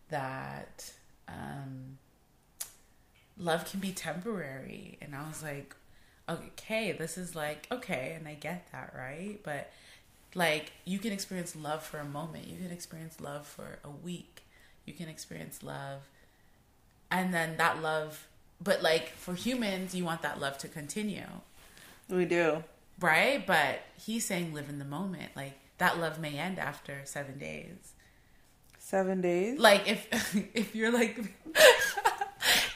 that 0.09 0.91
um, 1.27 1.97
love 3.37 3.69
can 3.69 3.81
be 3.81 3.91
temporary. 3.91 4.97
And 5.01 5.13
I 5.13 5.27
was 5.27 5.43
like, 5.43 5.75
okay, 6.29 6.93
this 6.93 7.17
is 7.17 7.35
like, 7.35 7.67
okay, 7.71 8.13
and 8.17 8.25
I 8.27 8.35
get 8.35 8.71
that, 8.71 8.93
right? 8.97 9.39
But 9.43 9.71
like, 10.33 10.71
you 10.85 10.99
can 10.99 11.11
experience 11.11 11.55
love 11.55 11.83
for 11.83 11.97
a 11.97 12.05
moment, 12.05 12.47
you 12.47 12.57
can 12.57 12.71
experience 12.71 13.19
love 13.19 13.45
for 13.45 13.79
a 13.83 13.89
week, 13.89 14.43
you 14.85 14.93
can 14.93 15.09
experience 15.09 15.61
love, 15.63 16.09
and 17.09 17.33
then 17.33 17.57
that 17.57 17.81
love, 17.81 18.27
but 18.63 18.81
like 18.81 19.09
for 19.09 19.33
humans, 19.33 19.93
you 19.93 20.05
want 20.05 20.21
that 20.21 20.39
love 20.39 20.57
to 20.59 20.67
continue. 20.67 21.27
We 22.09 22.25
do. 22.25 22.63
Right? 22.99 23.45
But 23.45 23.79
he's 24.03 24.25
saying 24.25 24.53
live 24.53 24.69
in 24.69 24.79
the 24.79 24.85
moment. 24.85 25.31
Like, 25.35 25.53
that 25.77 25.99
love 25.99 26.19
may 26.19 26.37
end 26.37 26.59
after 26.59 27.01
seven 27.05 27.39
days. 27.39 27.93
Seven 28.77 29.21
days? 29.21 29.57
Like, 29.57 29.87
if 29.87 30.07
if 30.55 30.75
you're 30.75 30.91
like 30.91 31.17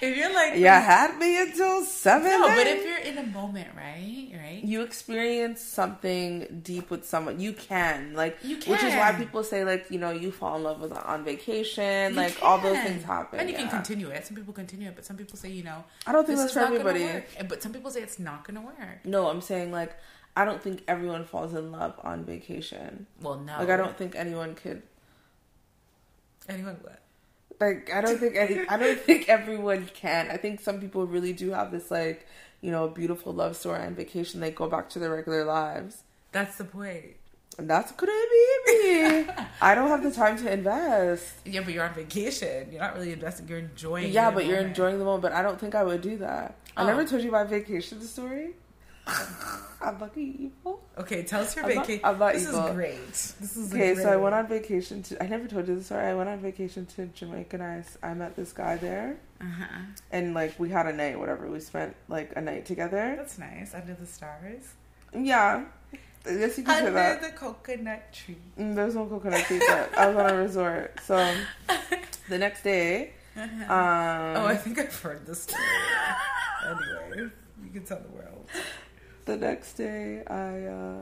if 0.02 0.18
you're 0.18 0.34
like, 0.34 0.56
you 0.56 0.66
had 0.66 1.18
me 1.18 1.42
until 1.42 1.84
seven. 1.84 2.30
No, 2.30 2.48
but 2.48 2.68
if 2.68 2.86
you're 2.86 2.98
in 2.98 3.18
a 3.18 3.28
moment, 3.28 3.70
right, 3.76 4.32
right, 4.34 4.62
you 4.64 4.82
experience 4.82 5.62
something 5.62 6.62
deep 6.64 6.90
with 6.90 7.06
someone. 7.06 7.40
You 7.40 7.54
can, 7.54 8.14
like, 8.14 8.38
you 8.44 8.58
can. 8.58 8.72
which 8.72 8.84
is 8.84 8.94
why 8.94 9.14
people 9.14 9.44
say, 9.44 9.64
like, 9.64 9.90
you 9.90 10.00
know, 10.00 10.12
you 10.12 10.32
fall 10.32 10.58
in 10.58 10.64
love 10.64 10.82
with 10.82 10.92
on 10.94 11.24
vacation, 11.24 12.14
you 12.14 12.18
like, 12.18 12.36
can. 12.38 12.48
all 12.48 12.58
those 12.58 12.80
things 12.80 13.04
happen, 13.04 13.40
and 13.40 13.50
you 13.50 13.56
yeah. 13.56 13.62
can 13.62 13.70
continue 13.70 14.10
it. 14.10 14.26
Some 14.26 14.36
people 14.36 14.54
continue 14.54 14.90
it, 14.90 14.96
but 14.96 15.06
some 15.06 15.18
people 15.18 15.38
say, 15.38 15.50
you 15.50 15.64
know, 15.64 15.84
I 16.06 16.12
don't 16.12 16.26
think 16.26 16.40
that's 16.40 16.54
for 16.54 16.60
everybody. 16.60 17.24
But 17.48 17.62
some 17.64 17.74
people 17.74 17.92
say 17.92 18.02
it's 18.02 18.20
not 18.20 18.46
going 18.46 18.56
to 18.56 18.66
work. 18.66 19.06
No, 19.06 19.28
I'm 19.30 19.42
saying 19.42 19.72
like. 19.72 19.96
I 20.38 20.44
don't 20.44 20.62
think 20.62 20.84
everyone 20.90 21.24
falls 21.24 21.54
in 21.54 21.72
love 21.72 21.98
on 22.04 22.26
vacation. 22.26 23.08
Well, 23.22 23.38
no. 23.40 23.58
Like 23.58 23.70
I 23.70 23.78
don't 23.78 23.98
think 23.98 24.18
anyone 24.18 24.54
could. 24.54 24.82
Anyone 26.50 26.76
what? 26.82 27.00
Like 27.60 27.92
I 27.94 28.02
don't 28.02 28.18
think 28.18 28.36
any, 28.36 28.68
I 28.68 28.78
don't 28.78 29.00
think 29.00 29.30
everyone 29.30 29.90
can. 29.94 30.30
I 30.30 30.38
think 30.38 30.60
some 30.60 30.80
people 30.80 31.06
really 31.06 31.34
do 31.34 31.52
have 31.52 31.72
this 31.72 31.90
like 31.90 32.28
you 32.62 32.72
know 32.72 32.88
beautiful 32.88 33.34
love 33.34 33.56
story 33.56 33.82
on 33.82 33.96
vacation. 33.96 34.40
They 34.40 34.52
go 34.52 34.68
back 34.68 34.90
to 34.90 35.00
their 35.00 35.12
regular 35.12 35.46
lives. 35.46 36.04
That's 36.32 36.58
the 36.58 36.66
point. 36.66 37.16
And 37.58 37.70
that's 37.70 37.94
gonna 37.94 38.12
be 38.12 38.66
me. 38.68 39.28
I 39.62 39.76
don't 39.76 39.88
have 39.88 40.04
the 40.04 40.12
time 40.12 40.38
to 40.40 40.52
invest. 40.52 41.36
Yeah, 41.46 41.62
but 41.62 41.74
you're 41.74 41.86
on 41.86 41.94
vacation. 41.94 42.70
You're 42.72 42.82
not 42.82 42.96
really 42.96 43.14
investing. 43.14 43.48
You're 43.48 43.60
enjoying. 43.60 44.12
Yeah, 44.12 44.26
but 44.26 44.44
moment. 44.44 44.50
you're 44.50 44.60
enjoying 44.60 45.00
the 45.00 45.06
moment. 45.06 45.22
But 45.22 45.32
I 45.32 45.42
don't 45.42 45.60
think 45.60 45.74
I 45.74 45.84
would 45.84 46.02
do 46.02 46.18
that. 46.18 46.58
Oh. 46.76 46.84
I 46.84 46.86
never 46.86 47.02
oh. 47.02 47.06
told 47.06 47.24
you 47.24 47.32
my 47.32 47.46
vacation 47.46 48.02
story. 48.02 48.56
I'm 49.08 49.98
fucking 49.98 50.36
evil. 50.40 50.82
Okay, 50.98 51.24
tell 51.24 51.42
us 51.42 51.56
your 51.56 51.68
vacation. 51.68 52.02
I'm 52.04 52.18
not 52.18 52.34
this 52.34 52.48
evil. 52.48 52.68
is 52.68 52.74
great. 52.74 53.12
This 53.40 53.58
is 53.58 53.74
okay. 53.74 53.96
So 53.96 54.12
I 54.12 54.16
went 54.16 54.34
on 54.34 54.48
vacation 54.48 55.04
to. 55.04 55.24
I 55.24 55.28
never 55.28 55.48
told 55.48 55.68
you 55.68 55.76
this 55.76 55.88
story. 55.88 56.06
I 56.06 56.16
went 56.16 56.30
on 56.30 56.40
vacation 56.40 56.86
to 56.96 57.06
Jamaica, 57.08 57.58
and 57.58 57.64
I, 57.64 58.10
I 58.10 58.14
met 58.14 58.36
this 58.36 58.52
guy 58.52 58.78
there. 58.78 59.18
Uh-huh. 59.40 59.82
And 60.12 60.34
like 60.34 60.60
we 60.60 60.70
had 60.70 60.88
a 60.88 60.94
night, 60.94 61.20
whatever. 61.20 61.48
We 61.48 61.60
spent 61.60 61.96
like 62.08 62.34
a 62.36 62.42
night 62.42 62.66
together. 62.66 63.16
That's 63.18 63.38
nice 63.38 63.76
under 63.76 63.94
the 63.94 64.08
stars. 64.08 64.74
Yeah. 65.14 65.66
I 66.28 66.34
guess 66.38 66.58
you 66.58 66.64
can 66.64 66.78
under 66.78 66.90
say 66.90 66.94
that. 66.94 67.22
the 67.22 67.30
coconut 67.30 68.12
tree. 68.12 68.38
Mm, 68.58 68.74
there's 68.74 68.96
no 68.96 69.06
coconut 69.06 69.46
tree, 69.46 69.60
but 69.60 69.96
I 69.96 70.08
was 70.08 70.18
on 70.18 70.30
a 70.32 70.36
resort. 70.36 71.00
So 71.04 71.36
the 72.30 72.38
next 72.40 72.64
day. 72.64 73.14
Uh-huh. 73.38 73.46
Um, 73.46 74.44
oh, 74.44 74.46
I 74.48 74.56
think 74.56 74.80
I've 74.80 75.00
heard 75.00 75.28
this 75.28 75.44
story. 75.44 75.62
anyway, 76.66 77.30
you 77.64 77.70
can 77.72 77.84
tell 77.84 78.00
the 78.00 78.08
world 78.08 78.50
the 79.26 79.38
next 79.38 79.74
day 79.74 80.24
I 80.28 80.66
uh, 80.66 81.02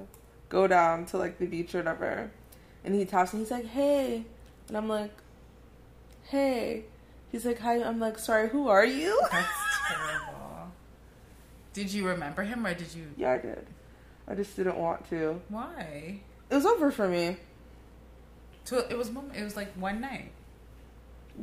go 0.49 0.67
down 0.67 1.05
to 1.07 1.17
like 1.17 1.37
the 1.37 1.45
beach 1.45 1.75
or 1.75 1.79
whatever, 1.79 2.31
and 2.83 2.95
he 2.95 3.05
taps 3.05 3.33
me. 3.33 3.39
He's 3.39 3.51
like, 3.51 3.67
"Hey," 3.67 4.25
and 4.67 4.77
I'm 4.77 4.87
like, 4.89 5.13
"Hey." 6.23 6.85
He's 7.31 7.45
like, 7.45 7.59
"Hi." 7.59 7.83
I'm 7.83 7.99
like, 7.99 8.17
"Sorry, 8.19 8.49
who 8.49 8.67
are 8.69 8.85
you?" 8.85 9.19
That's 9.31 9.47
terrible. 9.87 10.71
Did 11.73 11.91
you 11.91 12.07
remember 12.07 12.43
him 12.43 12.65
or 12.65 12.73
did 12.73 12.93
you? 12.93 13.07
Yeah, 13.17 13.33
I 13.33 13.37
did. 13.39 13.65
I 14.27 14.35
just 14.35 14.55
didn't 14.55 14.77
want 14.77 15.09
to. 15.09 15.41
Why? 15.49 16.19
It 16.49 16.55
was 16.55 16.65
over 16.65 16.91
for 16.91 17.07
me. 17.07 17.37
So 18.63 18.77
it 18.89 18.97
was 18.97 19.09
it 19.35 19.43
was 19.43 19.55
like 19.55 19.73
one 19.73 19.99
night. 19.99 20.31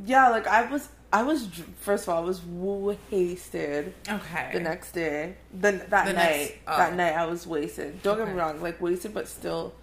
Yeah, 0.05 0.29
like 0.29 0.47
I 0.47 0.71
was 0.71 0.87
I 1.13 1.23
was 1.23 1.47
first 1.81 2.03
of 2.03 2.09
all, 2.09 2.23
I 2.23 2.25
was 2.25 2.41
wasted. 2.45 3.93
Okay. 4.07 4.49
The 4.53 4.59
next 4.59 4.93
day, 4.93 5.35
then 5.53 5.83
that 5.89 6.07
the 6.07 6.13
night, 6.13 6.13
next, 6.13 6.53
oh. 6.67 6.77
that 6.77 6.95
night 6.95 7.13
I 7.13 7.25
was 7.25 7.45
wasted. 7.45 8.01
Don't 8.01 8.17
okay. 8.19 8.25
get 8.25 8.33
me 8.33 8.39
wrong, 8.39 8.61
like 8.61 8.81
wasted, 8.81 9.13
but 9.13 9.27
still 9.27 9.73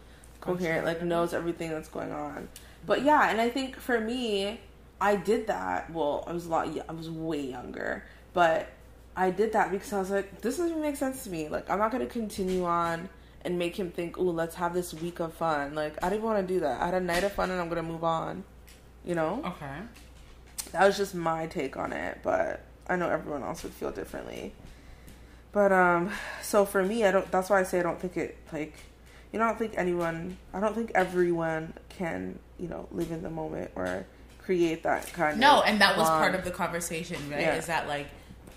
coherent. 0.40 0.86
Like 0.86 1.02
knows 1.02 1.34
everything 1.34 1.70
that's 1.70 1.88
going 1.88 2.12
on. 2.12 2.48
But 2.86 3.02
yeah, 3.02 3.28
and 3.28 3.40
I 3.40 3.50
think 3.50 3.76
for 3.76 4.00
me, 4.00 4.60
I 5.00 5.16
did 5.16 5.48
that. 5.48 5.90
Well, 5.90 6.24
I 6.26 6.32
was 6.32 6.46
a 6.46 6.48
lot. 6.48 6.68
I 6.88 6.92
was 6.92 7.10
way 7.10 7.42
younger, 7.42 8.04
but 8.32 8.68
I 9.14 9.30
did 9.30 9.52
that 9.52 9.70
because 9.70 9.92
I 9.92 9.98
was 9.98 10.10
like, 10.10 10.40
this 10.40 10.56
doesn't 10.56 10.80
make 10.80 10.96
sense 10.96 11.24
to 11.24 11.30
me. 11.30 11.48
Like 11.48 11.68
I'm 11.68 11.78
not 11.78 11.90
gonna 11.90 12.06
continue 12.06 12.64
on 12.64 13.10
and 13.42 13.58
make 13.58 13.78
him 13.78 13.90
think, 13.90 14.18
oh, 14.18 14.22
let's 14.22 14.54
have 14.54 14.72
this 14.72 14.94
week 14.94 15.20
of 15.20 15.34
fun. 15.34 15.74
Like 15.74 16.02
I 16.02 16.08
didn't 16.08 16.22
want 16.22 16.46
to 16.46 16.54
do 16.54 16.60
that. 16.60 16.80
I 16.80 16.86
had 16.86 16.94
a 16.94 17.00
night 17.00 17.22
of 17.22 17.32
fun, 17.32 17.50
and 17.50 17.60
I'm 17.60 17.68
gonna 17.68 17.82
move 17.82 18.04
on. 18.04 18.44
You 19.04 19.14
know. 19.14 19.42
Okay 19.44 19.76
that 20.72 20.86
was 20.86 20.96
just 20.96 21.14
my 21.14 21.46
take 21.46 21.76
on 21.76 21.92
it, 21.92 22.18
but 22.22 22.64
I 22.88 22.96
know 22.96 23.08
everyone 23.08 23.42
else 23.42 23.62
would 23.62 23.72
feel 23.72 23.90
differently. 23.90 24.52
But 25.52 25.72
um, 25.72 26.12
so 26.42 26.64
for 26.64 26.84
me, 26.84 27.04
I 27.04 27.10
don't. 27.10 27.30
That's 27.30 27.50
why 27.50 27.60
I 27.60 27.62
say 27.62 27.80
I 27.80 27.82
don't 27.82 28.00
think 28.00 28.16
it 28.16 28.36
like, 28.52 28.74
you 29.32 29.38
know, 29.38 29.46
I 29.46 29.48
don't 29.48 29.58
think 29.58 29.74
anyone, 29.76 30.36
I 30.52 30.60
don't 30.60 30.74
think 30.74 30.92
everyone 30.94 31.72
can, 31.88 32.38
you 32.58 32.68
know, 32.68 32.86
live 32.90 33.10
in 33.10 33.22
the 33.22 33.30
moment 33.30 33.70
or 33.74 34.06
create 34.38 34.82
that 34.82 35.12
kind 35.12 35.40
no, 35.40 35.58
of. 35.58 35.64
No, 35.64 35.70
and 35.70 35.80
that 35.80 35.96
was 35.96 36.08
part 36.08 36.34
of 36.34 36.44
the 36.44 36.50
conversation, 36.50 37.18
right? 37.30 37.40
Yeah. 37.40 37.56
Is 37.56 37.66
that 37.66 37.88
like 37.88 38.08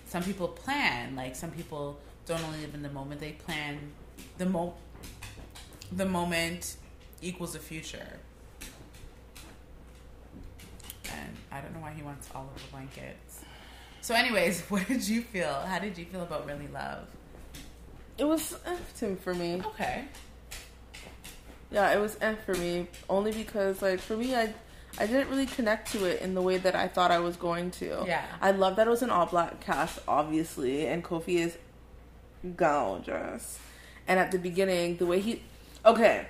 some 0.06 0.22
people 0.22 0.48
plan, 0.48 1.16
like 1.16 1.34
some 1.34 1.50
people 1.50 1.98
don't 2.26 2.42
only 2.44 2.60
live 2.60 2.74
in 2.74 2.82
the 2.82 2.90
moment; 2.90 3.20
they 3.20 3.32
plan 3.32 3.78
the 4.38 4.46
mo. 4.46 4.74
The 5.90 6.06
moment 6.06 6.76
equals 7.20 7.52
the 7.52 7.58
future 7.58 8.18
and 11.14 11.36
I 11.50 11.60
don't 11.60 11.74
know 11.74 11.80
why 11.80 11.92
he 11.92 12.02
wants 12.02 12.28
all 12.34 12.50
of 12.54 12.62
the 12.62 12.68
blankets. 12.70 13.44
So, 14.00 14.14
anyways, 14.14 14.60
what 14.68 14.86
did 14.88 15.06
you 15.06 15.22
feel? 15.22 15.52
How 15.52 15.78
did 15.78 15.96
you 15.96 16.04
feel 16.04 16.22
about 16.22 16.46
really 16.46 16.68
love? 16.68 17.06
It 18.18 18.24
was 18.24 18.56
empty 18.66 19.16
for 19.16 19.34
me. 19.34 19.62
Okay. 19.64 20.04
Yeah, 21.70 21.90
it 21.92 22.00
was 22.00 22.18
F 22.20 22.44
for 22.44 22.54
me 22.54 22.86
only 23.08 23.32
because 23.32 23.80
like 23.80 23.98
for 23.98 24.16
me 24.16 24.36
I 24.36 24.52
I 24.98 25.06
didn't 25.06 25.30
really 25.30 25.46
connect 25.46 25.90
to 25.92 26.04
it 26.04 26.20
in 26.20 26.34
the 26.34 26.42
way 26.42 26.58
that 26.58 26.76
I 26.76 26.86
thought 26.86 27.10
I 27.10 27.18
was 27.18 27.36
going 27.36 27.70
to. 27.72 28.04
Yeah. 28.06 28.24
I 28.42 28.50
love 28.50 28.76
that 28.76 28.86
it 28.86 28.90
was 28.90 29.00
an 29.00 29.08
all 29.08 29.24
black 29.24 29.60
cast, 29.60 29.98
obviously, 30.06 30.86
and 30.86 31.02
Kofi 31.02 31.36
is 31.36 31.56
gorgeous. 32.56 33.58
And 34.06 34.20
at 34.20 34.30
the 34.32 34.38
beginning, 34.38 34.98
the 34.98 35.06
way 35.06 35.20
he 35.20 35.42
okay. 35.86 36.26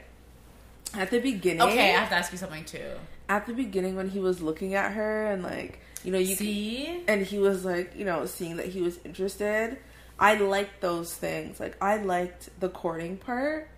At 0.95 1.11
the 1.11 1.19
beginning 1.19 1.63
Okay, 1.63 1.95
I 1.95 1.99
have 1.99 2.11
to 2.11 2.15
ask 2.15 2.31
you 2.31 2.39
something 2.39 2.65
too 2.65 2.93
at 3.29 3.47
the 3.47 3.53
beginning 3.53 3.97
when 3.97 4.09
he 4.09 4.19
was 4.19 4.41
looking 4.41 4.75
at 4.75 4.93
her 4.93 5.27
and 5.27 5.43
like 5.43 5.81
you 6.05 6.13
know 6.13 6.19
you 6.19 6.35
see 6.35 7.03
and 7.07 7.23
he 7.23 7.39
was 7.39 7.65
like 7.65 7.95
you 7.97 8.05
know 8.05 8.27
seeing 8.27 8.57
that 8.57 8.67
he 8.67 8.81
was 8.81 8.99
interested 9.05 9.79
i 10.19 10.35
liked 10.35 10.81
those 10.81 11.15
things 11.15 11.61
like 11.61 11.77
i 11.83 11.97
liked 11.97 12.49
the 12.61 12.69
courting 12.69 13.17
part 13.17 13.69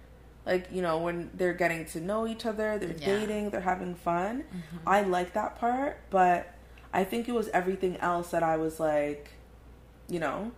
like 0.46 0.66
you 0.72 0.82
know 0.82 0.98
when 0.98 1.30
they're 1.34 1.54
getting 1.54 1.84
to 1.84 2.00
know 2.00 2.26
each 2.26 2.46
other 2.46 2.78
they're 2.78 2.96
yeah. 2.98 3.18
dating 3.18 3.50
they're 3.50 3.60
having 3.60 3.94
fun 3.94 4.42
mm-hmm. 4.42 4.88
i 4.88 5.02
like 5.02 5.32
that 5.34 5.56
part 5.56 5.98
but 6.10 6.54
i 6.92 7.04
think 7.04 7.28
it 7.28 7.32
was 7.32 7.48
everything 7.48 7.96
else 7.98 8.30
that 8.30 8.42
i 8.42 8.56
was 8.56 8.80
like 8.80 9.30
you 10.08 10.18
know 10.18 10.50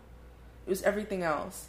it 0.67 0.71
was 0.71 0.83
everything 0.83 1.23
else 1.23 1.69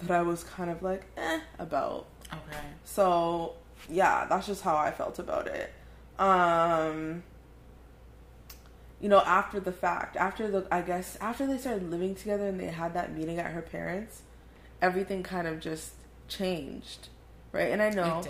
that 0.00 0.10
i 0.10 0.22
was 0.22 0.44
kind 0.44 0.70
of 0.70 0.82
like 0.82 1.06
eh 1.16 1.40
about 1.58 2.06
okay 2.32 2.64
so 2.84 3.54
yeah, 3.88 4.26
that's 4.26 4.46
just 4.46 4.62
how 4.62 4.76
I 4.76 4.90
felt 4.90 5.18
about 5.18 5.46
it. 5.46 5.72
Um, 6.18 7.22
you 9.00 9.08
know, 9.08 9.20
after 9.20 9.60
the 9.60 9.72
fact, 9.72 10.16
after 10.16 10.50
the, 10.50 10.66
I 10.70 10.80
guess, 10.80 11.18
after 11.20 11.46
they 11.46 11.58
started 11.58 11.90
living 11.90 12.14
together 12.14 12.48
and 12.48 12.58
they 12.58 12.66
had 12.66 12.94
that 12.94 13.14
meeting 13.14 13.38
at 13.38 13.52
her 13.52 13.62
parents, 13.62 14.22
everything 14.80 15.22
kind 15.22 15.46
of 15.46 15.60
just 15.60 15.92
changed, 16.28 17.08
right? 17.52 17.70
And 17.70 17.82
I 17.82 17.90
know, 17.90 18.22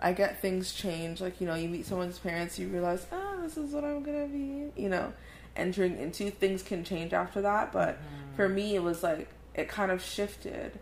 I 0.00 0.12
get 0.12 0.40
things 0.40 0.72
change. 0.72 1.20
Like, 1.20 1.40
you 1.40 1.46
know, 1.46 1.54
you 1.54 1.68
meet 1.68 1.86
someone's 1.86 2.18
parents, 2.18 2.58
you 2.58 2.68
realize, 2.68 3.06
oh, 3.10 3.40
this 3.42 3.56
is 3.56 3.72
what 3.72 3.84
I'm 3.84 4.02
gonna 4.02 4.26
be, 4.26 4.70
you 4.76 4.88
know, 4.88 5.12
entering 5.56 5.98
into. 5.98 6.30
Things 6.30 6.62
can 6.62 6.84
change 6.84 7.12
after 7.12 7.40
that, 7.42 7.72
but 7.72 7.96
mm-hmm. 7.96 8.36
for 8.36 8.48
me, 8.48 8.74
it 8.74 8.82
was 8.82 9.02
like, 9.02 9.28
it 9.54 9.68
kind 9.68 9.90
of 9.90 10.02
shifted. 10.02 10.78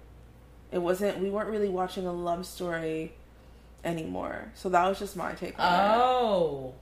It 0.70 0.78
wasn't, 0.78 1.18
we 1.18 1.30
weren't 1.30 1.50
really 1.50 1.68
watching 1.68 2.06
a 2.06 2.12
love 2.12 2.46
story 2.46 3.12
anymore. 3.84 4.52
So 4.54 4.68
that 4.68 4.86
was 4.88 4.98
just 4.98 5.16
my 5.16 5.32
take 5.32 5.58
on 5.58 6.00
oh. 6.00 6.74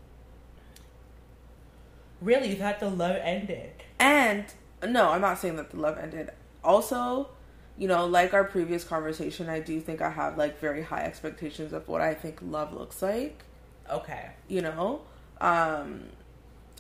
Really? 2.20 2.50
You 2.50 2.56
thought 2.56 2.80
the 2.80 2.90
love 2.90 3.16
ended? 3.22 3.70
And 3.98 4.44
no, 4.86 5.10
I'm 5.10 5.20
not 5.20 5.38
saying 5.38 5.56
that 5.56 5.70
the 5.70 5.76
love 5.76 5.98
ended. 5.98 6.30
Also, 6.64 7.28
you 7.76 7.86
know, 7.86 8.06
like 8.06 8.34
our 8.34 8.44
previous 8.44 8.84
conversation, 8.84 9.48
I 9.48 9.60
do 9.60 9.80
think 9.80 10.02
I 10.02 10.10
have 10.10 10.36
like 10.36 10.60
very 10.60 10.82
high 10.82 11.02
expectations 11.02 11.72
of 11.72 11.86
what 11.86 12.00
I 12.00 12.14
think 12.14 12.40
love 12.42 12.72
looks 12.72 13.00
like. 13.02 13.44
Okay. 13.90 14.30
You 14.48 14.62
know, 14.62 15.02
um 15.40 16.04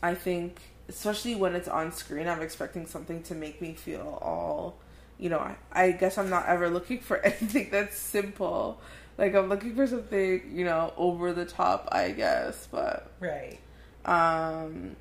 I 0.02 0.14
think 0.14 0.60
especially 0.88 1.34
when 1.34 1.54
it's 1.54 1.68
on 1.68 1.92
screen, 1.92 2.28
I'm 2.28 2.42
expecting 2.42 2.86
something 2.86 3.22
to 3.24 3.34
make 3.34 3.60
me 3.60 3.74
feel 3.74 4.18
all, 4.22 4.78
you 5.18 5.28
know, 5.28 5.38
I, 5.38 5.56
I 5.72 5.92
guess 5.92 6.18
I'm 6.18 6.30
not 6.30 6.46
ever 6.46 6.68
looking 6.70 7.00
for 7.00 7.18
anything 7.24 7.68
that's 7.70 7.96
simple 7.96 8.80
like 9.18 9.34
I'm 9.34 9.48
looking 9.48 9.74
for 9.74 9.86
something, 9.86 10.42
you 10.54 10.64
know, 10.64 10.94
over 10.96 11.32
the 11.32 11.44
top, 11.44 11.88
I 11.90 12.12
guess, 12.12 12.68
but 12.70 13.10
right. 13.20 13.58
Um, 14.04 14.96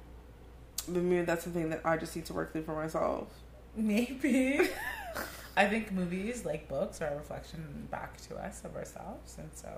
but 0.90 1.04
maybe 1.04 1.24
that's 1.24 1.44
something 1.44 1.70
that 1.70 1.82
I 1.86 1.98
just 1.98 2.16
need 2.16 2.26
to 2.26 2.34
work 2.34 2.52
through 2.52 2.64
for 2.64 2.76
myself. 2.76 3.28
Maybe. 3.76 4.60
I 5.58 5.68
think 5.68 5.92
movies, 5.92 6.46
like 6.46 6.68
books, 6.68 7.02
are 7.02 7.08
a 7.08 7.16
reflection 7.16 7.88
back 7.90 8.18
to 8.28 8.36
us 8.36 8.64
of 8.66 8.76
ourselves, 8.76 9.38
and 9.38 9.50
so 9.54 9.70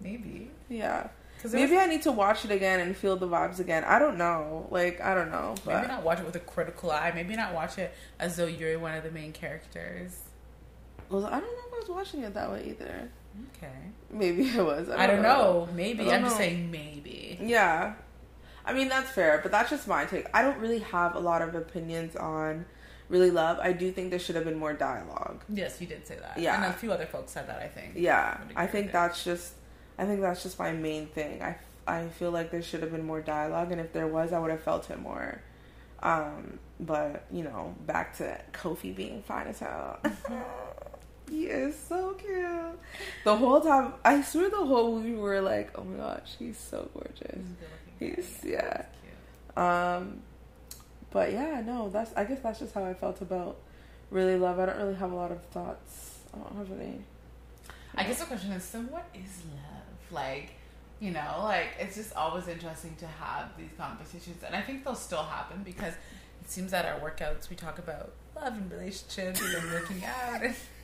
maybe. 0.00 0.50
Yeah. 0.68 1.08
Maybe 1.44 1.72
was, 1.72 1.82
I 1.82 1.86
need 1.86 2.02
to 2.02 2.12
watch 2.12 2.44
it 2.44 2.50
again 2.50 2.80
and 2.80 2.96
feel 2.96 3.16
the 3.16 3.28
vibes 3.28 3.60
again. 3.60 3.84
I 3.84 4.00
don't 4.00 4.18
know. 4.18 4.66
Like 4.70 5.00
I 5.00 5.14
don't 5.14 5.30
know. 5.30 5.54
But. 5.64 5.76
Maybe 5.76 5.88
not 5.88 6.02
watch 6.02 6.18
it 6.18 6.26
with 6.26 6.34
a 6.34 6.40
critical 6.40 6.90
eye. 6.90 7.12
Maybe 7.14 7.36
not 7.36 7.54
watch 7.54 7.78
it 7.78 7.94
as 8.18 8.36
though 8.36 8.46
you're 8.46 8.78
one 8.80 8.94
of 8.94 9.04
the 9.04 9.10
main 9.12 9.32
characters. 9.32 10.18
Well, 11.08 11.26
I 11.26 11.40
don't 11.40 11.42
know 11.42 11.62
if 11.68 11.74
I 11.74 11.78
was 11.78 11.88
watching 11.88 12.22
it 12.22 12.34
that 12.34 12.50
way 12.50 12.66
either. 12.70 13.08
Okay. 13.56 13.72
Maybe 14.10 14.48
it 14.48 14.64
was. 14.64 14.88
I 14.88 14.92
don't, 14.92 15.00
I 15.00 15.06
don't 15.06 15.22
know. 15.22 15.66
know. 15.66 15.68
Maybe. 15.74 16.04
Don't 16.04 16.14
I'm 16.14 16.20
know. 16.22 16.26
just 16.28 16.36
saying 16.38 16.70
maybe. 16.70 17.38
Yeah. 17.40 17.94
I 18.64 18.72
mean, 18.74 18.88
that's 18.88 19.10
fair, 19.10 19.40
but 19.42 19.50
that's 19.50 19.70
just 19.70 19.88
my 19.88 20.04
take. 20.04 20.26
I 20.34 20.42
don't 20.42 20.58
really 20.58 20.80
have 20.80 21.14
a 21.14 21.20
lot 21.20 21.40
of 21.40 21.54
opinions 21.54 22.16
on 22.16 22.66
really 23.08 23.30
love. 23.30 23.58
I 23.62 23.72
do 23.72 23.90
think 23.90 24.10
there 24.10 24.18
should 24.18 24.34
have 24.34 24.44
been 24.44 24.58
more 24.58 24.74
dialogue. 24.74 25.42
Yes, 25.48 25.80
you 25.80 25.86
did 25.86 26.06
say 26.06 26.16
that. 26.16 26.38
Yeah. 26.38 26.56
And 26.56 26.64
a 26.66 26.76
few 26.76 26.92
other 26.92 27.06
folks 27.06 27.32
said 27.32 27.48
that, 27.48 27.60
I 27.60 27.68
think. 27.68 27.94
Yeah. 27.96 28.38
I 28.54 28.66
think 28.66 28.92
that's 28.92 29.24
just 29.24 29.54
I 29.98 30.04
think 30.04 30.20
that's 30.20 30.42
just 30.42 30.58
my 30.58 30.72
main 30.72 31.06
thing. 31.06 31.42
I 31.42 31.56
I 31.86 32.08
feel 32.08 32.30
like 32.30 32.50
there 32.50 32.62
should 32.62 32.82
have 32.82 32.92
been 32.92 33.06
more 33.06 33.22
dialogue 33.22 33.72
and 33.72 33.80
if 33.80 33.92
there 33.92 34.06
was, 34.06 34.32
I 34.32 34.38
would 34.38 34.50
have 34.50 34.62
felt 34.62 34.90
it 34.90 35.00
more. 35.00 35.40
Um, 36.02 36.58
but, 36.78 37.24
you 37.32 37.42
know, 37.42 37.74
back 37.86 38.16
to 38.18 38.38
Kofi 38.52 38.94
being 38.94 39.22
fine 39.22 39.46
as 39.46 39.58
hell. 39.58 39.98
He 41.30 41.44
is 41.44 41.78
so 41.78 42.12
cute. 42.14 42.78
The 43.24 43.36
whole 43.36 43.60
time, 43.60 43.94
I 44.04 44.22
swear, 44.22 44.50
the 44.50 44.56
whole 44.56 44.96
movie 44.96 45.12
we 45.12 45.18
were 45.18 45.40
like, 45.40 45.70
"Oh 45.78 45.84
my 45.84 45.96
gosh, 45.96 46.36
he's 46.38 46.58
so 46.58 46.88
gorgeous." 46.94 47.44
He's 47.98 48.40
yeah. 48.44 48.84
Um, 49.56 50.20
but 51.10 51.32
yeah, 51.32 51.60
no, 51.64 51.90
that's. 51.90 52.12
I 52.16 52.24
guess 52.24 52.40
that's 52.40 52.60
just 52.60 52.74
how 52.74 52.84
I 52.84 52.94
felt 52.94 53.20
about 53.20 53.56
really 54.10 54.36
love. 54.36 54.58
I 54.58 54.66
don't 54.66 54.78
really 54.78 54.94
have 54.94 55.12
a 55.12 55.16
lot 55.16 55.32
of 55.32 55.42
thoughts. 55.46 56.20
I 56.32 56.38
don't 56.38 56.56
have 56.56 56.80
any. 56.80 57.00
I 57.94 58.04
guess 58.04 58.20
the 58.20 58.26
question 58.26 58.52
is, 58.52 58.64
so 58.64 58.80
what 58.82 59.08
is 59.14 59.42
love? 59.54 60.12
Like, 60.12 60.50
you 61.00 61.10
know, 61.10 61.40
like 61.42 61.74
it's 61.78 61.96
just 61.96 62.14
always 62.14 62.48
interesting 62.48 62.94
to 62.96 63.06
have 63.06 63.56
these 63.58 63.70
conversations, 63.76 64.42
and 64.44 64.54
I 64.54 64.62
think 64.62 64.84
they'll 64.84 64.94
still 64.94 65.24
happen 65.24 65.62
because 65.64 65.94
it 66.40 66.50
seems 66.50 66.70
that 66.70 66.86
our 66.86 67.00
workouts 67.00 67.50
we 67.50 67.56
talk 67.56 67.78
about 67.78 68.12
love 68.36 68.54
and 68.54 68.70
relationships 68.70 69.42
and 69.42 69.70
working 69.72 70.02
out. 70.04 70.42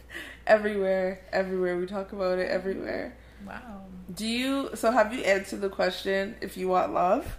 Everywhere, 0.46 1.20
everywhere. 1.32 1.78
We 1.78 1.86
talk 1.86 2.12
about 2.12 2.38
it 2.38 2.50
everywhere. 2.50 3.16
Wow. 3.46 3.82
Do 4.12 4.26
you? 4.26 4.70
So 4.74 4.90
have 4.90 5.12
you 5.12 5.20
answered 5.22 5.60
the 5.60 5.68
question? 5.68 6.36
If 6.40 6.56
you 6.56 6.68
want 6.68 6.92
love. 6.92 7.36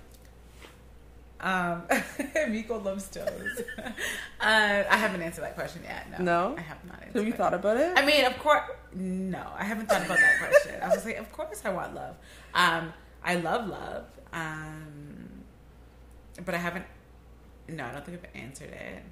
Um, 1.39 1.83
Miko 2.49 2.79
loves 2.79 3.07
toes. 3.09 3.61
uh, 3.77 3.91
I 4.39 4.97
haven't 4.97 5.21
answered 5.21 5.43
that 5.43 5.53
question 5.53 5.83
yet. 5.83 6.19
No, 6.19 6.23
no, 6.49 6.55
I 6.57 6.61
have 6.61 6.83
not. 6.85 7.03
Have 7.13 7.27
you 7.27 7.33
thought 7.33 7.53
about 7.53 7.77
it? 7.77 7.93
I 7.95 8.05
mean, 8.05 8.25
of 8.25 8.37
course, 8.39 8.63
no, 8.93 9.45
I 9.55 9.63
haven't 9.63 9.87
thought 9.87 10.03
about 10.05 10.17
that 10.17 10.39
question. 10.39 10.81
I 10.81 10.87
was 10.89 11.05
like, 11.05 11.17
of 11.17 11.31
course, 11.31 11.61
I 11.63 11.69
want 11.69 11.93
love. 11.93 12.15
Um, 12.53 12.93
I 13.23 13.35
love 13.35 13.67
love. 13.67 14.05
Um, 14.33 15.43
but 16.43 16.55
I 16.55 16.57
haven't. 16.57 16.85
No, 17.67 17.85
I 17.85 17.91
don't 17.91 18.05
think 18.05 18.21
I've 18.23 18.41
answered 18.41 18.71
it. 18.71 19.03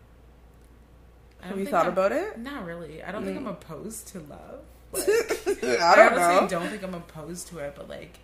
Have 1.44 1.60
you 1.60 1.66
thought 1.66 1.88
I'm, 1.88 1.94
about 1.94 2.12
it? 2.12 2.40
Not 2.40 2.66
really. 2.66 3.04
I 3.04 3.12
don't 3.12 3.24
mm. 3.24 3.26
think 3.26 3.38
I'm 3.38 3.48
opposed 3.48 4.08
to 4.10 4.20
love. 4.20 4.62
Like, 5.64 5.80
I 5.80 5.96
don't 5.96 6.14
I 6.14 6.40
know. 6.42 6.48
don't 6.48 6.68
think 6.68 6.84
I'm 6.84 6.94
opposed 6.94 7.48
to 7.50 7.60
it, 7.60 7.74
but 7.76 7.88
like, 7.88 8.20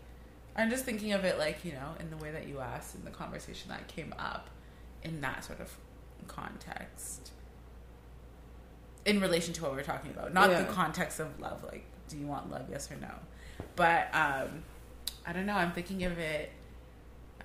I'm 0.57 0.69
just 0.69 0.83
thinking 0.83 1.13
of 1.13 1.23
it 1.23 1.39
like 1.39 1.63
you 1.63 1.71
know, 1.71 1.95
in 1.99 2.09
the 2.09 2.17
way 2.17 2.31
that 2.31 2.47
you 2.47 2.59
asked 2.59 2.95
in 2.95 3.05
the 3.05 3.11
conversation 3.11 3.69
that 3.69 3.87
came 3.87 4.13
up, 4.19 4.49
in 5.03 5.21
that 5.21 5.45
sort 5.45 5.61
of 5.61 5.75
context, 6.27 7.31
in 9.05 9.21
relation 9.21 9.53
to 9.53 9.63
what 9.63 9.73
we 9.73 9.79
are 9.79 9.83
talking 9.83 10.11
about, 10.11 10.33
not 10.33 10.49
yeah. 10.49 10.63
the 10.63 10.71
context 10.73 11.19
of 11.19 11.39
love. 11.39 11.63
Like, 11.63 11.85
do 12.09 12.17
you 12.17 12.27
want 12.27 12.51
love? 12.51 12.65
Yes 12.69 12.91
or 12.91 12.97
no? 12.97 13.13
But 13.75 14.13
um, 14.13 14.63
I 15.25 15.31
don't 15.31 15.45
know. 15.45 15.55
I'm 15.55 15.71
thinking 15.71 16.03
of 16.03 16.19
it 16.19 16.51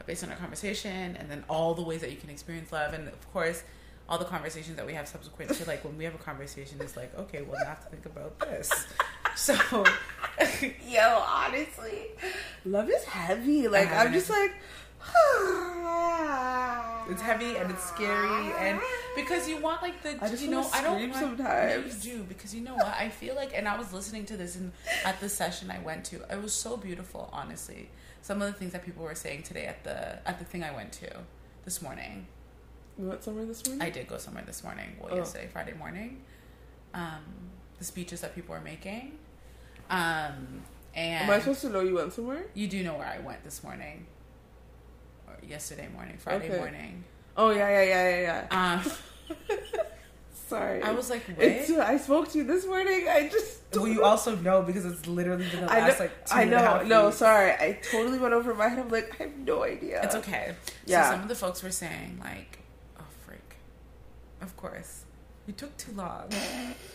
based 0.07 0.25
on 0.25 0.31
our 0.31 0.37
conversation, 0.37 1.17
and 1.17 1.31
then 1.31 1.45
all 1.49 1.75
the 1.75 1.83
ways 1.83 2.01
that 2.01 2.11
you 2.11 2.17
can 2.17 2.31
experience 2.31 2.73
love, 2.73 2.95
and 2.95 3.07
of 3.09 3.33
course 3.33 3.63
all 4.09 4.19
the 4.19 4.25
conversations 4.25 4.77
that 4.77 4.87
we 4.87 4.93
have 4.93 5.09
subsequent 5.09 5.53
to 5.55 5.67
like 5.67 5.85
when 5.85 5.97
we 5.97 6.05
have 6.05 6.15
a 6.15 6.19
conversation 6.19 6.79
it's 6.81 6.97
like 6.97 7.17
okay 7.19 7.43
well 7.43 7.57
I 7.65 7.69
have 7.69 7.83
to 7.85 7.91
think 7.91 8.07
about 8.07 8.39
this. 8.41 8.71
So 9.37 9.55
yo 10.89 11.23
honestly 11.27 12.09
love 12.65 12.89
is 12.91 13.05
heavy. 13.05 13.69
Like 13.69 13.91
i'm 13.93 14.13
just 14.13 14.31
like 14.31 14.53
it's 17.11 17.21
heavy 17.21 17.57
and 17.57 17.71
it's 17.71 17.85
scary 17.85 18.53
and 18.59 18.81
because 19.15 19.49
you 19.49 19.59
want 19.59 19.83
like 19.83 20.03
the 20.03 20.17
I 20.23 20.31
just 20.31 20.43
you 20.43 20.51
know 20.51 20.67
I 20.73 20.83
don't 20.83 21.11
want, 21.11 21.15
sometimes. 21.15 22.07
you 22.07 22.13
do 22.13 22.23
because 22.25 22.55
you 22.55 22.63
know 22.63 22.75
what? 22.75 22.87
I 22.87 23.11
feel 23.11 23.35
like 23.35 23.53
and 23.55 23.69
I 23.69 23.77
was 23.77 23.93
listening 23.93 24.25
to 24.27 24.37
this 24.37 24.57
in 24.57 24.73
at 25.05 25.21
the 25.21 25.29
session 25.29 25.71
I 25.71 25.79
went 25.81 26.05
to. 26.07 26.17
It 26.31 26.43
was 26.43 26.55
so 26.55 26.77
beautiful 26.77 27.29
honestly. 27.33 27.91
Some 28.23 28.41
of 28.41 28.51
the 28.51 28.59
things 28.59 28.73
that 28.73 28.85
people 28.85 29.05
were 29.05 29.15
saying 29.15 29.43
today 29.43 29.67
at 29.67 29.85
the 29.85 30.27
at 30.27 30.39
the 30.39 30.45
thing 30.45 30.65
I 30.65 30.75
went 30.75 30.93
to 30.93 31.11
this 31.65 31.83
morning 31.83 32.27
you 32.99 33.07
went 33.07 33.23
somewhere 33.23 33.45
this 33.45 33.67
morning? 33.67 33.83
I 33.87 33.91
did 33.91 34.07
go 34.07 34.19
somewhere 34.19 34.45
this 34.47 34.63
morning. 34.63 34.97
Well, 35.01 35.11
oh. 35.13 35.17
yesterday, 35.17 35.49
Friday 35.53 35.75
morning. 35.75 36.23
Um, 36.93 37.23
the 37.79 37.85
speeches 37.85 38.21
that 38.21 38.35
people 38.35 38.55
were 38.55 38.61
making. 38.61 39.19
Um, 39.91 40.63
and 40.95 41.25
Am 41.25 41.31
I 41.31 41.41
supposed 41.41 41.61
to 41.63 41.71
know 41.71 41.81
you 41.81 41.97
went 41.97 42.13
somewhere? 42.13 42.45
You 42.55 42.69
do 42.69 42.83
know 42.83 42.95
where 42.95 43.07
I 43.07 43.19
went 43.19 43.43
this 43.43 43.63
morning. 43.65 44.07
Or 45.27 45.37
yesterday 45.47 45.89
morning, 45.93 46.17
Friday 46.19 46.49
okay. 46.49 46.59
morning. 46.59 47.05
Oh 47.37 47.51
yeah, 47.51 47.69
yeah, 47.69 47.83
yeah, 47.83 48.09
yeah, 48.09 48.47
yeah. 48.51 48.83
Um, 48.85 49.39
Sorry. 50.49 50.83
I 50.83 50.93
was 50.93 51.11
like, 51.11 51.25
It's, 51.39 51.71
I 51.71 51.97
spoke 51.97 52.31
to 52.33 52.39
you 52.39 52.45
this 52.45 52.67
morning. 52.67 53.07
I 53.09 53.29
just. 53.29 53.61
Well, 53.75 53.89
you 53.89 54.05
also 54.05 54.37
know 54.37 54.63
because 54.63 54.85
it's 54.85 55.07
literally 55.07 55.49
been 55.49 55.63
the 55.63 55.67
last 55.67 55.99
know, 55.99 56.05
like 56.05 56.27
two 56.27 56.35
I 56.35 56.45
know. 56.45 56.83
no, 56.87 57.11
sorry. 57.11 57.53
I 57.53 57.81
totally 57.91 58.19
went 58.19 58.35
over 58.35 58.55
my 58.55 58.69
head. 58.69 58.79
I'm 58.79 58.89
like, 58.89 59.17
I 59.19 59.25
have 59.25 59.37
no 59.39 59.65
idea. 59.65 60.03
It's 60.05 60.15
okay. 60.15 60.55
Yeah. 60.87 61.09
So 61.09 61.15
some 61.15 61.23
of 61.23 61.29
the 61.29 61.35
folks 61.35 61.63
were 61.63 61.73
saying 61.73 62.21
like, 62.23 62.59
of 64.41 64.57
course. 64.57 65.05
You 65.47 65.53
took 65.53 65.77
too 65.77 65.93
long. 65.93 66.31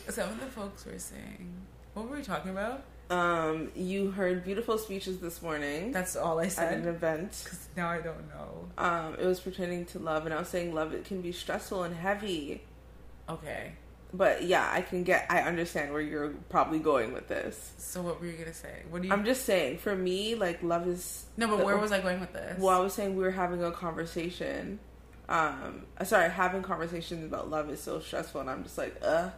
Some 0.10 0.30
of 0.30 0.40
the 0.40 0.48
folks 0.48 0.86
were 0.86 0.98
saying, 0.98 1.54
what 1.94 2.10
were 2.10 2.18
we 2.18 2.24
talking 2.24 2.52
about? 2.52 2.84
Um, 3.10 3.72
you 3.76 4.12
heard 4.12 4.44
beautiful 4.44 4.78
speeches 4.78 5.20
this 5.20 5.42
morning. 5.42 5.92
That's 5.92 6.16
all 6.16 6.40
I 6.40 6.48
said. 6.48 6.74
At 6.74 6.80
an 6.80 6.88
event. 6.88 7.42
Because 7.44 7.68
now 7.76 7.90
I 7.90 8.02
don't 8.02 8.28
know. 8.30 8.70
Um, 8.78 9.16
it 9.20 9.26
was 9.26 9.40
pertaining 9.40 9.86
to 9.88 10.00
love, 10.00 10.26
and 10.26 10.34
I 10.34 10.40
was 10.40 10.48
saying 10.48 10.74
love 10.74 10.94
it 10.94 11.06
can 11.06 11.22
be 11.22 11.32
stressful 11.32 11.84
and 11.84 11.96
heavy. 11.96 12.62
Okay. 13.28 13.74
But 14.14 14.44
yeah, 14.44 14.70
I 14.72 14.82
can 14.82 15.04
get. 15.04 15.26
I 15.30 15.42
understand 15.42 15.92
where 15.92 16.02
you're 16.02 16.30
probably 16.50 16.80
going 16.80 17.14
with 17.14 17.28
this. 17.28 17.74
So 17.78 18.02
what 18.02 18.20
were 18.20 18.28
you 18.28 18.34
gonna 18.34 18.54
say? 18.54 18.84
What 18.90 19.02
do 19.02 19.08
you? 19.08 19.14
I'm 19.14 19.26
just 19.26 19.46
saying. 19.46 19.80
For 19.80 19.96
me, 19.96 20.36
like 20.36 20.62
love 20.64 20.88
is. 20.88 21.26
No, 21.38 21.48
but 21.48 21.58
the, 21.58 21.66
where 21.66 21.78
was 21.78 21.92
I 21.92 22.02
going 22.02 22.20
with 22.20 22.34
this? 22.34 22.60
Well, 22.60 22.80
I 22.80 22.84
was 22.84 22.94
saying 22.94 23.16
we 23.16 23.24
were 23.24 23.32
having 23.32 23.64
a 23.64 23.72
conversation 23.72 24.80
um 25.30 25.86
sorry 26.04 26.30
having 26.30 26.62
conversations 26.62 27.24
about 27.24 27.50
love 27.50 27.70
is 27.70 27.80
so 27.80 28.00
stressful 28.00 28.42
and 28.42 28.50
i'm 28.50 28.64
just 28.64 28.78
like 28.78 28.96
uh 29.02 29.30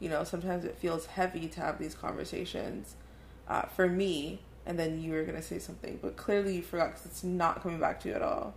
you 0.00 0.08
know 0.08 0.24
sometimes 0.24 0.64
it 0.64 0.76
feels 0.76 1.06
heavy 1.06 1.46
to 1.48 1.60
have 1.60 1.78
these 1.78 1.94
conversations 1.94 2.96
uh 3.46 3.62
for 3.62 3.86
me 3.88 4.40
and 4.68 4.78
then 4.78 5.00
you 5.00 5.12
were 5.12 5.22
gonna 5.22 5.40
say 5.40 5.58
something, 5.58 5.98
but 6.02 6.16
clearly 6.18 6.56
you 6.56 6.62
forgot 6.62 6.88
because 6.90 7.06
it's 7.06 7.24
not 7.24 7.62
coming 7.62 7.80
back 7.80 8.00
to 8.00 8.10
you 8.10 8.14
at 8.14 8.20
all. 8.20 8.52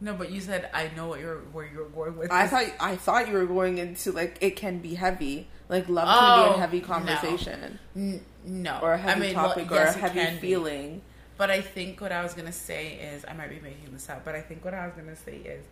No, 0.00 0.14
but 0.14 0.30
you 0.30 0.40
said 0.40 0.70
I 0.72 0.90
know 0.96 1.08
what 1.08 1.20
you're 1.20 1.40
where 1.52 1.66
you're 1.66 1.90
going 1.90 2.16
with. 2.16 2.32
I 2.32 2.46
thought 2.46 2.64
I 2.80 2.96
thought 2.96 3.28
you 3.28 3.34
were 3.34 3.44
going 3.44 3.76
into 3.76 4.12
like 4.12 4.38
it 4.40 4.56
can 4.56 4.78
be 4.78 4.94
heavy, 4.94 5.46
like 5.68 5.90
love 5.90 6.08
can 6.18 6.32
be 6.32 6.40
a 6.44 6.48
Oh, 6.54 6.56
heavy 6.56 6.80
conversation 6.80 7.78
N- 7.94 8.24
no, 8.46 8.78
or 8.80 8.94
a 8.94 8.98
heavy 8.98 9.24
I 9.24 9.26
mean, 9.26 9.36
well, 9.36 9.48
topic 9.50 9.68
yes, 9.70 9.94
or 9.94 9.98
a 9.98 10.00
heavy 10.00 10.40
feeling 10.40 10.94
be. 10.96 11.02
But 11.40 11.50
I 11.50 11.62
think 11.62 12.02
what 12.02 12.12
I 12.12 12.22
was 12.22 12.34
gonna 12.34 12.52
say 12.52 12.96
is 12.96 13.24
I 13.26 13.32
might 13.32 13.48
be 13.48 13.60
making 13.60 13.94
this 13.94 14.10
up, 14.10 14.26
but 14.26 14.34
I 14.34 14.42
think 14.42 14.62
what 14.62 14.74
I 14.74 14.84
was 14.84 14.94
gonna 14.94 15.16
say 15.16 15.36
is 15.36 15.64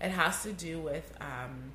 it 0.00 0.10
has 0.10 0.44
to 0.44 0.52
do 0.52 0.78
with 0.78 1.12
um 1.20 1.72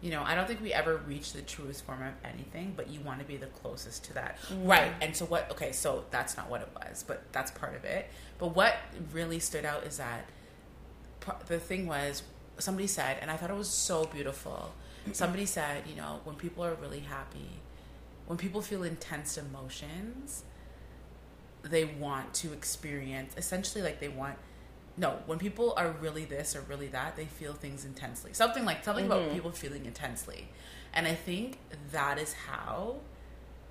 you 0.00 0.12
know, 0.12 0.22
I 0.22 0.36
don't 0.36 0.46
think 0.46 0.62
we 0.62 0.72
ever 0.72 0.98
reach 0.98 1.32
the 1.32 1.42
truest 1.42 1.84
form 1.84 2.00
of 2.00 2.12
anything, 2.24 2.74
but 2.76 2.90
you 2.90 3.00
want 3.00 3.18
to 3.18 3.24
be 3.24 3.36
the 3.36 3.46
closest 3.46 4.04
to 4.04 4.14
that. 4.14 4.38
Right. 4.62 4.92
And 5.00 5.16
so 5.16 5.24
what 5.24 5.50
okay, 5.50 5.72
so 5.72 6.04
that's 6.12 6.36
not 6.36 6.48
what 6.48 6.60
it 6.60 6.68
was, 6.76 7.02
but 7.02 7.24
that's 7.32 7.50
part 7.50 7.74
of 7.74 7.84
it. 7.84 8.08
But 8.38 8.54
what 8.54 8.76
really 9.12 9.40
stood 9.40 9.64
out 9.64 9.82
is 9.82 9.96
that 9.96 10.26
the 11.48 11.58
thing 11.58 11.88
was 11.88 12.22
somebody 12.56 12.86
said 12.86 13.18
and 13.20 13.32
I 13.32 13.36
thought 13.36 13.50
it 13.50 13.56
was 13.56 13.68
so 13.68 14.04
beautiful. 14.04 14.74
Somebody 15.10 15.44
said, 15.44 15.82
you 15.88 15.96
know, 15.96 16.20
when 16.22 16.36
people 16.36 16.64
are 16.64 16.74
really 16.74 17.00
happy, 17.00 17.48
when 18.26 18.38
people 18.38 18.62
feel 18.62 18.82
intense 18.82 19.36
emotions, 19.36 20.44
they 21.62 21.84
want 21.84 22.34
to 22.34 22.52
experience 22.52 23.34
essentially 23.36 23.82
like 23.82 24.00
they 24.00 24.08
want 24.08 24.36
no 24.96 25.18
when 25.26 25.38
people 25.38 25.74
are 25.76 25.92
really 26.00 26.24
this 26.24 26.54
or 26.54 26.60
really 26.62 26.88
that 26.88 27.16
they 27.16 27.26
feel 27.26 27.52
things 27.52 27.84
intensely. 27.84 28.32
Something 28.32 28.64
like 28.64 28.84
something 28.84 29.06
about 29.06 29.22
mm-hmm. 29.22 29.34
people 29.34 29.50
feeling 29.52 29.86
intensely. 29.86 30.48
And 30.94 31.06
i 31.06 31.14
think 31.14 31.58
that 31.92 32.18
is 32.18 32.34
how 32.34 32.96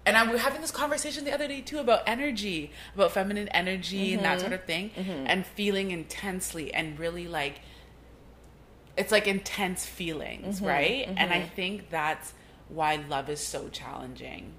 and 0.05 0.17
I, 0.17 0.25
we 0.25 0.31
were 0.31 0.37
having 0.39 0.61
this 0.61 0.71
conversation 0.71 1.25
the 1.25 1.31
other 1.31 1.47
day 1.47 1.61
too 1.61 1.79
about 1.79 2.01
energy 2.07 2.71
about 2.95 3.11
feminine 3.11 3.47
energy 3.49 4.13
and 4.13 4.23
that 4.23 4.39
mm-hmm. 4.39 4.41
sort 4.41 4.53
of 4.53 4.63
thing 4.63 4.89
mm-hmm. 4.89 5.27
and 5.27 5.45
feeling 5.45 5.91
intensely 5.91 6.73
and 6.73 6.97
really 6.97 7.27
like 7.27 7.61
it's 8.97 9.11
like 9.11 9.27
intense 9.27 9.85
feelings 9.85 10.61
right? 10.61 11.07
And 11.15 11.31
i 11.31 11.41
think 11.41 11.89
that's 11.89 12.33
why 12.73 12.95
love 13.09 13.29
is 13.29 13.39
so 13.39 13.69
challenging 13.69 14.53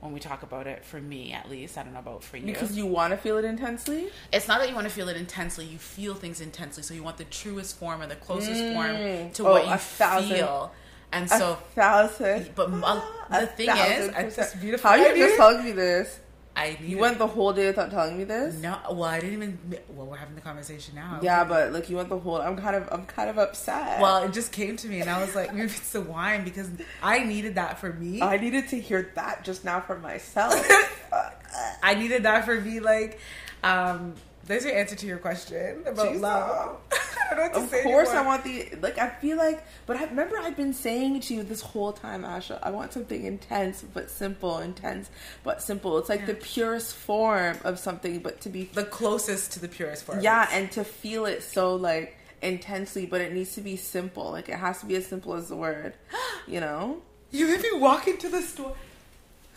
when 0.00 0.12
we 0.12 0.18
talk 0.20 0.42
about 0.42 0.66
it 0.66 0.84
for 0.84 1.00
me 1.00 1.32
at 1.32 1.48
least. 1.48 1.78
I 1.78 1.82
don't 1.84 1.92
know 1.92 2.00
about 2.00 2.24
for 2.24 2.36
you. 2.36 2.46
Because 2.46 2.76
you 2.76 2.86
want 2.86 3.12
to 3.12 3.16
feel 3.16 3.38
it 3.38 3.44
intensely. 3.44 4.08
it's 4.32 4.48
not 4.48 4.58
that 4.60 4.68
you 4.68 4.74
want 4.74 4.86
to 4.88 4.92
feel 4.92 5.08
it 5.08 5.16
intensely 5.16 5.64
you 5.64 5.78
feel 5.78 6.14
things 6.14 6.40
intensely. 6.40 6.82
So 6.82 6.92
you 6.94 7.02
want 7.02 7.18
the 7.18 7.24
truest 7.24 7.78
form 7.78 8.02
or 8.02 8.06
the 8.06 8.16
closest 8.16 8.60
form 8.74 8.96
to 9.32 9.46
Oh, 9.46 9.52
what 9.52 9.66
you 9.68 9.76
thousand- 9.76 10.36
feel. 10.36 10.72
And 11.14 11.28
so 11.28 11.34
A 11.36 11.38
so 11.38 11.54
thousand. 11.74 12.50
but 12.54 12.68
m- 12.68 12.82
uh, 12.84 13.00
the 13.30 13.42
A 13.42 13.46
thing 13.46 13.68
is 13.68 13.74
thousand 13.74 14.14
I, 14.14 14.22
this 14.30 14.54
beautiful 14.54 14.88
How 14.90 14.96
you 14.96 15.14
just 15.14 15.36
telling 15.36 15.62
me 15.64 15.72
this? 15.72 16.18
I 16.54 16.76
You 16.82 16.98
went 16.98 17.18
the 17.18 17.26
whole 17.26 17.52
day 17.54 17.66
without 17.66 17.90
telling 17.90 18.18
me 18.18 18.24
this. 18.24 18.54
no 18.56 18.76
well 18.90 19.04
i 19.04 19.18
didn't 19.20 19.34
even 19.34 19.58
well 19.88 20.06
we're 20.06 20.16
having 20.16 20.34
the 20.34 20.40
conversation 20.42 20.94
now 20.94 21.18
Yeah, 21.22 21.40
was 21.42 21.48
but 21.48 21.72
like 21.72 21.88
you 21.88 21.96
went 21.96 22.08
the 22.10 22.18
whole. 22.18 22.36
I'm 22.42 22.56
kind 22.56 22.76
of. 22.76 22.88
I'm 22.92 23.06
kind 23.06 23.30
of 23.30 23.38
upset. 23.38 24.00
well 24.00 24.22
it 24.24 24.32
just 24.32 24.52
came 24.52 24.76
to 24.76 24.88
me 24.88 25.00
and 25.00 25.08
i 25.08 25.20
was 25.20 25.34
like 25.34 25.52
maybe 25.54 25.66
it's 25.66 25.92
the 25.92 26.02
wine 26.02 26.44
because 26.44 26.68
i 27.02 27.24
needed 27.24 27.54
that 27.54 27.78
for 27.80 27.92
me 27.92 28.20
I 28.20 28.36
needed 28.36 28.68
to 28.68 28.78
hear 28.80 29.10
that 29.14 29.44
just 29.44 29.64
now 29.64 29.80
for 29.80 29.98
myself. 29.98 30.54
I 31.82 31.94
needed 31.94 32.22
that 32.24 32.44
for 32.44 32.60
me 32.60 32.80
like 32.80 33.18
um 33.64 34.14
there's 34.52 34.64
your 34.64 34.74
answer 34.74 34.94
to 34.94 35.06
your 35.06 35.18
question 35.18 35.82
about 35.86 36.06
Jesus. 36.08 36.22
love 36.22 36.76
I 37.32 37.34
don't 37.34 37.36
know 37.36 37.42
what 37.44 37.54
to 37.54 37.60
of 37.64 37.70
say 37.70 37.82
course, 37.82 38.10
I 38.10 38.26
want 38.26 38.44
the 38.44 38.68
like. 38.82 38.98
I 38.98 39.08
feel 39.08 39.38
like, 39.38 39.64
but 39.86 39.96
I 39.96 40.04
remember 40.04 40.36
I've 40.38 40.56
been 40.56 40.74
saying 40.74 41.20
to 41.20 41.34
you 41.34 41.42
this 41.42 41.62
whole 41.62 41.92
time, 41.92 42.24
Asha. 42.24 42.58
I 42.62 42.70
want 42.70 42.92
something 42.92 43.24
intense 43.24 43.82
but 43.82 44.10
simple, 44.10 44.58
intense 44.58 45.10
but 45.42 45.62
simple. 45.62 45.96
It's 45.96 46.10
like 46.10 46.26
the 46.26 46.34
purest 46.34 46.94
form 46.94 47.56
of 47.64 47.78
something, 47.78 48.18
but 48.18 48.42
to 48.42 48.50
be 48.50 48.64
the 48.64 48.84
closest 48.84 49.52
to 49.52 49.60
the 49.60 49.68
purest 49.68 50.04
form 50.04 50.20
yeah, 50.20 50.46
and 50.52 50.70
to 50.72 50.84
feel 50.84 51.24
it 51.24 51.42
so 51.42 51.74
like 51.74 52.18
intensely, 52.42 53.06
but 53.06 53.22
it 53.22 53.32
needs 53.32 53.54
to 53.54 53.62
be 53.62 53.76
simple. 53.76 54.30
Like 54.30 54.50
it 54.50 54.58
has 54.58 54.80
to 54.80 54.86
be 54.86 54.96
as 54.96 55.06
simple 55.06 55.32
as 55.34 55.48
the 55.48 55.56
word, 55.56 55.94
you 56.46 56.60
know. 56.60 57.00
You 57.30 57.46
made 57.46 57.62
me 57.62 57.78
walk 57.78 58.08
into 58.08 58.28
the 58.28 58.42
store. 58.42 58.76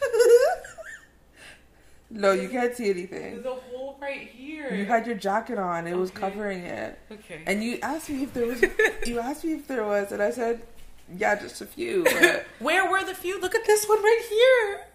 no, 2.09 2.31
you 2.31 2.49
can't 2.49 2.75
see 2.75 2.89
anything. 2.89 3.41
There's 3.41 3.45
a 3.45 3.53
hole 3.53 3.97
right 4.01 4.27
here. 4.27 4.73
You 4.73 4.85
had 4.85 5.07
your 5.07 5.15
jacket 5.15 5.57
on; 5.57 5.87
it 5.87 5.97
was 5.97 6.11
covering 6.11 6.59
it. 6.59 6.99
okay. 7.11 7.41
And 7.45 7.63
you 7.63 7.79
asked 7.81 8.09
me 8.09 8.23
if 8.23 8.33
there 8.33 8.45
was. 8.45 8.63
you 9.05 9.19
asked 9.19 9.43
me 9.43 9.53
if 9.53 9.67
there 9.67 9.83
was, 9.83 10.11
and 10.11 10.21
I 10.21 10.31
said, 10.31 10.61
"Yeah, 11.17 11.35
just 11.35 11.61
a 11.61 11.65
few." 11.65 12.05
Where 12.59 12.89
were 12.89 13.03
the 13.03 13.15
few? 13.15 13.39
Look 13.39 13.55
at 13.55 13.65
this 13.65 13.85
one 13.87 14.01
right 14.01 14.21
here. 14.29 14.87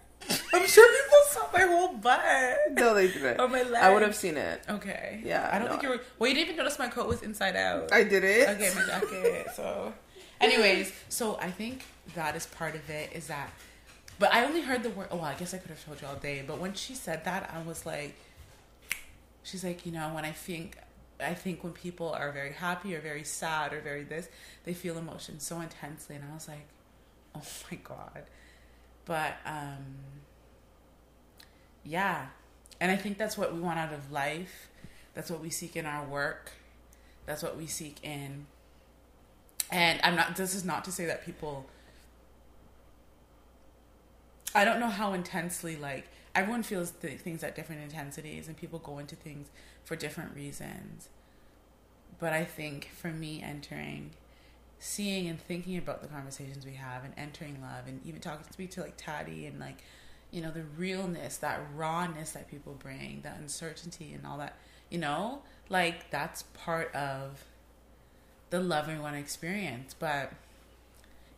I'm 0.53 0.67
sure 0.67 0.87
people 0.87 1.17
saw 1.29 1.47
my 1.51 1.65
whole 1.65 1.93
butt. 1.93 2.23
no, 2.71 2.93
they 2.93 3.07
didn't. 3.07 3.39
Or 3.39 3.47
my 3.47 3.63
I 3.79 3.91
would 3.91 4.03
have 4.03 4.15
seen 4.15 4.37
it. 4.37 4.61
Okay. 4.69 5.21
Yeah, 5.25 5.49
I 5.51 5.57
don't 5.57 5.65
no. 5.65 5.71
think 5.71 5.83
you 5.83 5.89
were. 5.89 6.01
Well, 6.19 6.29
you 6.29 6.35
didn't 6.35 6.49
even 6.53 6.57
notice 6.57 6.79
my 6.79 6.87
coat 6.87 7.07
was 7.07 7.21
inside 7.23 7.55
out. 7.55 7.91
I 7.91 8.03
did 8.03 8.23
it. 8.23 8.47
okay, 8.49 8.71
my 8.75 8.85
jacket. 8.85 9.47
So, 9.55 9.93
anyways, 10.41 10.91
so 11.09 11.37
I 11.41 11.49
think 11.51 11.85
that 12.15 12.35
is 12.35 12.45
part 12.45 12.75
of 12.75 12.89
it. 12.89 13.11
Is 13.13 13.27
that, 13.27 13.51
but 14.21 14.31
I 14.31 14.45
only 14.45 14.61
heard 14.61 14.83
the 14.83 14.91
word. 14.91 15.07
Oh, 15.09 15.15
well, 15.15 15.25
I 15.25 15.33
guess 15.33 15.51
I 15.55 15.57
could 15.57 15.71
have 15.71 15.83
told 15.83 15.99
you 15.99 16.07
all 16.07 16.15
day. 16.15 16.43
But 16.45 16.59
when 16.59 16.75
she 16.75 16.93
said 16.93 17.25
that, 17.25 17.51
I 17.51 17.67
was 17.67 17.87
like, 17.87 18.15
she's 19.41 19.63
like, 19.63 19.83
you 19.83 19.91
know, 19.91 20.11
when 20.13 20.25
I 20.25 20.31
think, 20.31 20.77
I 21.19 21.33
think 21.33 21.63
when 21.63 21.73
people 21.73 22.11
are 22.11 22.31
very 22.31 22.53
happy 22.53 22.95
or 22.95 23.01
very 23.01 23.23
sad 23.23 23.73
or 23.73 23.81
very 23.81 24.03
this, 24.03 24.29
they 24.63 24.75
feel 24.75 24.99
emotions 24.99 25.41
so 25.43 25.59
intensely, 25.59 26.15
and 26.15 26.23
I 26.29 26.35
was 26.35 26.47
like, 26.47 26.67
oh 27.35 27.41
my 27.71 27.79
god. 27.83 28.23
But 29.05 29.33
um, 29.43 29.85
yeah, 31.83 32.27
and 32.79 32.91
I 32.91 32.97
think 32.97 33.17
that's 33.17 33.39
what 33.39 33.55
we 33.55 33.59
want 33.59 33.79
out 33.79 33.91
of 33.91 34.11
life. 34.11 34.69
That's 35.15 35.31
what 35.31 35.41
we 35.41 35.49
seek 35.49 35.75
in 35.75 35.87
our 35.87 36.05
work. 36.05 36.51
That's 37.25 37.41
what 37.41 37.57
we 37.57 37.65
seek 37.65 37.97
in. 38.03 38.45
And 39.71 39.99
I'm 40.03 40.15
not. 40.15 40.35
This 40.35 40.53
is 40.53 40.63
not 40.63 40.85
to 40.85 40.91
say 40.91 41.07
that 41.07 41.25
people. 41.25 41.65
I 44.53 44.65
don't 44.65 44.79
know 44.79 44.89
how 44.89 45.13
intensely 45.13 45.75
like 45.75 46.07
everyone 46.35 46.63
feels 46.63 46.91
th- 46.91 47.19
things 47.19 47.43
at 47.43 47.55
different 47.55 47.81
intensities, 47.81 48.47
and 48.47 48.57
people 48.57 48.79
go 48.79 48.99
into 48.99 49.15
things 49.15 49.47
for 49.83 49.95
different 49.95 50.35
reasons. 50.35 51.09
But 52.19 52.33
I 52.33 52.45
think 52.45 52.89
for 52.95 53.09
me, 53.09 53.41
entering, 53.41 54.11
seeing 54.79 55.27
and 55.27 55.39
thinking 55.39 55.77
about 55.77 56.01
the 56.01 56.07
conversations 56.07 56.65
we 56.65 56.73
have, 56.73 57.03
and 57.03 57.13
entering 57.17 57.61
love, 57.61 57.87
and 57.87 57.99
even 58.05 58.21
talking 58.21 58.45
to 58.45 58.53
speak 58.53 58.71
to 58.71 58.81
like 58.81 58.95
Taddy 58.97 59.45
and 59.45 59.59
like, 59.59 59.83
you 60.31 60.41
know, 60.41 60.51
the 60.51 60.63
realness, 60.77 61.37
that 61.37 61.59
rawness 61.75 62.31
that 62.31 62.49
people 62.49 62.73
bring, 62.73 63.21
that 63.23 63.37
uncertainty 63.39 64.13
and 64.13 64.25
all 64.25 64.37
that, 64.37 64.57
you 64.89 64.97
know, 64.97 65.41
like 65.69 66.09
that's 66.11 66.43
part 66.53 66.93
of 66.95 67.43
the 68.49 68.59
love 68.59 68.87
we 68.87 68.97
want 68.97 69.15
to 69.15 69.19
experience. 69.19 69.95
But 69.97 70.33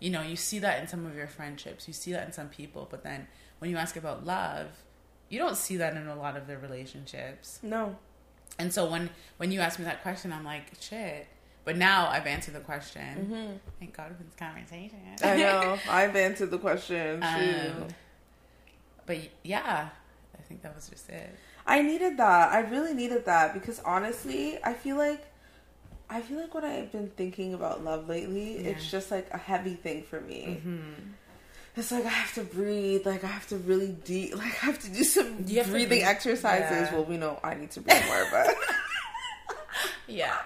you 0.04 0.10
know, 0.10 0.22
you 0.22 0.36
see 0.36 0.60
that 0.60 0.82
in 0.82 0.88
some 0.90 1.06
of 1.06 1.16
your 1.16 1.28
friendships, 1.28 1.88
you 1.88 1.94
see 1.94 2.12
that 2.12 2.28
in 2.28 2.34
some 2.34 2.50
people, 2.50 2.90
but 2.92 3.04
then 3.04 3.26
when 3.60 3.72
you 3.72 3.78
ask 3.78 3.96
about 3.96 4.26
love, 4.26 4.68
you 5.30 5.40
don't 5.40 5.56
see 5.56 5.78
that 5.78 5.96
in 5.96 6.08
a 6.08 6.16
lot 6.16 6.36
of 6.36 6.46
their 6.46 6.58
relationships. 6.58 7.60
No. 7.64 7.96
And 8.60 8.74
so 8.74 8.86
when 8.86 9.10
when 9.38 9.54
you 9.54 9.62
ask 9.62 9.80
me 9.80 9.86
that 9.86 10.04
question, 10.04 10.34
I'm 10.34 10.44
like, 10.44 10.66
shit. 10.82 11.28
But 11.64 11.78
now 11.78 12.10
I've 12.10 12.28
answered 12.28 12.54
the 12.54 12.60
question. 12.60 13.02
Mm-hmm. 13.02 13.52
Thank 13.80 13.96
God 13.96 14.14
for 14.18 14.24
this 14.24 14.36
conversation. 14.36 15.00
I 15.24 15.38
know. 15.38 15.80
I've 15.90 16.18
answered 16.18 16.52
the 16.52 16.60
question. 16.60 17.22
too. 17.22 17.26
Um, 17.26 17.88
but 19.06 19.20
yeah, 19.44 19.88
I 20.38 20.42
think 20.42 20.64
that 20.64 20.76
was 20.76 20.90
just 20.90 21.10
it. 21.10 21.34
I 21.66 21.82
needed 21.82 22.18
that. 22.18 22.52
I 22.52 22.60
really 22.60 22.94
needed 22.94 23.24
that 23.26 23.54
because 23.54 23.80
honestly, 23.80 24.60
I 24.66 24.74
feel 24.74 24.98
like 24.98 25.26
I 26.14 26.22
feel 26.22 26.40
like 26.40 26.54
what 26.54 26.64
I've 26.64 26.92
been 26.92 27.10
thinking 27.10 27.56
about 27.56 27.84
love 27.84 28.08
lately, 28.08 28.58
it's 28.58 28.90
just 28.90 29.10
like 29.10 29.28
a 29.32 29.38
heavy 29.38 29.74
thing 29.74 30.04
for 30.04 30.22
me. 30.22 30.60
Mm-hmm. 30.60 30.94
It's 31.76 31.92
like 31.92 32.06
I 32.06 32.10
have 32.10 32.36
to 32.36 32.44
breathe, 32.44 33.08
like 33.08 33.24
I 33.24 33.28
have 33.28 33.48
to 33.48 33.58
really 33.58 33.94
deep, 34.06 34.36
like 34.38 34.64
I 34.64 34.68
have 34.68 34.80
to 34.80 34.92
do 34.92 35.04
some 35.04 35.46
You 35.48 35.64
breathing 35.64 36.04
exercises. 36.04 36.90
Yeah. 36.90 36.94
Well, 36.94 37.06
we 37.06 37.18
know 37.18 37.40
I 37.44 37.56
need 37.56 37.72
to 37.72 37.82
breathe 37.82 38.06
more, 38.06 38.28
but 38.30 38.56
Yeah. 40.08 40.38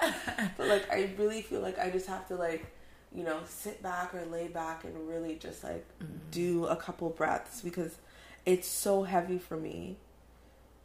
but 0.55 0.67
like 0.67 0.89
I 0.89 1.09
really 1.17 1.41
feel 1.41 1.59
like 1.59 1.77
I 1.77 1.89
just 1.89 2.07
have 2.07 2.25
to 2.29 2.35
like 2.35 2.65
you 3.13 3.23
know 3.23 3.39
sit 3.45 3.83
back 3.83 4.15
or 4.15 4.25
lay 4.25 4.47
back 4.47 4.85
and 4.85 5.07
really 5.07 5.35
just 5.35 5.65
like 5.65 5.85
do 6.31 6.65
a 6.67 6.77
couple 6.77 7.09
breaths 7.09 7.61
because 7.61 7.97
it's 8.45 8.67
so 8.69 9.03
heavy 9.03 9.37
for 9.37 9.57
me 9.57 9.97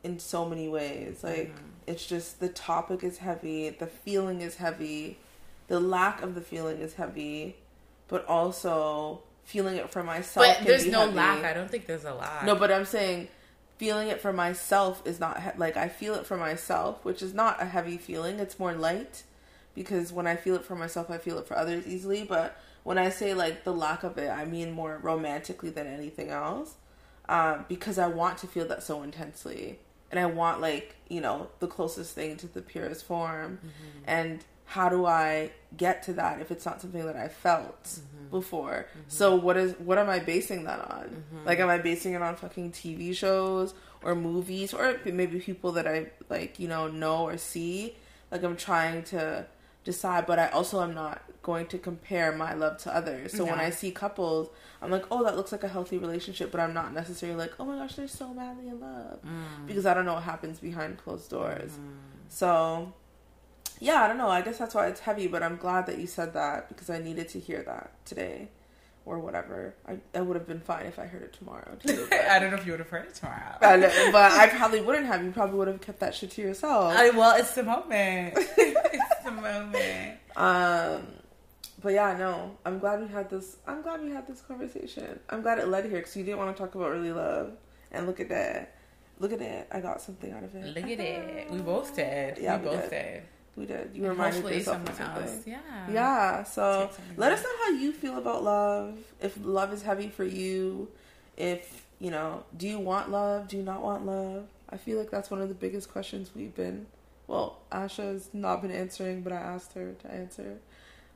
in 0.05 0.19
so 0.19 0.49
many 0.49 0.69
ways 0.69 1.23
like 1.23 1.55
it's 1.87 2.07
just 2.07 2.41
the 2.41 2.49
topic 2.49 3.03
is 3.05 3.19
heavy 3.19 3.71
the 3.71 3.87
feeling 3.87 4.41
is 4.41 4.57
heavy 4.57 5.19
the 5.69 5.79
lack 5.81 6.23
of 6.23 6.35
the 6.35 6.41
feeling 6.41 6.79
is 6.79 6.95
heavy 6.95 7.57
but 8.09 8.27
also 8.27 9.23
feeling 9.45 9.77
it 9.77 9.91
for 9.91 10.03
myself 10.03 10.47
but 10.47 10.67
there's 10.67 10.87
no 10.87 11.01
heavy. 11.07 11.17
lack. 11.17 11.45
I 11.45 11.53
don't 11.53 11.71
think 11.71 11.87
there's 11.87 12.05
a 12.05 12.15
lack. 12.15 12.45
No, 12.45 12.55
but 12.55 12.71
I'm 12.71 12.85
saying 12.85 13.29
feeling 13.79 14.09
it 14.09 14.21
for 14.21 14.33
myself 14.33 15.03
is 15.05 15.19
not 15.19 15.43
he- 15.43 15.59
like 15.59 15.77
I 15.77 15.89
feel 15.89 16.15
it 16.15 16.27
for 16.27 16.37
myself, 16.37 17.05
which 17.05 17.23
is 17.23 17.33
not 17.35 17.61
a 17.61 17.65
heavy 17.65 17.97
feeling. 17.99 18.39
It's 18.39 18.59
more 18.59 18.73
light 18.75 19.25
because 19.75 20.13
when 20.13 20.27
I 20.27 20.37
feel 20.37 20.55
it 20.57 20.65
for 20.65 20.77
myself, 20.77 21.11
I 21.11 21.19
feel 21.19 21.39
it 21.39 21.47
for 21.47 21.57
others 21.57 21.87
easily. 21.87 22.23
But 22.23 22.57
when 22.85 22.99
I 22.99 23.09
say 23.09 23.35
like 23.35 23.65
the 23.65 23.73
lack 23.73 24.03
of 24.05 24.19
it, 24.19 24.31
I 24.31 24.45
mean 24.45 24.71
more 24.73 24.99
romantically 25.03 25.71
than 25.71 25.87
anything 25.87 26.29
else. 26.31 26.75
um, 27.29 27.65
because 27.69 27.99
I 27.99 28.09
want 28.09 28.39
to 28.39 28.47
feel 28.47 28.67
that 28.69 28.83
so 28.83 29.03
intensely, 29.03 29.79
and 30.13 30.21
I 30.21 30.27
want 30.27 30.61
like 30.61 30.95
you 31.09 31.21
know 31.21 31.49
the 31.59 31.67
closest 31.67 32.15
thing 32.15 32.37
to 32.37 32.47
the 32.47 32.63
purest 32.63 33.05
form, 33.05 33.59
mm-hmm. 33.59 34.05
and 34.07 34.45
how 34.67 34.89
do 34.89 35.05
I 35.05 35.51
get 35.77 36.03
to 36.05 36.15
that 36.15 36.41
if 36.41 36.51
it's 36.51 36.65
not 36.65 36.81
something 36.81 37.05
that 37.05 37.17
I 37.17 37.29
felt 37.29 37.85
mm-hmm. 37.85 38.31
before? 38.31 38.87
Mm-hmm. 38.91 39.01
So 39.09 39.35
what 39.35 39.57
is 39.57 39.75
what 39.79 39.99
am 39.99 40.09
I 40.09 40.19
basing 40.19 40.65
that 40.65 40.81
on? 40.81 41.05
Mm-hmm. 41.05 41.47
Like 41.47 41.59
am 41.59 41.69
I 41.69 41.79
basing 41.79 42.15
it 42.15 42.23
on 42.23 42.37
fucking 42.37 42.73
TV 42.73 43.15
shows 43.15 43.75
or 44.03 44.15
movies 44.15 44.73
or 44.73 44.99
maybe 45.05 45.41
people 45.41 45.73
that 45.73 45.87
I 45.87 46.07
like, 46.29 46.59
you 46.59 46.69
know, 46.69 46.89
know 46.89 47.25
or 47.25 47.37
see? 47.37 47.97
Like 48.31 48.43
I'm 48.43 48.57
trying 48.57 49.03
to 49.05 49.47
decide, 49.85 50.26
but 50.26 50.39
I 50.39 50.49
also 50.49 50.80
am 50.83 50.95
not 50.95 51.22
going 51.43 51.66
to 51.66 51.78
compare 51.78 52.33
my 52.33 52.55
love 52.55 52.78
to 52.78 52.95
others. 52.95 53.33
So 53.33 53.45
no. 53.45 53.51
when 53.51 53.61
I 53.61 53.70
see 53.70 53.91
couples, 53.91 54.49
I'm 54.80 54.91
like, 54.91 55.05
oh, 55.11 55.24
that 55.24 55.37
looks 55.37 55.53
like 55.53 55.64
a 55.64 55.68
healthy 55.68 55.99
relationship, 55.99 56.53
but 56.53 56.61
I'm 56.61 56.72
not 56.72 56.95
necessarily 56.95 57.39
like, 57.39 57.53
oh 57.59 57.64
my 57.64 57.76
gosh, 57.78 57.97
they're 57.97 58.09
so 58.09 58.33
madly 58.33 58.68
in 58.68 58.80
love 58.80 59.20
mm. 59.22 59.66
because 59.66 59.87
I 59.87 59.95
don't 59.95 60.05
know 60.05 60.14
what 60.14 60.22
happens 60.22 60.61
behind 60.61 60.99
closed 60.99 61.30
doors. 61.30 61.72
Mm. 61.72 61.95
So 62.28 62.93
yeah, 63.80 64.03
I 64.03 64.09
don't 64.09 64.18
know. 64.18 64.28
I 64.28 64.43
guess 64.43 64.59
that's 64.59 64.74
why 64.74 64.87
it's 64.87 65.01
heavy, 65.01 65.26
but 65.26 65.43
I'm 65.43 65.57
glad 65.57 65.87
that 65.87 65.99
you 65.99 66.07
said 66.07 66.35
that 66.35 66.68
because 66.68 66.89
I 66.89 66.99
needed 66.99 67.28
to 67.30 67.41
hear 67.41 67.62
that 67.64 67.91
today 68.05 68.49
or 69.05 69.18
whatever. 69.18 69.74
I, 69.89 69.99
I 70.14 70.20
would 70.20 70.37
have 70.37 70.47
been 70.47 70.61
fine 70.61 70.87
if 70.87 70.99
I 70.99 71.07
heard 71.07 71.22
it 71.22 71.33
tomorrow. 71.33 71.76
Too, 71.87 72.09
I 72.12 72.39
don't 72.39 72.51
know 72.51 72.57
if 72.57 72.64
you 72.64 72.72
would 72.72 72.78
have 72.80 72.89
heard 72.89 73.07
it 73.07 73.14
tomorrow. 73.14 73.57
but, 73.61 73.80
but 74.12 74.33
I 74.33 74.47
probably 74.57 74.80
wouldn't 74.80 75.07
have. 75.07 75.24
You 75.24 75.33
probably 75.33 75.59
would 75.59 75.68
have 75.68 75.80
kept 75.80 76.01
that 76.01 76.14
shit 76.14 76.30
to 76.33 76.43
yourself. 76.43 76.95
I, 76.97 77.11
well, 77.11 77.37
it's 77.37 77.55
the 77.55 77.64
moment. 77.64 78.35
moment. 79.43 80.18
Um, 80.36 81.07
but 81.82 81.93
yeah, 81.93 82.16
no. 82.16 82.57
I'm 82.64 82.78
glad 82.78 83.01
we 83.01 83.09
had 83.09 83.28
this. 83.28 83.57
I'm 83.66 83.82
glad 83.82 84.03
we 84.03 84.11
had 84.11 84.26
this 84.26 84.40
conversation. 84.40 85.18
I'm 85.28 85.43
glad 85.43 85.59
it 85.59 85.68
led 85.68 85.84
here 85.84 85.99
because 85.99 86.16
you 86.16 86.24
didn't 86.24 86.38
want 86.38 86.57
to 86.57 86.62
talk 86.62 86.74
about 86.74 86.90
early 86.90 87.12
love, 87.12 87.53
and 87.90 88.07
look 88.07 88.20
at 88.20 88.28
that. 88.28 88.76
Look 89.18 89.32
at 89.32 89.40
it. 89.40 89.68
I 89.70 89.80
got 89.80 90.01
something 90.01 90.32
out 90.32 90.43
of 90.43 90.55
it. 90.55 90.74
Look 90.74 90.84
at 90.84 91.01
it. 91.01 91.51
We 91.51 91.59
both 91.59 91.95
did. 91.95 92.38
Yeah, 92.38 92.57
we, 92.57 92.64
we 92.64 92.70
both 92.70 92.90
did. 92.90 92.90
did. 92.90 93.22
We 93.57 93.66
did. 93.66 93.90
You 93.95 94.03
and 94.05 94.12
reminded 94.12 94.45
yourself 94.45 94.88
of 94.88 94.97
something. 94.97 95.22
Else. 95.22 95.47
Yeah. 95.47 95.59
Yeah. 95.90 96.43
So 96.45 96.90
let 97.16 97.32
us 97.32 97.43
know 97.43 97.51
how 97.64 97.70
you 97.70 97.93
feel 97.93 98.18
about 98.18 98.43
love. 98.43 98.99
If 99.20 99.38
love 99.43 99.72
is 99.72 99.82
heavy 99.82 100.09
for 100.09 100.24
you, 100.24 100.88
if 101.36 101.86
you 102.01 102.11
know, 102.11 102.45
do 102.57 102.66
you 102.66 102.78
want 102.78 103.11
love? 103.11 103.49
Do 103.49 103.57
you 103.57 103.62
not 103.62 103.82
want 103.82 104.07
love? 104.07 104.47
I 104.70 104.78
feel 104.78 104.99
like 104.99 105.11
that's 105.11 105.30
one 105.30 105.43
of 105.43 105.49
the 105.49 105.55
biggest 105.55 105.93
questions 105.93 106.30
we've 106.34 106.55
been. 106.55 106.86
Well, 107.33 107.62
Asha's 107.72 108.28
not 108.35 108.61
been 108.61 108.70
answering, 108.70 109.22
but 109.22 109.33
I 109.33 109.37
asked 109.37 109.72
her 109.72 109.95
to 110.03 110.12
answer. 110.12 110.59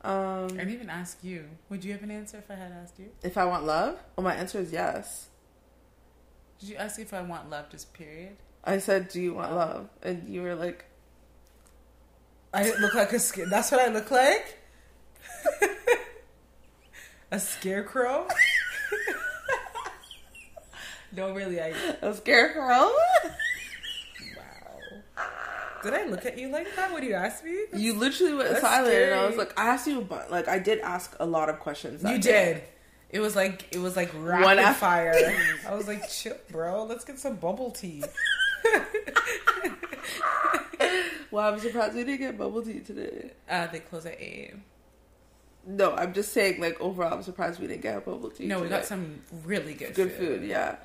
Um, 0.00 0.44
I 0.44 0.48
didn't 0.48 0.70
even 0.70 0.88
ask 0.88 1.18
you. 1.22 1.44
Would 1.68 1.84
you 1.84 1.92
have 1.92 2.02
an 2.02 2.10
answer 2.10 2.38
if 2.38 2.50
I 2.50 2.54
had 2.54 2.72
asked 2.72 2.98
you? 2.98 3.10
If 3.22 3.36
I 3.36 3.44
want 3.44 3.66
love? 3.66 4.02
Well, 4.16 4.24
my 4.24 4.34
answer 4.34 4.58
is 4.58 4.72
yes. 4.72 5.28
Did 6.58 6.70
you 6.70 6.76
ask 6.76 6.98
if 6.98 7.12
I 7.12 7.20
want 7.20 7.50
love, 7.50 7.68
just 7.68 7.92
period? 7.92 8.38
I 8.64 8.78
said, 8.78 9.08
"Do 9.08 9.20
you 9.20 9.34
want 9.34 9.52
love?" 9.52 9.90
And 10.02 10.26
you 10.26 10.40
were 10.40 10.54
like, 10.54 10.86
I 12.54 12.62
didn't 12.62 12.80
look 12.80 12.94
like 12.94 13.12
a 13.12 13.18
scare. 13.18 13.44
That's 13.50 13.70
what 13.70 13.82
I 13.82 13.92
look 13.92 14.10
like. 14.10 14.58
a 17.30 17.38
scarecrow. 17.38 18.26
no, 21.12 21.34
really, 21.34 21.60
I 21.60 21.74
a 22.00 22.14
scarecrow. 22.14 22.90
Did 25.87 25.95
I 25.95 26.05
look 26.07 26.26
at 26.26 26.37
you 26.37 26.49
like 26.49 26.74
that 26.74 26.93
when 26.93 27.05
you 27.05 27.14
asked 27.14 27.45
me? 27.45 27.57
That's, 27.70 27.80
you 27.82 27.95
literally 27.95 28.34
went 28.34 28.59
silent, 28.59 28.89
scary. 28.89 29.12
and 29.12 29.20
I 29.20 29.26
was 29.26 29.37
like, 29.37 29.57
I 29.59 29.68
asked 29.68 29.87
you, 29.87 30.01
but 30.01 30.30
like 30.32 30.49
I 30.49 30.59
did 30.59 30.80
ask 30.80 31.14
a 31.20 31.26
lot 31.26 31.49
of 31.49 31.61
questions. 31.61 32.03
you 32.03 32.18
day. 32.18 32.55
did. 32.55 32.62
It 33.11 33.20
was 33.20 33.37
like 33.37 33.68
it 33.70 33.78
was 33.78 33.95
like 33.95 34.11
rapid 34.14 34.45
One 34.45 34.59
after- 34.59 34.80
fire. 34.80 35.14
I 35.68 35.74
was 35.76 35.87
like, 35.87 36.09
chill, 36.11 36.37
bro. 36.51 36.84
Let's 36.84 37.05
get 37.05 37.20
some 37.20 37.37
bubble 37.37 37.70
tea. 37.70 38.03
well, 41.30 41.53
I'm 41.53 41.61
surprised 41.61 41.95
we 41.95 42.03
didn't 42.05 42.18
get 42.18 42.37
bubble 42.37 42.62
tea 42.62 42.80
today. 42.80 43.30
Uh, 43.49 43.68
they 43.68 43.78
close 43.78 44.07
at 44.07 44.20
eight. 44.20 44.55
No, 45.68 45.95
I'm 45.95 46.12
just 46.12 46.32
saying, 46.32 46.61
like 46.61 46.80
overall, 46.80 47.14
I'm 47.14 47.22
surprised 47.22 47.61
we 47.61 47.68
didn't 47.68 47.82
get 47.82 48.05
bubble 48.05 48.30
tea. 48.30 48.47
No, 48.47 48.57
today. 48.57 48.64
we 48.64 48.68
got 48.70 48.84
some 48.87 49.20
really 49.45 49.74
good, 49.74 49.95
good 49.95 50.11
food. 50.12 50.41
food 50.41 50.49
yeah, 50.49 50.76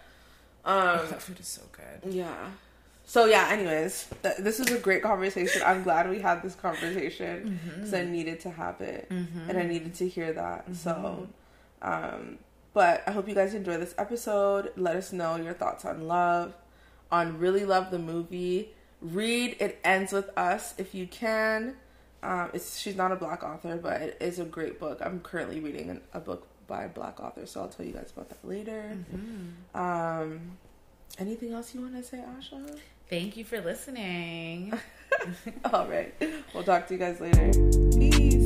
um, 0.63 0.99
oh, 1.01 1.07
that 1.07 1.21
food 1.21 1.39
is 1.39 1.47
so 1.47 1.61
good. 1.71 2.13
Yeah. 2.13 2.35
So 3.11 3.25
yeah. 3.25 3.49
Anyways, 3.51 4.07
th- 4.23 4.37
this 4.37 4.61
is 4.61 4.71
a 4.71 4.79
great 4.79 5.03
conversation. 5.03 5.61
I'm 5.65 5.83
glad 5.83 6.09
we 6.09 6.19
had 6.19 6.41
this 6.41 6.55
conversation 6.55 7.59
because 7.75 7.91
mm-hmm. 7.91 8.07
I 8.07 8.09
needed 8.09 8.39
to 8.41 8.49
have 8.49 8.79
it 8.79 9.09
mm-hmm. 9.09 9.49
and 9.49 9.57
I 9.59 9.63
needed 9.63 9.95
to 9.95 10.07
hear 10.07 10.31
that. 10.31 10.63
Mm-hmm. 10.63 10.73
So, 10.75 11.27
um, 11.81 12.37
but 12.73 13.03
I 13.05 13.11
hope 13.11 13.27
you 13.27 13.35
guys 13.35 13.53
enjoy 13.53 13.75
this 13.75 13.93
episode. 13.97 14.71
Let 14.77 14.95
us 14.95 15.11
know 15.11 15.35
your 15.35 15.53
thoughts 15.53 15.83
on 15.83 16.07
love, 16.07 16.53
on 17.11 17.37
really 17.37 17.65
love 17.65 17.91
the 17.91 17.99
movie 17.99 18.73
read 19.01 19.57
It 19.59 19.79
Ends 19.83 20.13
With 20.13 20.29
Us 20.37 20.73
if 20.77 20.95
you 20.95 21.07
can. 21.07 21.75
Um, 22.23 22.51
it's 22.53 22.79
she's 22.79 22.95
not 22.95 23.11
a 23.11 23.15
black 23.15 23.43
author, 23.43 23.77
but 23.77 24.01
it 24.01 24.17
is 24.21 24.39
a 24.39 24.45
great 24.45 24.79
book. 24.79 25.01
I'm 25.03 25.19
currently 25.19 25.59
reading 25.59 25.99
a 26.13 26.19
book 26.19 26.47
by 26.67 26.83
a 26.83 26.89
black 26.89 27.19
author, 27.19 27.45
so 27.45 27.61
I'll 27.61 27.67
tell 27.67 27.85
you 27.85 27.93
guys 27.93 28.13
about 28.15 28.29
that 28.29 28.47
later. 28.47 28.95
Mm-hmm. 28.95 29.77
Um, 29.77 30.57
anything 31.17 31.51
else 31.51 31.73
you 31.73 31.81
want 31.81 31.95
to 31.95 32.03
say, 32.03 32.19
Asha? 32.19 32.77
Thank 33.11 33.35
you 33.35 33.43
for 33.43 33.59
listening. 33.59 34.71
All 35.73 35.85
right, 35.85 36.13
we'll 36.53 36.63
talk 36.63 36.87
to 36.87 36.93
you 36.93 36.99
guys 36.99 37.19
later. 37.19 37.51
Peace. 37.91 38.40